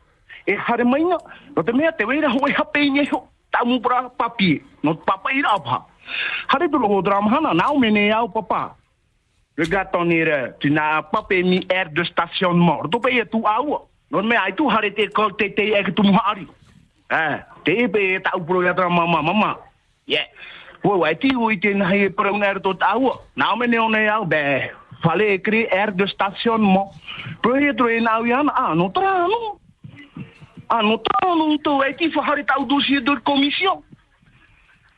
[0.48, 1.18] E hare mainga.
[1.56, 3.24] No te mea te weira hoi hape i ngeho.
[3.54, 4.62] Tā mu pra papie.
[4.84, 5.84] No papa i rā pa.
[6.52, 7.54] Hare tu loho drama hana.
[7.54, 8.76] Nau me ne au papa.
[9.58, 10.56] Regarde ton ere.
[10.60, 12.84] Tu n'as pas permis air de stationnement.
[12.92, 13.78] Tu payes tout à ou.
[14.12, 16.48] No me ai tu hare te ko te te e tu muhari.
[17.10, 19.58] Eh, te be ta upro ya mama mama.
[20.06, 20.26] Yeah.
[20.84, 23.22] Wo wai ti wo te na he pro na to ta wo.
[23.36, 24.20] Na me ya.
[25.02, 26.92] Fallait écrire aire de stationnement.
[27.42, 29.60] Pro ye tro na yan ah no tra no.
[30.70, 33.84] Ah no tra no to e ti fa hare ta dossier de commission.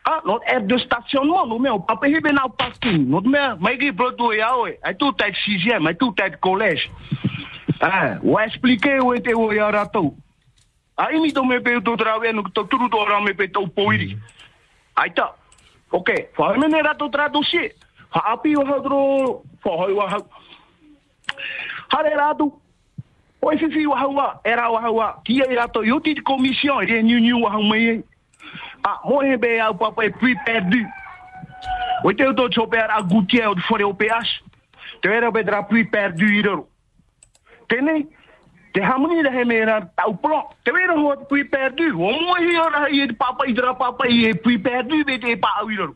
[0.08, 3.10] Ah, notre aire de stationnement, nous, peut pas y venir au parking.
[3.10, 4.78] Notre mère, mais qui tout y aller.
[4.88, 6.92] Et tout est sixième, et tout est collège.
[7.82, 9.72] Ah, ou expliquer y a
[11.12, 14.16] il travail, nous, tout me poiri.
[14.16, 14.35] Ok,
[16.36, 17.74] faut amener rato tra dossier.
[18.12, 20.18] Ha api o hadro, faut hoi wa ha.
[21.92, 22.60] Hare rato.
[23.42, 25.22] Oi fifi wa hawa, era wa hawa.
[25.24, 28.04] Kia i rato, yo ti commission, il y a new new wa hawa
[28.88, 30.88] Ah, moi, eh ben, au papa est plus perdu.
[32.04, 34.44] Oui, tu es chopper à goutier au forêt au PH.
[35.02, 36.70] Tu es peut-être plus perdu, hiro.
[38.76, 40.44] Tenez, te hamuni de hemera tau plan.
[40.66, 41.92] Tu es le plus perdu.
[41.92, 45.30] Au moins, il y a il papa, il papa, il est plus perdu, mais tu
[45.30, 45.96] es pas hiro.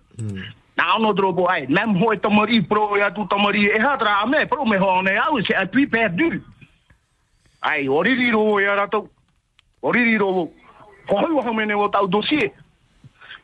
[0.77, 4.63] Na ono drobo ai, même hoi tomori pro ya tu tomori e hatra ame pro
[4.65, 6.41] me hone au c'est plus perdu.
[7.61, 9.09] Ai, oriri ro ya rato.
[9.81, 10.49] Oriri ro.
[11.09, 12.09] Hoi wa tau.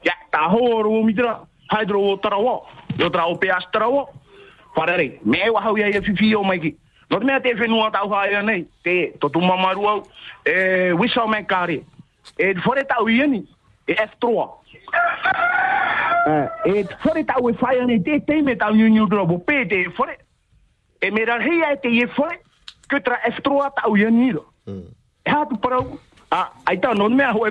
[0.04, 0.14] Ya,
[0.50, 1.06] ro.
[1.68, 2.62] Hydro o tarawa.
[2.98, 4.08] Yo tra o peas tarawa.
[4.74, 6.76] Parare, me wa hau ya ya fifi o mai ki.
[7.10, 8.66] Not me te fenua tau ha ya nei.
[8.84, 10.04] Te, to tu mamaru au.
[10.44, 11.84] E, wisa me kare.
[12.38, 13.46] E, fore tau ieni.
[13.88, 14.50] E F3.
[16.66, 18.56] E, fore tau e whaia nei te te me.
[18.56, 19.86] Pe te.
[21.02, 21.26] E me
[21.82, 22.08] te e.
[22.88, 24.46] Que tra F3 tau ieni ro.
[25.24, 26.00] E hatu parau.
[26.32, 26.52] Ah,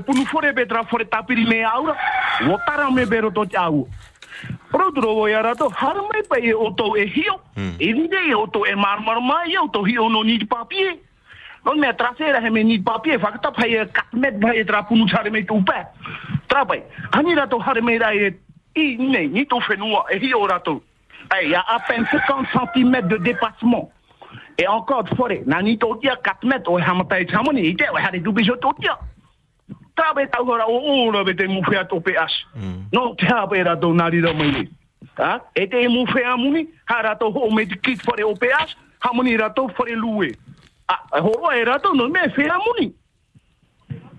[0.04, 1.96] punu fore be tra fore tapiri me aura.
[2.42, 3.56] Wotara me bero to te
[5.06, 7.40] o ia rato, har mai pa e oto e hio.
[7.78, 11.00] E vide e oto e marmar mai, e oto hio no need papie.
[11.64, 15.06] Non mea trasera he me need papie, fakta pa e katmet pa e tra punu
[15.06, 15.86] chare me tu pe.
[16.46, 18.34] Tra pai, ani rato har me ra e
[18.74, 20.82] i ne, ni to fenua e hio rato.
[21.30, 23.90] Ai, ya à peine 50 cm de dépassement.
[24.58, 27.96] Et encore de forêt, nani to tia 4 mètres, o hamata e chamoni, ite o
[27.96, 28.32] hare to.
[29.96, 32.32] Tabe tau hora o ora be te mufea to pe as.
[32.92, 34.68] No te habe ra to nari ra mai.
[35.16, 35.40] Ha?
[35.54, 38.74] E te mufe amuni, ha ra to ho me te kit fore o pe as,
[39.00, 40.34] hamoni ra to fore lue.
[40.88, 42.92] Ah, ho e ra to no me fe amuni.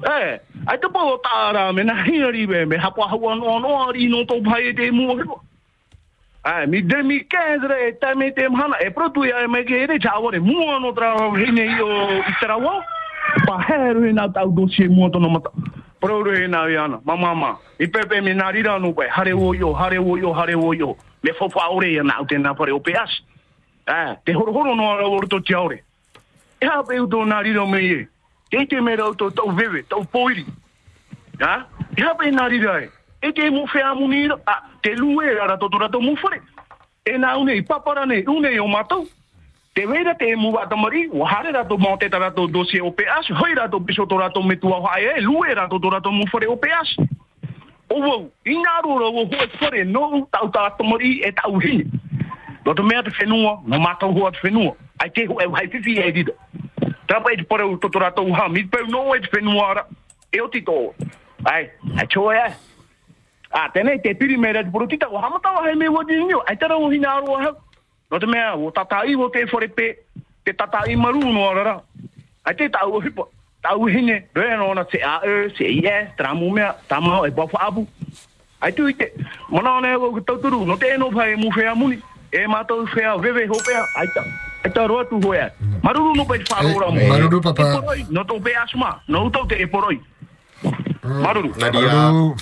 [0.06, 4.08] Eh, ai te po tara me na hiri be me hapa hawa no no ari
[4.08, 5.12] no to pai te mu.
[6.46, 10.00] Ah, mi 2015 re ta me te mana e pro tu ya me ke re
[10.00, 11.88] chavo re mu no tra hine io
[12.32, 12.84] itrawo.
[13.46, 15.50] Pa heru na tau dosie mu to no mata.
[16.00, 17.60] Pro re na yana, mama mama.
[17.80, 18.34] I pepe me
[19.34, 20.98] wo yo, hare yo, hare yo.
[21.24, 22.72] Me fo fa ore ya na te na pare.
[23.88, 25.06] Ah, te no ara.
[26.62, 28.08] E ha pe uto na rira me ye.
[28.50, 30.46] Te te me ra to to veve, to poiri.
[31.40, 32.90] E ha pe na rira e.
[33.22, 35.58] E te mu fe amuni a te lue ara.
[37.06, 37.18] E
[38.28, 39.08] une i i.
[39.76, 42.92] Te weira te mu wa tamari, wa hare ra to monte tara to dossier o
[42.92, 46.12] PH, hoi ra to piso to ra to metua hae, lue ra to tora to
[46.12, 46.96] mu fore o PH.
[47.92, 51.84] O wau, i ngā rora o hoi fore no tau ta tamari e tau hini.
[52.64, 54.78] Do to mea te whenua, no mātau hoa te whenua.
[55.04, 56.38] Ai te ho e whai whiwhi e rida.
[57.12, 59.68] Trapa e te pare o to tora to uha, mi pau no e te whenua
[59.74, 59.86] ara.
[60.32, 60.78] E o ti tō.
[61.52, 61.68] Ai,
[62.00, 62.48] ai choa e.
[63.52, 66.80] Ah, tēnei te piri mea te porotita, o hamatawa hei me wadi nio, ai tera
[66.80, 67.56] o hina aroa hau.
[68.12, 69.98] No te mea, o tatai o te whare pe,
[70.44, 71.82] te tatai maru no arara.
[72.46, 77.88] Ai te tau hine, a e, se i e, tramu mea, tamao e bafa abu.
[78.62, 79.12] Ai tu i te,
[79.50, 82.00] mana ona o tauturu, no te eno pai mu whea muni,
[82.32, 84.24] e mātou whea vewe ho pea, ai ta.
[84.66, 85.52] Ai ta roa tu hoea.
[85.84, 87.08] Maruru no pai whaarora mo.
[87.08, 87.82] maruru, papa.
[87.82, 90.00] Poroi, no tō pe asma, no utau te e poroi.
[91.04, 91.54] Maruru.
[91.58, 91.90] Nadia.
[91.90, 92.36] Maruru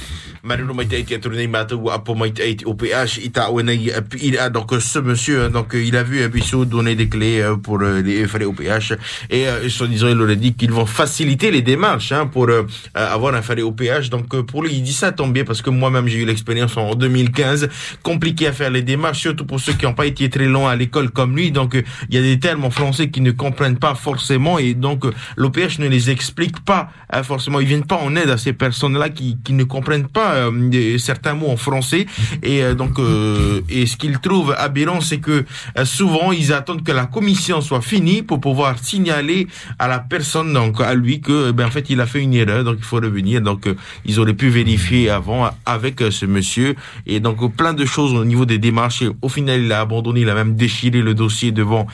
[0.44, 3.94] mai te iti aturu nei mātou apo mai te iti OPH i ta oe nei
[4.20, 7.82] il a donc ce monsieur donc il a vu un bisou donner des clés pour
[7.82, 8.92] euh, les frais OPH
[9.30, 12.64] et euh, soi-disant il aurait dit qu'ils vont faciliter les démarches hein, pour euh,
[12.94, 15.70] avoir un frais OPH donc euh, pour lui il dit ça tombe bien parce que
[15.70, 17.70] moi-même j'ai eu l'expérience en 2015
[18.02, 20.76] compliqué à faire les démarches surtout pour ceux qui n'ont pas été très longs à
[20.76, 21.52] l'école comme lui.
[21.52, 25.06] Donc il y a des termes en français qui ne comprennent pas forcément et donc
[25.38, 27.62] l'OPH ne les explique pas hein, forcément.
[27.62, 30.52] Ils viennent pas en aide à ces personnes là qui, qui ne comprennent pas euh,
[30.70, 32.06] des- certains mots en français.
[32.42, 35.46] Et euh, donc, euh, et ce qu'ils trouvent aberrant, c'est que
[35.78, 39.48] euh, souvent ils attendent que la commission soit finie pour pouvoir signaler
[39.80, 42.64] à la personne, donc à lui, que ben en fait il a fait une erreur,
[42.64, 43.42] donc il faut revenir.
[43.42, 43.68] Donc
[44.06, 46.76] ils auraient pu vérifier avant avec ce monsieur.
[47.06, 49.02] Et donc plein de choses au niveau des démarches.
[49.04, 51.88] Et au final, il a abandonné, il a même déchiré le dossier devant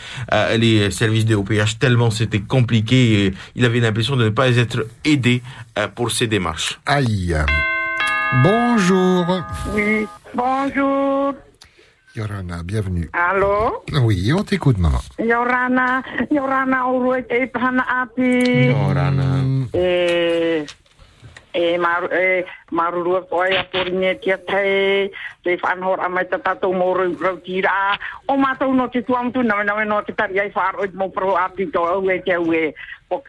[0.57, 3.25] les services de OPH tellement c'était compliqué.
[3.25, 5.41] Et il avait l'impression de ne pas être aidé
[5.95, 6.79] pour ces démarches.
[6.85, 7.35] Aïe.
[8.31, 9.25] Bonjour.
[9.73, 11.33] Oui, bonjour.
[12.15, 13.09] Yorana, bienvenue.
[13.11, 13.83] Allô?
[14.03, 14.99] Oui, on t'écoute, maman.
[15.17, 18.69] Yorana, Yorana urue te pana api.
[19.73, 20.65] E,
[21.53, 25.09] e, maru, e, marurua koe a poringe tia te,
[25.43, 27.97] te whanhor amai ta tatou mō rau rau tira.
[28.27, 31.09] O mātou no te tuam tu, nawe nawe no te tari ai whaaro i mō
[31.17, 32.75] pro api to au e te au e,
[33.09, 33.23] o,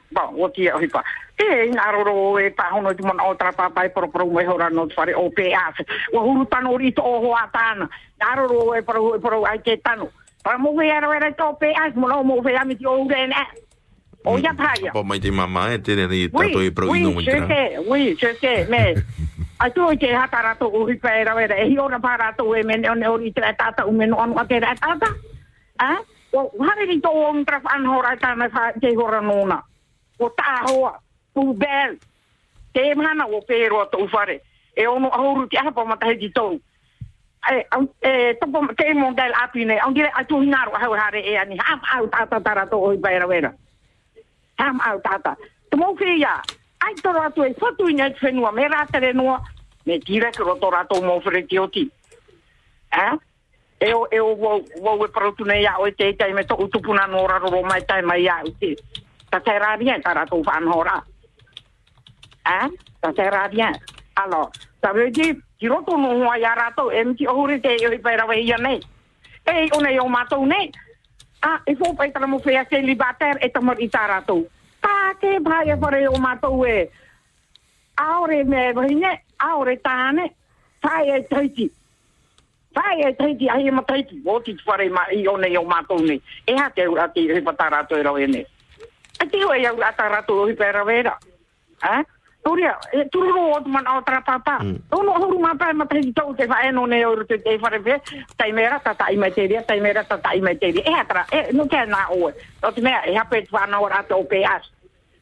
[1.41, 1.91] hipa.
[1.91, 5.15] E, roro e pahono te mona o trapapai pro pro me hora no te whare
[5.15, 5.85] o pe ase.
[6.13, 7.89] Wa huru tano rito o hoa tāna.
[8.21, 10.11] Ngā roro e pro, e pro ai te tano.
[10.43, 13.05] Para mo ve ara era to pe ase, mo no mo ve ami ti o
[13.05, 13.35] urene.
[14.25, 14.93] O ia praia.
[14.93, 17.31] Bon, mai te mama e te rei Oui, tato e pro oui, ino mo je
[17.31, 18.95] sais, oui, je sais, mais
[19.73, 19.97] te o e
[22.85, 25.09] e on ori te tata u men on te tata.
[25.79, 25.99] Ah?
[26.33, 29.63] O hare ri to on tra fan hora ta na fa te hora nona.
[30.19, 31.01] O ta hoa,
[31.35, 31.99] tu bel.
[32.73, 34.43] Te mana o pero to fare.
[34.77, 36.61] E ono ahuru te apa mata he di to.
[37.51, 41.21] E au e topo te mo dal api ne, au dire atu hinaro ha hare
[41.25, 43.53] e ani ham au tata tarato o hi pera vera.
[44.59, 45.37] Ham au tata.
[45.69, 46.41] Te mo fia.
[46.81, 49.41] Ai to rato e fatu ina te whenua, me rātere noa,
[49.85, 51.91] me tira ke roto rato mo where te oti.
[52.93, 53.17] Eh?
[53.81, 56.45] E o, e o wau, wau e parautu nei a o e te tei me
[56.45, 58.77] to utupuna no raro mai tai mai a o te.
[59.31, 61.03] Ta te rā rien, ta rato whanhora.
[62.45, 63.73] Ta te rā rien.
[64.17, 64.51] Alors,
[64.81, 68.17] ta veut dire, ki roto no hoa ia rato, e mti ohuri te i pai
[68.17, 68.81] rawa ia nei.
[69.47, 70.71] E o nei o mātou nei.
[71.43, 74.43] Ah, e fo pai tala mo whea celibater e tamar i tā rato.
[74.81, 76.91] Tā te pai e whare o mātou e.
[77.97, 80.31] Aore me vahine, aore tāne,
[80.85, 81.71] whai e taiti.
[82.77, 84.21] Whai e taiti, ai e ma taiti.
[84.25, 86.21] O ti whare ma i o nei o mātou nei.
[86.45, 88.47] E ha te ura te hipa tā rato e rau e nei.
[89.21, 91.19] E te ua e au ata rato o hipa e rau e ra.
[91.89, 92.05] Eh?
[92.43, 94.59] Turia, e tururo o tu man au tra papa.
[94.91, 98.01] Ono huru mapa e matahi tau te whae no ne o te te whare pe.
[98.37, 100.83] Tai mera ta tai mai te ria, tai mera ta tai mai te ria.
[100.83, 102.33] E hatra, e no te nā oe.
[102.63, 104.71] O te mea, e hape tu whana ora te o pe as.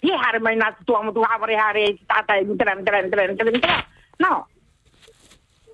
[0.02, 3.02] Ie hare mai nā te tua mo tu haware hare e tata e mitra, mitra,
[3.02, 3.84] mitra, mitra, mitra.
[4.20, 4.46] No.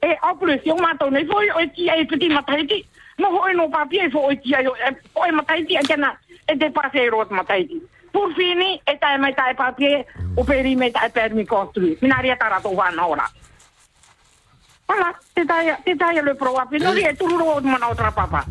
[0.01, 0.65] E plus,
[1.11, 2.87] nei foi o e tia e piti mataiti.
[3.19, 6.19] No hoi no papi e fo o tia yo, e o e mataiti e tena,
[6.49, 7.77] e te pase e rot mataiti.
[7.77, 7.94] Por
[8.35, 11.97] fini, e tae mai tae papi e, o peri mai tae permi construi.
[12.01, 13.31] Minaria tarato wana ora.
[14.87, 15.45] Voilà, te
[15.97, 16.79] tae le pro api.
[16.79, 18.45] No rie, tururo o mana otra papa.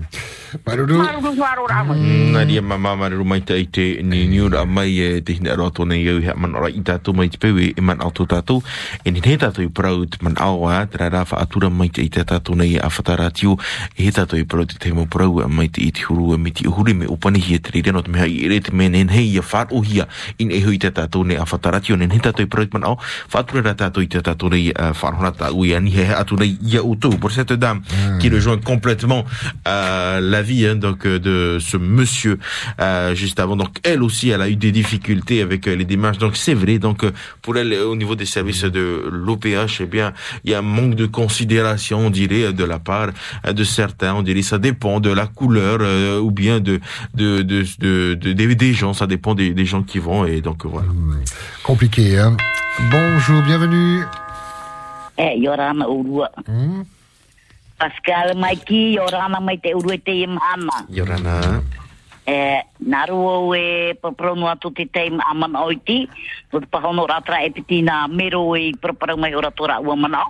[0.66, 0.98] Maruru.
[0.98, 1.96] Maru waro rama.
[1.96, 5.86] Nā ria mama mararu mai te i te ni niura mai e te hina roto
[5.86, 8.62] nei au hea man ora i tātou mai te peu e man auto tātou
[9.04, 12.04] e ni he tātou i parau te man awa te rā rāwha atura mai te
[12.06, 13.58] i te tātou nei a whataratio
[13.96, 16.38] e he tātou i parau te mo parau a mai te i te huru a
[16.38, 18.76] mi te uhuri me upani hi e te reira no te mea i ere te
[18.76, 20.08] mea nen hei a whaat o hia
[20.38, 22.88] in e hui te tātou nei a whataratio nen he tātou i parau te man
[22.92, 23.00] au
[23.34, 26.58] whaatura rā tātou i te tātou nei a whanhora tā ui ani he atu nei
[26.62, 27.82] ia utou pour cette dame
[28.20, 29.26] qui rejoint complètement
[29.68, 32.38] euh, la vie hein, donc euh, de ce monsieur
[32.80, 33.56] euh, juste avant.
[33.56, 36.20] Donc elle aussi, elle a eu des difficultés avec euh, les démarches.
[36.20, 36.78] Donc c'est vrai.
[36.78, 37.03] Donc
[37.41, 40.14] pour elle, au niveau des services de l'OPH, eh bien,
[40.44, 43.10] il y a un manque de considération, on dirait, de la part
[43.52, 44.14] de certains.
[44.14, 46.80] On dirait ça dépend de la couleur euh, ou bien de
[47.15, 48.94] de, de, de, de- des, des gens.
[48.94, 50.88] Ça dépend des, des gens qui vont et donc voilà.
[51.64, 52.38] Compliqué, hein.
[52.91, 54.02] Bonjour, bienvenue.
[55.20, 56.30] E, Yorana urua.
[57.84, 60.88] Pascal mai ki, Yorana mai te urua te imana.
[60.88, 61.60] Yorana.
[62.24, 66.08] E, naru o e paprono atu te te imana oiti.
[66.54, 70.24] O te pahono ratra e piti na mero e paparau mai ora tora ua mana.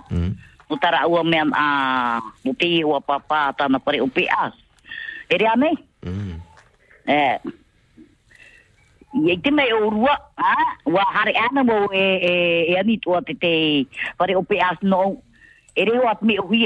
[0.67, 4.53] O tara ua mean a muti ua papa tana pare upi as.
[5.29, 5.77] E rea nei?
[7.05, 7.37] E,
[9.13, 10.55] Ia te mei o urua, ha?
[10.89, 12.31] Wa hare ana mo e, e,
[12.73, 13.85] e ani tua te te
[14.17, 15.21] pare upi as no.
[15.77, 16.65] E reo at me uhi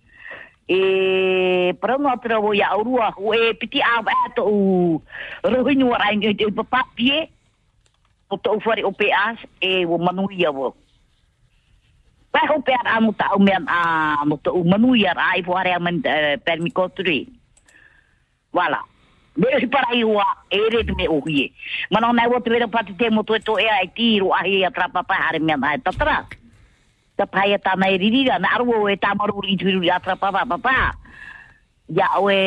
[0.71, 5.01] E atra wo ya urua o e piti a ba to u
[5.43, 7.27] rohinu ara ngi te papa pie.
[8.31, 10.71] O to fori o peas e wo manuia wo.
[12.31, 15.79] Pa ho pe ara mo ta o me a mo to manuia ai fo ara
[15.79, 15.99] men
[16.45, 17.27] permicotri.
[18.55, 18.79] Voilà.
[19.35, 21.51] Me si para iwa ere te me ohi.
[21.91, 25.03] Mana na wo te vera pati te mo to to e ai tiro ai atrapa
[25.03, 26.23] pa are me ai tatra.
[27.21, 30.41] Ta pai ta mai riri na arwo e ta maru ri tu ri atrapa pa
[30.41, 30.77] pa pa.
[31.85, 32.41] Ya o e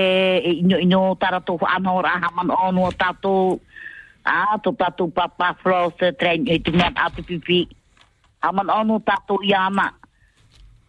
[0.59, 3.63] ino ino tara to ano ra ha man ono tato.
[4.27, 7.71] a to tato papa frost train e tu me atu pipi.
[8.43, 9.95] Ha man ono tato yana.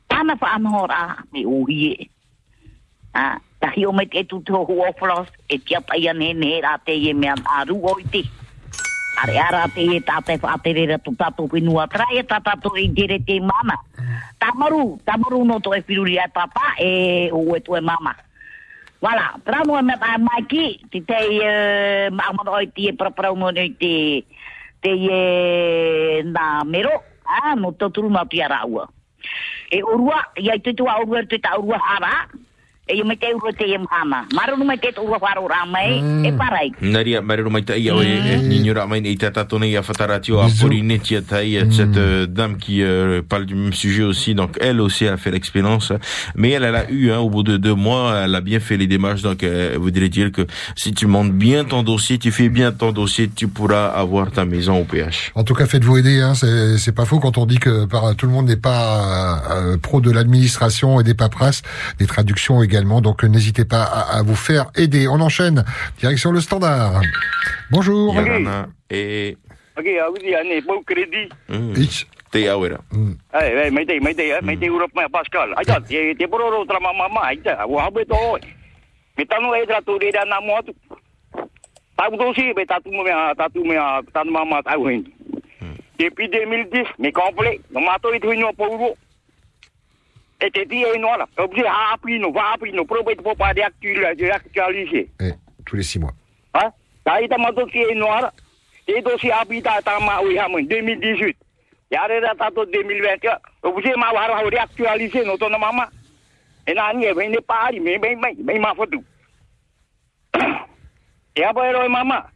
[0.09, 2.09] Tana fa ano ra me ohi.
[3.13, 6.81] Ah tahi o me te tu to ho frost e tia pai ane ne ra
[6.81, 7.93] te ye me aru o
[9.15, 12.39] Are ara te e ta te fa te re tu tato pinua tra e ta
[12.39, 13.79] tato i dire te mama.
[14.37, 18.15] Tamaru, tamaru no to e piruri ai papa e o e tu e mama.
[19.01, 23.11] Voilà, pramo me ba mai ki ti te e ma ma o ti e pra
[23.11, 24.25] pra mo ne te
[24.81, 28.89] te e na mero, ah, no to turu ma tia raua.
[29.71, 32.27] E urua, ia te tu a urua te ta urua hara,
[32.87, 33.77] e te te e.
[34.33, 34.89] Maru te
[36.23, 36.71] e parai.
[37.65, 39.65] Tai au e mai tata tonne
[41.71, 45.31] cette euh, dame qui euh, parle du même sujet aussi donc elle aussi a fait
[45.31, 45.91] l'expérience
[46.35, 48.77] mais elle elle a eu hein, au bout de deux mois elle a bien fait
[48.77, 50.45] les démarches donc euh, voudrait dire que
[50.75, 54.45] si tu montes bien ton dossier tu fais bien ton dossier tu pourras avoir ta
[54.45, 56.21] maison au PH En tout cas, faites-vous aider.
[56.21, 59.41] Hein, c'est c'est pas faux quand on dit que par, tout le monde n'est pas
[59.51, 61.61] euh, pro de l'administration et des paperasses,
[61.99, 62.74] des traductions également.
[62.83, 65.07] Donc n'hésitez pas à, à vous faire aider.
[65.07, 65.63] On enchaîne.
[65.97, 67.01] Direction le standard.
[67.71, 68.15] Bonjour.
[68.89, 69.37] Et
[69.77, 71.29] Ok, audi ane, mau kredi.
[71.75, 72.07] Ich.
[72.31, 72.77] te awera
[73.33, 75.53] Ai, ai, mai te, mai te, mai te Europe mai Pascal.
[75.57, 78.15] Ai ta, te te pororo tra mama mama, ai ta, wa habe to.
[79.17, 80.71] Me tanu e tra tu re da na mo tu.
[81.95, 83.03] Ta u dosi be ta tu me
[83.37, 83.75] ta tu me
[84.13, 85.03] ta mama ta u hin.
[85.99, 88.95] Depuis 2010, me complet, no mato i tu no pouro.
[90.45, 91.27] E te ti e no la.
[91.37, 95.09] Obje ha api no, va api no, pro be po pa de actualiser.
[95.65, 96.13] Tous les six mois.
[96.53, 96.71] Ha?
[97.03, 98.31] Ta ita mato ki e no ara.
[98.85, 101.33] E dosi api ta ta ma u ha mo 2018.
[101.89, 103.27] Yare da tato 2020.
[103.63, 105.89] Obje ma wa ha reactualiser no to na mama.
[106.67, 109.03] E na ni e vem pari, me bem bem, bem ma foto.
[111.35, 112.29] E a boero e mama.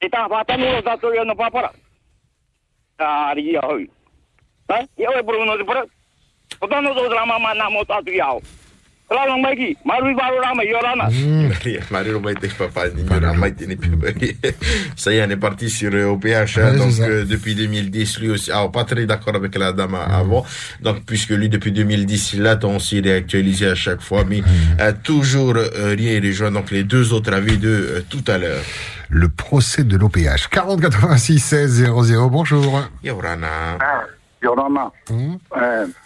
[0.00, 1.72] E ta fata no da to yo no papara.
[2.98, 3.34] Ah,
[5.24, 5.80] Bruno de pro.
[5.80, 5.95] O dono do la
[7.26, 8.40] mama na mo ta tu yao.
[9.08, 11.04] La long mai ki, maru baru rama yorana.
[11.48, 13.04] Maria, Mario mai te papa ne
[14.96, 18.30] ça y est on est parti sur euh, OPH Ouais, donc euh, depuis 2010 lui
[18.30, 20.44] aussi alors pas très d'accord avec la dame avant
[20.82, 24.42] donc puisque lui depuis 2010 il attend aussi réactualisé à chaque fois mais
[24.80, 28.38] euh, toujours euh, rien et rejoint donc les deux autres avis de euh, tout à
[28.38, 28.62] l'heure
[29.08, 30.48] Le procès de l'OPH.
[30.50, 32.28] 40 86 16 00.
[32.28, 32.82] Bonjour.
[33.04, 33.78] Yorana
[34.42, 34.90] Yorana.
[35.10, 36.05] Eh,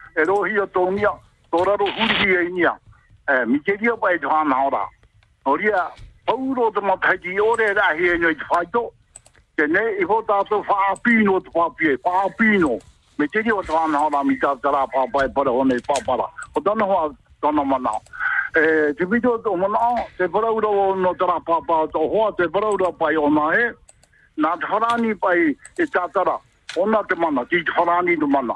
[0.15, 1.11] e rohi o tō nia,
[1.51, 2.65] tō raro huri hia i.
[3.31, 4.85] E, mi ke ria pai tō hana ora.
[5.45, 5.89] O ria,
[6.25, 8.91] pauro te mataiti ore ra hia nyo i te whaito,
[9.55, 12.79] te ne, i ho tātou whaapino te whapie, whaapino.
[13.17, 16.27] Me te rio tō hana ora mi tā tara pāpai para hone pāpara.
[16.55, 17.09] O tana hoa
[17.41, 17.93] tana mana.
[18.55, 22.91] E, te pito tō mana, te paraura o no tara pāpā tō hoa, te paraura
[22.91, 23.69] pai o nā e.
[24.41, 26.39] Nā te wharani pai e tātara.
[26.79, 28.55] Ona te mana, ki te wharani te mana.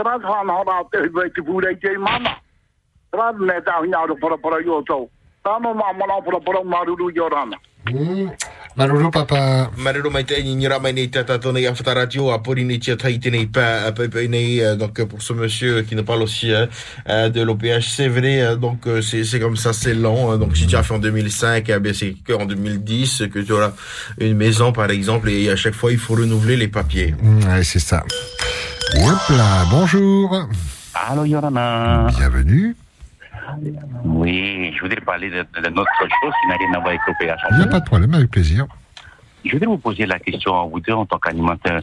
[0.00, 0.18] tāna.
[0.18, 2.36] Tērā tōna ora, te hiwai te pūrei te mana.
[3.12, 5.08] Tērā ne tā hina aro para para i o tau.
[5.44, 7.56] Tāno mā mana para para maruru i o rana.
[8.76, 9.70] Malolo papa?
[9.76, 12.78] Marero mai te ni ra mai nei tata tona ia whata radio a pori nei
[12.78, 16.22] tia tai tenei pa a pai pai nei donc pour ce monsieur qui nous parle
[16.22, 20.38] aussi de l'OPH c'est vrai donc c'est c'est comme ça c'est long hein.
[20.38, 23.52] donc si tu as fait en 2005 eh bien c'est que en 2010 que tu
[23.52, 23.72] auras
[24.20, 27.14] une maison par exemple et à chaque fois il faut renouveler les papiers.
[27.20, 28.04] Mm, Ouais, c'est ça.
[28.88, 30.48] Hop là, bonjour.
[30.94, 32.06] Allô Yorana.
[32.16, 32.74] Bienvenue.
[34.04, 37.48] Oui, je voudrais parler de, de notre chose qui n'a rien à voir avec l'opération.
[37.52, 38.66] Il n'y a pas de problème, avec plaisir.
[39.44, 41.82] Je voudrais vous poser la question à vous deux en tant qu'animateur.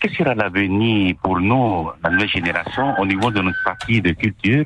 [0.00, 4.64] Quel sera l'avenir pour nous, la nouvelle génération, au niveau de notre partie de culture,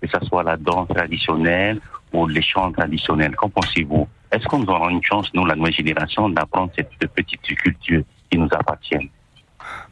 [0.00, 1.80] que ce soit la danse traditionnelle
[2.12, 3.34] ou les chants traditionnels?
[3.36, 4.08] Qu'en pensez-vous?
[4.30, 8.48] Est-ce qu'on aura une chance, nous, la nouvelle génération, d'apprendre cette petite culture qui nous
[8.52, 9.10] appartient?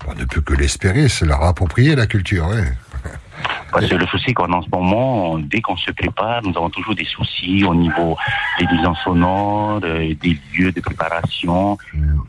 [0.06, 2.72] On ne peut que l'espérer, c'est leur approprier la culture, ouais.
[3.72, 6.70] Parce que le souci qu'on a en ce moment, dès qu'on se prépare, nous avons
[6.70, 8.16] toujours des soucis au niveau
[8.58, 11.76] des nuisances sonores, euh, des lieux de préparation,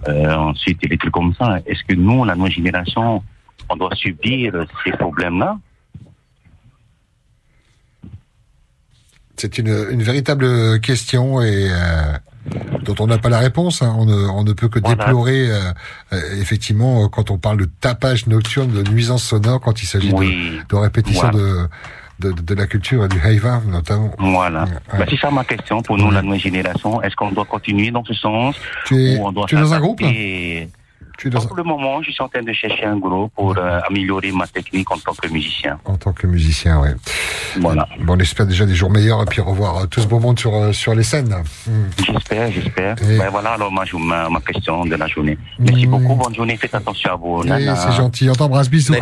[0.09, 1.59] euh, ensuite des trucs comme ça.
[1.65, 3.23] Est-ce que nous, la nouvelle génération,
[3.69, 5.57] on doit subir ces problèmes-là?
[9.38, 12.14] C'est une, une véritable question et euh,
[12.84, 13.81] dont on n'a pas la réponse.
[13.81, 13.93] hein.
[13.97, 15.59] On, ne, on ne peut que déplorer, euh,
[16.14, 20.11] euh, effectivement, euh, quand on parle de tapage nocturne, de nuisance sonore, quand il s'agit
[20.14, 20.59] Oui.
[20.69, 21.38] de, de répétition Voilà.
[22.19, 24.11] de, de, de la culture et du heiva, notamment.
[24.18, 24.64] Voilà.
[24.64, 24.99] Ouais.
[24.99, 26.99] Bah, c'est ça ma question pour nous, la nouvelle génération.
[27.03, 28.55] Est-ce qu'on doit continuer dans ce sens
[28.85, 30.01] Tu es- ou on doit tu es dans un groupe
[31.48, 34.48] Pour le moment, je suis en train de chercher un groupe pour euh, améliorer ma
[34.48, 35.80] technique en tant que musicien.
[35.85, 36.94] En tant que musicien, ouais.
[37.60, 37.88] Voilà.
[38.02, 40.39] Bon, on espère déjà des jours meilleurs et puis revoir euh, tout ce beau monde
[40.39, 41.34] sur, euh, sur les scènes.
[41.65, 41.72] Hmm.
[42.06, 42.95] J'espère, j'espère.
[42.95, 45.38] Ben voilà alors ma, ma, ma question de la journée.
[45.60, 47.44] Merci beaucoup, bonne journée, faites attention à vous.
[47.44, 48.30] C'est gentil.
[48.30, 48.69] On t'embrasse.
[48.69, 48.94] Bisous,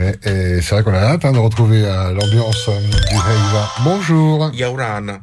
[0.00, 3.68] Et, c'est vrai qu'on a hâte hein, de retrouver euh, l'ambiance euh, du heiva.
[3.84, 4.50] Bonjour.
[4.54, 5.20] Yaurana.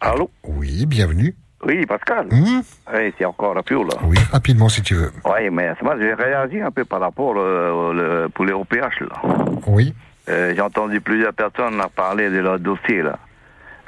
[0.00, 0.30] Allô?
[0.44, 1.34] Oui, bienvenue.
[1.64, 2.26] Oui, Pascal.
[2.30, 2.60] Hmm?
[2.94, 3.94] Oui, c'est encore la pure, là.
[4.04, 5.10] Oui, rapidement si tu veux.
[5.24, 9.22] Oui, mais moi, j'ai réagi un peu par rapport euh, le- pour les OPH, là.
[9.66, 9.94] Oui.
[10.28, 13.18] Euh, j'ai entendu plusieurs personnes là, parler de leur dossier, là.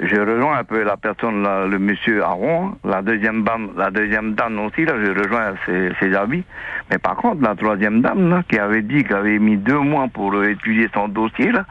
[0.01, 4.33] Je rejoins un peu la personne, là, le monsieur Aron, la deuxième dame, la deuxième
[4.33, 6.43] dame aussi, là, je rejoins ses, ses avis.
[6.89, 10.07] Mais par contre, la troisième dame, là, qui avait dit qu'elle avait mis deux mois
[10.07, 11.65] pour étudier son dossier, là,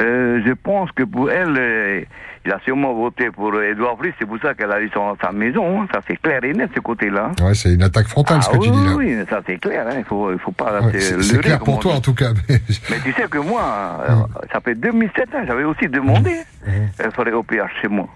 [0.00, 2.00] euh, je pense que pour elle, euh,
[2.46, 5.32] il a sûrement voté pour Edouard Fritz, c'est pour ça qu'elle a eu son, sa
[5.32, 5.86] maison, hein.
[5.92, 7.32] ça c'est clair et net, ce côté-là.
[7.42, 8.94] Ouais, c'est une attaque frontale ce que Ah tu oui, dis là.
[8.96, 9.94] oui, ça c'est clair, hein.
[9.98, 11.98] il faut, il faut pas Ouais, c'est clair pour toi dit.
[11.98, 12.32] en tout cas.
[12.48, 12.60] mais-
[12.90, 14.14] Mais tu sais que moi, euh,
[14.52, 16.32] ça fait 2007 ans, j'avais aussi demandé
[16.68, 18.08] euh, sur les OPH chez moi.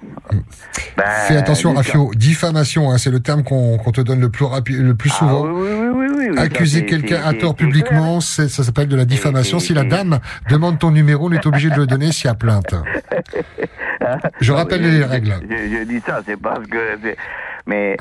[0.97, 2.11] Ben, Fais attention, Rafio.
[2.15, 5.45] Diffamation, hein, c'est le terme qu'on te donne le plus le plus souvent.
[5.47, 9.05] Ah oui, oui, oui, oui, oui, Accuser quelqu'un à tort publiquement, ça s'appelle de la
[9.05, 9.59] diffamation.
[9.59, 10.19] Si la dame
[10.51, 12.75] demande ton numéro, on est obligé de le donner s'il y a plainte.
[14.41, 15.35] Je rappelle les règles.
[15.49, 16.99] Je, je dis ça, c'est parce que.
[17.67, 17.97] Mais.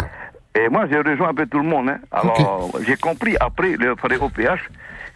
[0.58, 1.90] Et moi, je rejoins un peu tout le monde.
[1.90, 2.00] Hein.
[2.12, 4.70] Alors, j'ai compris après le frais OPH,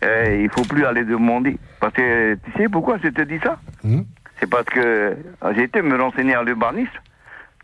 [0.03, 1.57] euh, il faut plus aller demander.
[1.79, 3.57] Parce que tu sais pourquoi je te dis ça?
[3.83, 4.01] Hmm?
[4.39, 6.91] C'est parce que euh, j'ai été me renseigner à l'urbanisme.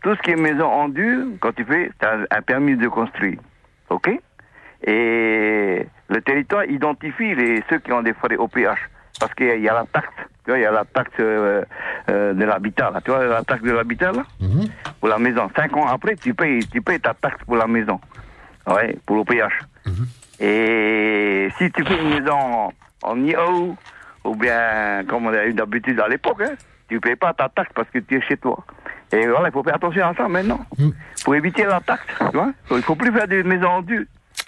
[0.02, 2.88] Tout ce qui est maison en dur, quand tu fais, tu as un permis de
[2.88, 3.38] construire.
[3.90, 4.08] OK?
[4.86, 8.78] Et le territoire identifie les, ceux qui ont des frais OPH.
[9.20, 10.08] Parce qu'il y a la taxe.
[10.48, 11.62] Tu vois, il y a la taxe euh,
[12.08, 12.90] euh, de l'habitat.
[12.90, 13.02] là.
[13.04, 14.22] Tu vois, la taxe de l'habitat, là
[14.98, 15.50] Pour la maison.
[15.54, 18.00] Cinq ans après, tu payes, tu payes ta taxe pour la maison.
[18.66, 19.60] Ouais, pour l'OPH.
[20.40, 22.70] Et si tu fais une maison
[23.02, 23.76] en IO,
[24.24, 26.54] ou bien, comme on a eu d'habitude à l'époque, hein,
[26.88, 28.56] tu ne payes pas ta taxe parce que tu es chez toi.
[29.12, 30.64] Et voilà, il faut faire attention à ça maintenant.
[31.24, 32.52] Pour éviter la taxe, tu vois.
[32.70, 33.82] Il ne faut plus faire des maisons en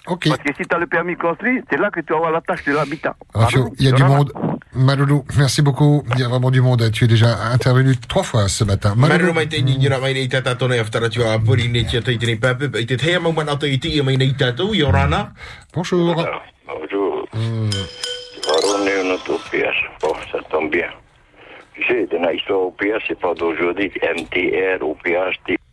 [0.07, 0.17] dur.
[0.29, 2.41] Parce que si tu as le permis construit, c'est là que tu vas avoir la
[2.41, 3.15] taxe de l'habitat.
[3.33, 4.31] Rafio, il y a du monde.
[4.73, 6.03] Maloulou, merci beaucoup.
[6.13, 6.89] Il y a vraiment du monde.
[6.91, 8.93] Tu es déjà intervenu trois fois ce matin.
[8.95, 11.85] Marero mai te ni ra mai nei tata tona e whatara tua a pori nei
[11.85, 14.81] tia tai tene pape i te thea mau mana tai ti mai nei tatou i
[14.81, 15.33] orana.
[15.73, 16.15] Bonjour.
[16.65, 17.27] Bonjour.
[18.47, 19.79] Varone notre OPH.
[20.01, 20.89] Bon, ça tombe bien.
[21.73, 23.91] Tu sais, dans l'histoire OPH, c'est pas d'aujourd'hui.
[24.01, 24.79] MTR,
[25.45, 25.70] T- Ah,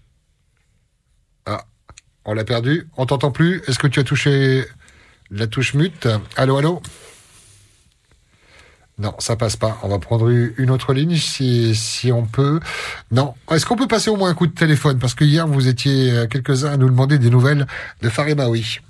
[2.29, 2.87] on l'a perdu.
[2.99, 3.63] On t'entend plus.
[3.67, 4.65] Est-ce que tu as touché
[5.31, 6.07] la touche mute?
[6.37, 6.83] Allô, allô?
[8.99, 9.79] Non, ça passe pas.
[9.83, 12.61] On va prendre une autre ligne si, si on peut.
[13.11, 13.33] Non.
[13.51, 14.99] Est-ce qu'on peut passer au moins un coup de téléphone?
[14.99, 17.67] Parce que hier, vous étiez euh, quelques-uns à nous demander des nouvelles
[18.03, 18.81] de Faremaoui.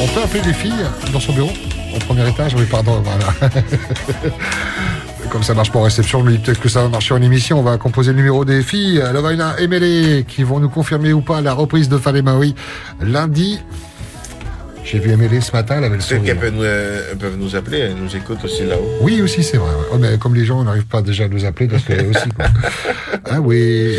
[0.00, 1.52] On peut appeler des filles dans son bureau
[1.94, 2.54] Au premier étage?
[2.54, 3.52] Oui, pardon, voilà.
[5.30, 7.58] Comme ça marche pas en réception, mais peut-être que ça va marcher en émission.
[7.58, 11.20] On va composer le numéro des filles, Lovaina et Mélé, qui vont nous confirmer ou
[11.20, 12.54] pas la reprise de Fallait Maui
[13.00, 13.58] lundi.
[14.84, 16.24] J'ai vu Emily ce matin, elle avait le Peut-être sourire.
[16.24, 18.88] qu'elles peuvent nous, euh, peuvent nous appeler, elles nous écoutent aussi là-haut.
[19.02, 19.70] Oui, aussi, c'est vrai.
[19.92, 22.46] Oh, mais comme les gens n'arrivent pas déjà à nous appeler, parce que aussi, quoi.
[23.30, 23.96] Ah oui.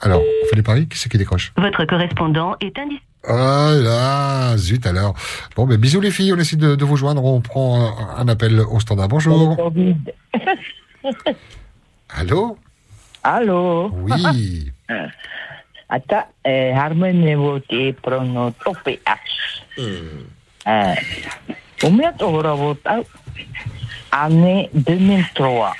[0.00, 3.02] Alors, fait les paris Qui c'est qui décroche Votre correspondant est indisponible.
[3.26, 5.14] Ah là, zut alors.
[5.56, 7.24] Bon, ben bisous les filles, on essaie de, de vous joindre.
[7.24, 9.08] On prend un, un appel au standard.
[9.08, 9.56] Bonjour.
[12.10, 12.56] Allô
[13.22, 14.72] Allô Oui.
[15.90, 19.62] Ata eh, harmene wo te prono tope as.
[19.76, 20.94] Eh,
[21.82, 23.04] o mea to hora wo tau.
[24.12, 25.72] Ane 2003.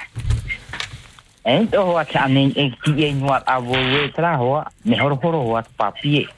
[1.48, 3.76] E to hoa te ane e ki e nuat a wo
[4.12, 4.66] tra hoa.
[4.84, 6.28] Me horo horo hoa papie.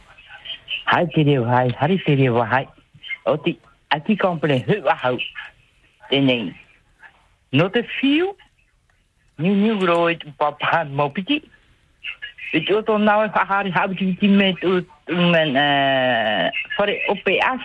[0.86, 2.68] Hai te reo hai, hari te reo hai.
[3.26, 3.58] O ti,
[3.90, 5.18] a ti komple hu a hau.
[7.50, 8.36] No te fiu.
[9.38, 10.30] Niu gro e tu
[14.14, 14.62] die met
[15.06, 17.64] mijn eh voor de OPS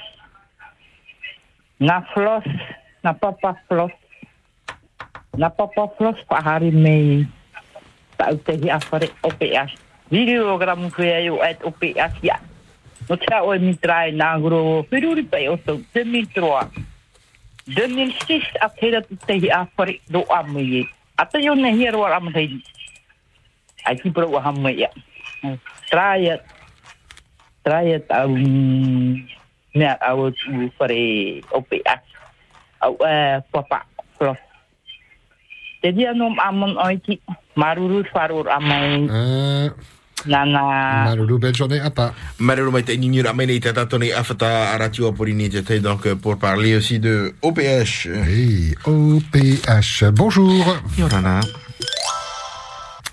[1.77, 2.43] na flos
[3.01, 3.91] na papa flos
[5.37, 6.61] na papa flos voor haar
[8.17, 9.75] mee uit tegen af voor de OPS
[10.09, 12.39] videogram voor jou uit OPS ja
[13.07, 16.59] wat zou je niet draaien na gro verdorie bij ons ook de mitro
[17.63, 22.59] 2006 at hele tegen af voor de amie Ata yun na hier war am tay
[23.87, 24.91] ai ki pro ham ya.
[25.87, 26.43] Try it.
[27.63, 29.23] Try it um
[29.71, 30.35] net I would
[30.75, 31.05] for a
[31.55, 32.03] OPS
[32.83, 33.87] au eh papa
[34.19, 34.39] plus
[35.85, 37.21] jadi anom amon oiki
[37.53, 39.69] maruru farur amai Euh,
[40.25, 42.13] nana Marulu, belle journée à pas.
[42.39, 46.75] Marulu mai te nini ramene i tata toni afata aratio te te donc pour parler
[46.75, 48.09] aussi de OPH.
[48.25, 50.09] Oui, OPH.
[50.11, 50.65] Bonjour.
[50.97, 51.41] Yorana.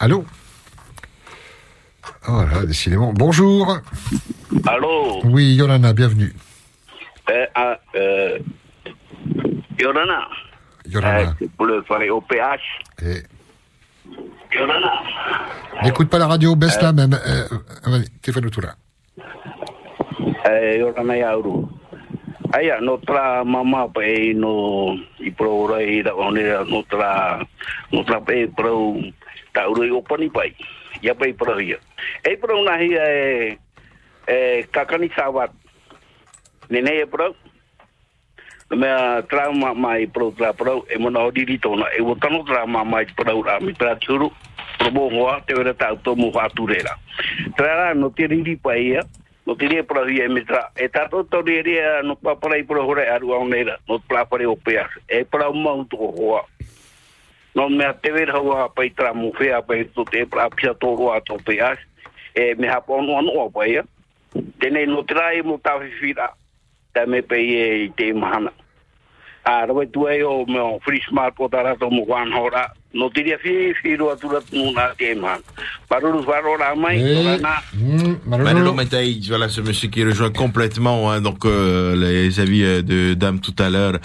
[0.00, 0.24] Allô?
[2.28, 3.12] Oh là, décidément.
[3.12, 3.78] Bonjour.
[4.66, 5.20] Allô?
[5.24, 6.32] Oui, Yolana, bienvenue.
[7.28, 8.38] Eh, ah, euh,
[9.78, 10.28] Yorana.
[10.86, 11.34] Yorana.
[11.40, 12.00] Eh, pour le faire.
[13.02, 13.22] Eh.
[15.82, 17.14] N'écoute pas la radio, baisse-la même.
[17.14, 17.48] Euh,
[17.84, 18.74] vas-y, téléphone autour là.
[20.50, 21.66] Eh, Yorana Yauru.
[22.52, 27.46] Aya, notre mama pe no i pro rai da one notre
[27.90, 29.00] notre pe pro
[29.54, 30.54] ta uru o pani pai.
[31.00, 31.78] Ya pe pro ia.
[32.22, 33.58] E pro na hi e
[34.28, 35.50] e kakani sawat.
[36.68, 37.32] Nene e pro.
[38.72, 38.88] Me
[39.28, 43.06] trauma mai pro tra pro e mona o diri tona e wo tano trauma mai
[43.16, 44.30] pro ra mi tra churu
[44.78, 46.96] pro bo hoa te vera ta to mo faturera.
[47.56, 49.02] Tra no te riri pai ia.
[49.46, 53.02] no tiria para dia mitra e tato to dia no pa para i pro hore
[53.10, 56.46] aru au neira no pla para o pea e para o mau to hoa
[57.54, 60.94] no me te ver hoa pa tra mu fea pa to te pra pia to
[60.94, 61.74] roa to pea
[62.34, 63.82] e me ha po no no pa ia
[64.60, 66.30] tene no trai mo ta fira
[66.94, 68.54] ta me pe e te mahana
[69.44, 72.72] a roe tu e o me o free smart po tara to mo wan hora
[72.94, 74.40] no tiria fi fi ro atura
[74.74, 75.40] na te man
[75.88, 77.00] paruru farora mai
[78.26, 83.14] Manolo Matai, voilà ce monsieur qui rejoint complètement hein, donc euh, les avis euh, de
[83.14, 83.98] dame tout à l'heure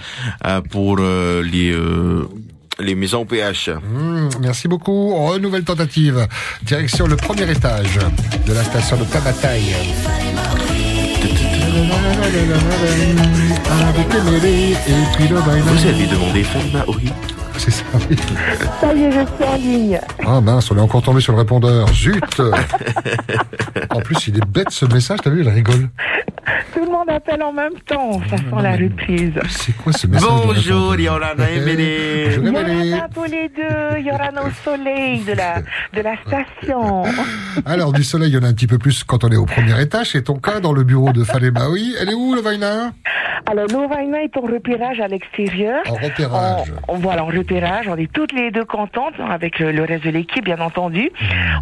[0.46, 2.26] euh, pour euh, les euh,
[2.80, 3.70] les maisons PH.
[3.70, 5.12] Mmh, merci beaucoup.
[5.16, 6.28] Oh, nouvelle tentative.
[6.62, 7.98] Direction le premier étage
[8.46, 9.76] de la station de Tabataille.
[15.62, 17.12] Vous avez demandé Falma oui.
[17.58, 18.16] C'est ça, oui.
[18.80, 20.00] Ça y est, je suis en ligne.
[20.26, 21.88] Ah mince, on est encore tombé sur le répondeur.
[21.92, 22.42] Zut
[23.90, 25.90] En plus, il est bête ce message, t'as vu, il rigole.
[26.74, 28.22] Tout le monde appelle en même temps.
[28.30, 29.34] Ça sent la reprise.
[29.50, 32.40] C'est quoi ce message Bonjour Yorana et Médé.
[32.42, 34.00] Yorana tous les deux.
[34.00, 35.62] Yorana au soleil de la,
[35.94, 37.04] de la station.
[37.66, 39.46] Alors, du soleil, il y en a un petit peu plus quand on est au
[39.46, 40.12] premier étage.
[40.12, 41.96] C'est ton cas dans le bureau de Falemaoui.
[42.00, 42.92] Elle est où, le Vaina
[43.46, 45.82] Alors, Novaina est en repérage à l'extérieur.
[45.90, 46.74] En repérage.
[46.88, 47.88] On, on- voilà, en repérage.
[47.88, 51.12] On est toutes les deux contentes, hein, avec le, le reste de l'équipe, bien entendu.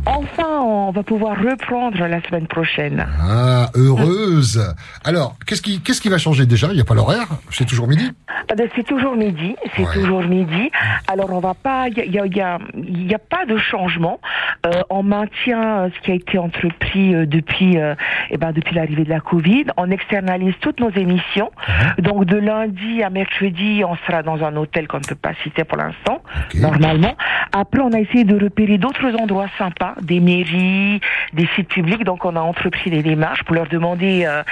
[0.06, 3.06] Enfin, on va pouvoir reprendre la semaine prochaine.
[3.22, 4.73] Ah, heureuse
[5.03, 6.68] Alors, qu'est-ce qui, qu'est-ce qui va changer déjà?
[6.69, 7.27] Il n'y a pas l'horaire?
[7.52, 8.11] C'est toujours midi?
[8.49, 10.69] Ah ben, C'est toujours midi, c'est toujours midi.
[11.07, 14.19] Alors on va pas, il y a, y, a, y a pas de changement.
[14.65, 17.95] Euh, on maintient euh, ce qui a été entrepris euh, depuis, euh,
[18.30, 19.65] eh ben, depuis l'arrivée de la Covid.
[19.77, 21.52] On externalise toutes nos émissions.
[21.99, 25.63] Donc de lundi à mercredi, on sera dans un hôtel qu'on ne peut pas citer
[25.63, 26.21] pour l'instant,
[26.55, 27.15] normalement.
[27.51, 30.99] Après, on a essayé de repérer d'autres endroits sympas, des mairies,
[31.33, 32.03] des sites publics.
[32.03, 34.43] Donc on a entrepris des démarches pour leur demander euh,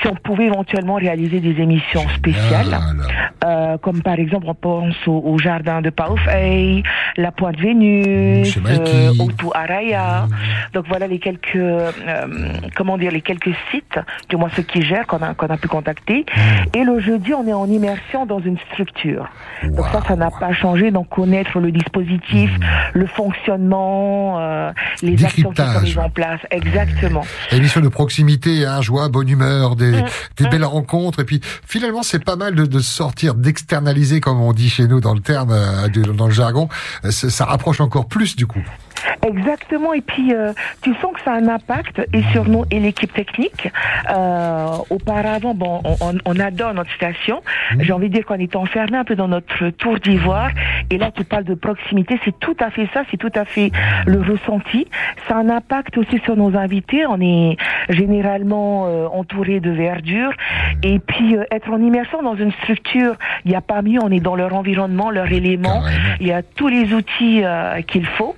[0.00, 2.78] si on pouvait éventuellement réaliser des émissions spéciales.
[3.44, 6.82] Euh, comme par exemple, on pense au, au jardin de Paufey,
[7.16, 10.26] la Pointe Vénus, euh, Otu Araya.
[10.72, 11.90] Donc voilà les quelques, euh,
[12.74, 15.68] comment dire, les quelques sites, du moins ceux qui gèrent, qu'on a, qu'on a pu
[15.68, 16.26] contacter.
[16.74, 19.28] Et le jeudi, on est en immersion dans une structure.
[19.64, 20.90] Donc ça, ça n'a pas changé.
[20.90, 22.50] Donc connaître le dispositif,
[22.94, 24.70] le fonctionnement, euh,
[25.02, 26.40] les actions qui sont mises en place.
[26.50, 27.22] Exactement.
[27.52, 29.92] Émission de proximité, hein, joie, bonne humeur, des,
[30.36, 31.20] des belles rencontres.
[31.20, 35.00] Et puis finalement, c'est pas mal de, de sortir, d'externaliser, comme on dit chez nous
[35.00, 36.68] dans le terme, euh, de- dans le jargon.
[37.04, 38.62] Euh, Ça, ça rapproche encore plus du coup.
[39.26, 39.92] Exactement.
[39.94, 40.52] Et puis, euh,
[40.82, 43.68] tu sens que ça a un impact et sur nous et l'équipe technique.
[44.10, 47.42] Euh, auparavant, bon, on, on- adore notre station.
[47.80, 50.50] J'ai envie de dire qu'on est enfermé un peu dans notre tour d'ivoire.
[50.90, 52.18] Et là, tu parles de proximité.
[52.24, 53.02] C'est tout à fait ça.
[53.10, 53.72] C'est tout à fait
[54.06, 54.86] le ressenti.
[55.26, 57.06] Ça a un impact aussi sur nos invités.
[57.06, 57.56] On est
[57.88, 60.30] généralement euh, entouré de verdure.
[60.84, 63.14] Et puis, euh, être en immersion dans une structure,
[63.44, 63.98] il n'y a pas mieux.
[64.02, 65.82] On est dans leur environnement, leur élément.
[66.20, 68.36] Il y a tous les outils euh, qu'il faut.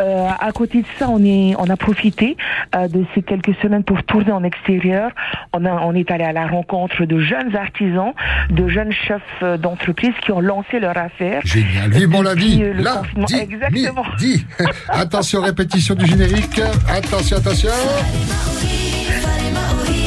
[0.00, 2.36] Euh, à côté de ça, on est, on a profité
[2.74, 5.10] euh, de ces quelques semaines pour tourner en extérieur.
[5.52, 8.12] On a, on est allé à la rencontre de jeunes artisans,
[8.50, 11.42] de jeunes chefs euh, d'entreprise qui ont lancé leur affaire.
[11.44, 11.90] Génial.
[11.90, 12.60] Vivement la vie.
[12.62, 13.26] euh, le Là, confinement.
[13.26, 14.04] dit, Exactement.
[14.18, 14.46] dit.
[14.88, 16.60] attention, répétition du générique.
[16.88, 17.70] Attention, attention.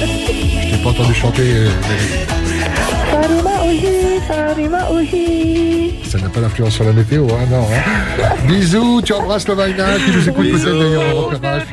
[0.01, 1.43] Je t'ai pas entendu chanter.
[1.43, 1.69] euh,
[6.05, 7.63] Ça n'a pas d'influence sur la météo, hein, non.
[7.63, 8.35] Hein.
[8.47, 11.63] Bisous, tu embrasses le Vaina qui nous écoute peut-être d'ailleurs en repérage.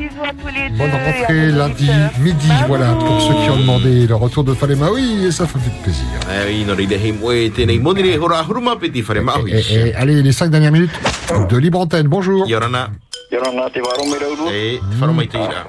[0.77, 1.89] Bonne rentrée lundi
[2.19, 4.89] midi, voilà, pour ceux qui ont demandé le retour de Falema.
[4.91, 6.05] Oui, et ça fait plaisir.
[8.21, 8.45] Whare
[9.21, 9.53] maui.
[9.53, 10.91] Et, et, allez, les cinq dernières minutes
[11.49, 12.07] de libre antenne.
[12.07, 12.47] Bonjour.
[12.47, 12.89] Yorana.
[13.31, 13.79] Yorana te
[15.37, 15.65] ira.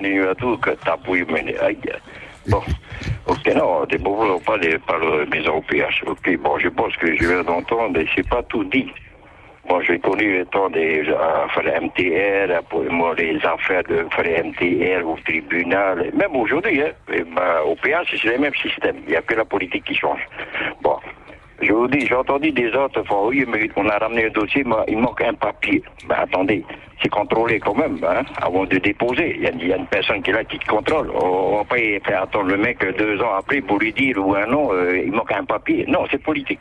[0.00, 1.16] Ni atu ka tapu.
[2.46, 2.62] Bon,
[3.26, 6.04] ok, non, des beaux pas les, par le au PH.
[6.06, 8.90] Ok, bon, je pense que je viens d'entendre c'est pas tout dit.
[9.66, 12.60] Bon, j'ai connu le temps des, euh, MTR,
[12.90, 18.32] moi, les affaires de, fallait MTR au tribunal, même aujourd'hui, hein, ben, au PH, c'est
[18.32, 18.96] le même système.
[19.06, 20.20] Il n'y a que la politique qui change.
[20.82, 20.98] Bon.
[21.64, 24.62] Je vous dis, j'ai entendu des autres fois, oui, mais on a ramené un dossier,
[24.64, 25.82] mais il manque un papier.
[26.06, 26.62] Ben attendez,
[27.02, 29.34] c'est contrôlé quand même, hein, avant de déposer.
[29.36, 31.10] Il y, a, il y a une personne qui est là qui te contrôle.
[31.10, 34.34] On va pas y faire attendre le mec deux ans après pour lui dire ou
[34.34, 35.86] un an, euh, il manque un papier.
[35.88, 36.60] Non, c'est politique.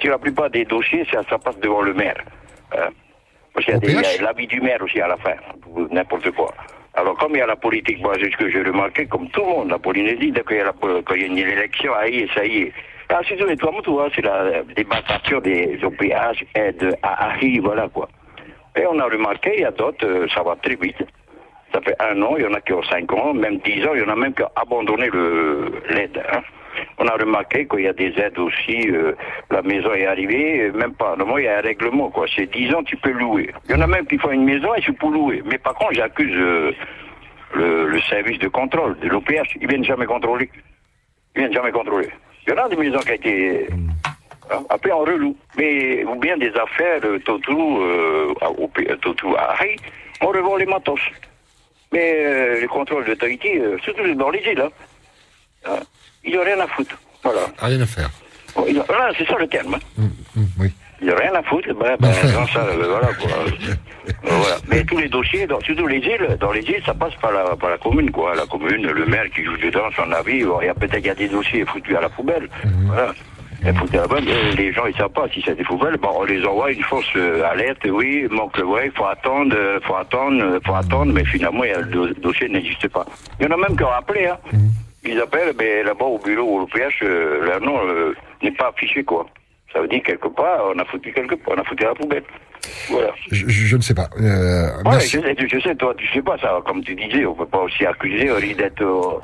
[0.00, 2.22] Sur la plupart des dossiers, ça, ça passe devant le maire.
[2.72, 2.88] Hein.
[3.52, 5.34] Parce qu'il y a, l'avis du maire aussi à la fin,
[5.90, 6.52] n'importe quoi.
[6.94, 9.40] Alors, comme il y a la politique, moi, c'est ce que j'ai remarqué, comme tout
[9.40, 11.92] le monde, la Polynésie, dès qu'il y a, la, quand il y a une élection,
[11.96, 12.72] ah, est, ça y est.
[13.08, 18.08] Ah, et toi, tout, hein, c'est la débarcation des OPH, aide à AHI, voilà, quoi.
[18.76, 21.02] Et on a remarqué, il y a d'autres, euh, ça va très vite.
[21.72, 23.92] Ça fait un an, il y en a qui ont cinq ans, même dix ans,
[23.94, 25.08] il y en a même qui ont abandonné
[25.90, 26.22] l'aide.
[26.32, 26.40] hein.
[26.98, 29.12] On a remarqué qu'il y a des aides aussi, euh,
[29.50, 31.10] la maison est arrivée, même pas.
[31.16, 32.26] Normalement, il y a un règlement, quoi.
[32.34, 33.50] C'est 10 ans, tu peux louer.
[33.66, 35.42] Il y en a même qui font une maison et c'est pour louer.
[35.46, 36.72] Mais par contre, j'accuse euh,
[37.54, 39.56] le, le service de contrôle de l'OPH.
[39.60, 40.50] Ils viennent jamais contrôler.
[41.34, 42.08] Ils viennent jamais contrôler.
[42.46, 43.66] Il y en a des maisons qui ont été...
[44.70, 45.36] Après, on reloue.
[45.58, 49.74] Mais, ou bien des affaires, euh, Totou, euh, à- euh, Totou à Harry,
[50.20, 51.00] on revend les matos.
[51.92, 54.60] Mais euh, le contrôle d'autorité, euh, surtout dans les îles,
[55.66, 55.80] hein,
[56.24, 56.96] il n'y a rien à foutre.
[57.24, 57.40] Voilà.
[57.58, 58.10] Rien à faire.
[58.54, 59.74] Voilà, c'est ça le terme.
[59.98, 60.02] hein.
[60.60, 60.68] oui.
[60.68, 61.68] Il n'y a rien à foutre.
[61.74, 63.30] Ben, ben, dans ça, euh, voilà, quoi.
[63.30, 64.56] Euh, voilà.
[64.68, 67.56] Mais tous les dossiers, dans, surtout les îles, dans les îles, ça passe par la,
[67.56, 68.34] par la commune, quoi.
[68.34, 70.38] La commune, le maire qui joue dedans, son avis.
[70.38, 72.48] Il y a peut-être il y a des dossiers foutus à la poubelle.
[72.86, 73.12] Voilà.
[73.66, 74.24] Et foutus à la poubelle,
[74.56, 75.96] les gens, ils savent pas si c'est des poubelles.
[75.98, 77.86] Bon, on les envoie une fausse euh, alerte.
[77.90, 81.12] Oui, manque, ouais, faut attendre, euh, faut attendre, faut attendre.
[81.12, 83.04] Mais finalement, il y a- le do- dossier n'existe pas.
[83.40, 84.38] Il y en a même qui ont appelé, hein.
[85.04, 89.04] Ils appellent, mais là-bas au bureau, au PH, euh, leur nom euh, n'est pas affiché,
[89.04, 89.26] quoi.
[89.72, 92.24] Ça veut dire quelque part, on a foutu quelque part, on a foutu la poubelle.
[92.90, 93.08] Voilà.
[93.30, 94.08] Je, je- ne sais pas.
[94.20, 95.08] Euh, Ouais, merci.
[95.16, 97.58] je sais, je sais, toi, tu sais pas ça, comme tu disais, on peut pas
[97.58, 98.80] aussi accuser Ori d'être.
[98.82, 99.18] euh,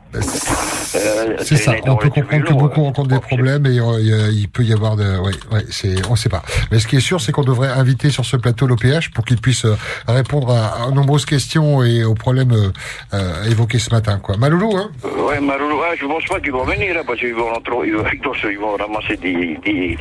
[0.96, 4.62] euh, C'est ça, on peut comprendre que beaucoup rencontrent des problèmes et euh, il peut
[4.64, 5.18] y avoir de...
[5.20, 6.42] Ouais, ouais, c'est, on sait pas.
[6.70, 9.40] Mais ce qui est sûr, c'est qu'on devrait inviter sur ce plateau l'OPH pour qu'il
[9.40, 9.76] puisse euh,
[10.08, 12.70] répondre à, à nombreuses questions et aux problèmes euh,
[13.14, 14.18] euh, évoqués ce matin.
[14.22, 14.36] Quoi.
[14.36, 14.90] Maloulou, hein?
[15.04, 17.86] Euh, Ouais, Marolo, ah, je pense pas qu'ils vont venir, là, parce qu'ils vont, rentrer-
[17.88, 19.96] ils vont, ramasser des, des,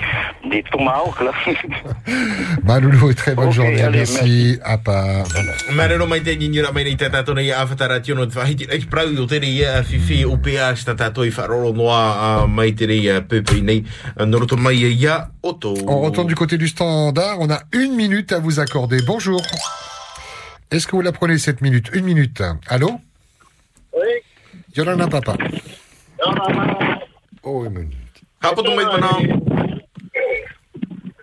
[0.50, 1.32] des tomahawks, là.
[2.64, 3.82] Maloulou, très bonne Ok, journée.
[3.82, 4.60] allez, merci.
[4.64, 5.26] À part.
[5.74, 8.68] Marero mai te ngingira mai nei tatato nei awhatara tiono te whahiti.
[8.70, 12.00] Eich prau o tere ia whiwhi o pēa sta tato i wharoro noa
[12.44, 13.84] a mai tere ia pepe nei
[14.26, 15.74] noroto mai ia oto.
[15.88, 17.40] On retourne du côté du standard.
[17.40, 18.98] On a une minute à vous accorder.
[19.06, 19.42] Bonjour.
[20.72, 22.42] Est-ce que vous la prenez cette minute Une minute.
[22.68, 23.00] Allô
[23.94, 24.08] Oui.
[24.76, 25.36] Yolanda Papa.
[27.44, 27.98] Oh, une minute.
[28.42, 29.41] Hapo tu mai mana.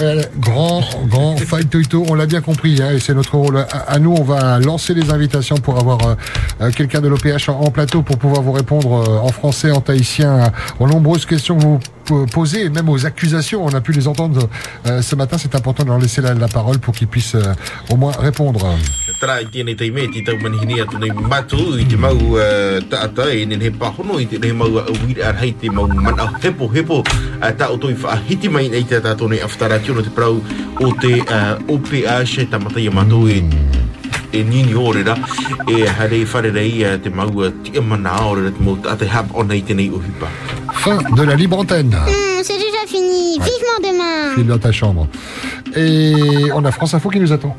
[0.00, 3.64] Euh, grand, grand fight Toito, on l'a bien compris, hein, et c'est notre rôle.
[3.86, 6.14] À, nous, on va lancer les invitations pour avoir euh,
[6.60, 10.86] euh, quelqu'un de l'OPH en, plateau pour pouvoir vous répondre en français, en tahitien, aux
[10.86, 13.64] nombreuses questions que vous po- posez, et même aux accusations.
[13.64, 14.48] On a pu les entendre
[14.86, 15.36] euh, ce matin.
[15.38, 17.54] C'est important de leur laisser la, parole pour qu'ils puissent euh,
[17.90, 18.76] au moins répondre.
[34.34, 34.42] E
[36.98, 37.10] te
[37.70, 39.26] te mana orera te te hap
[39.62, 40.28] tenei uhipa.
[40.72, 41.94] Fin de la libre antenne.
[41.94, 43.38] Hum, c'est déjà fini.
[43.38, 44.34] Vivement demain.
[44.34, 45.06] File dans ta chambre.
[45.76, 47.56] Et on a France Info qui nous attend.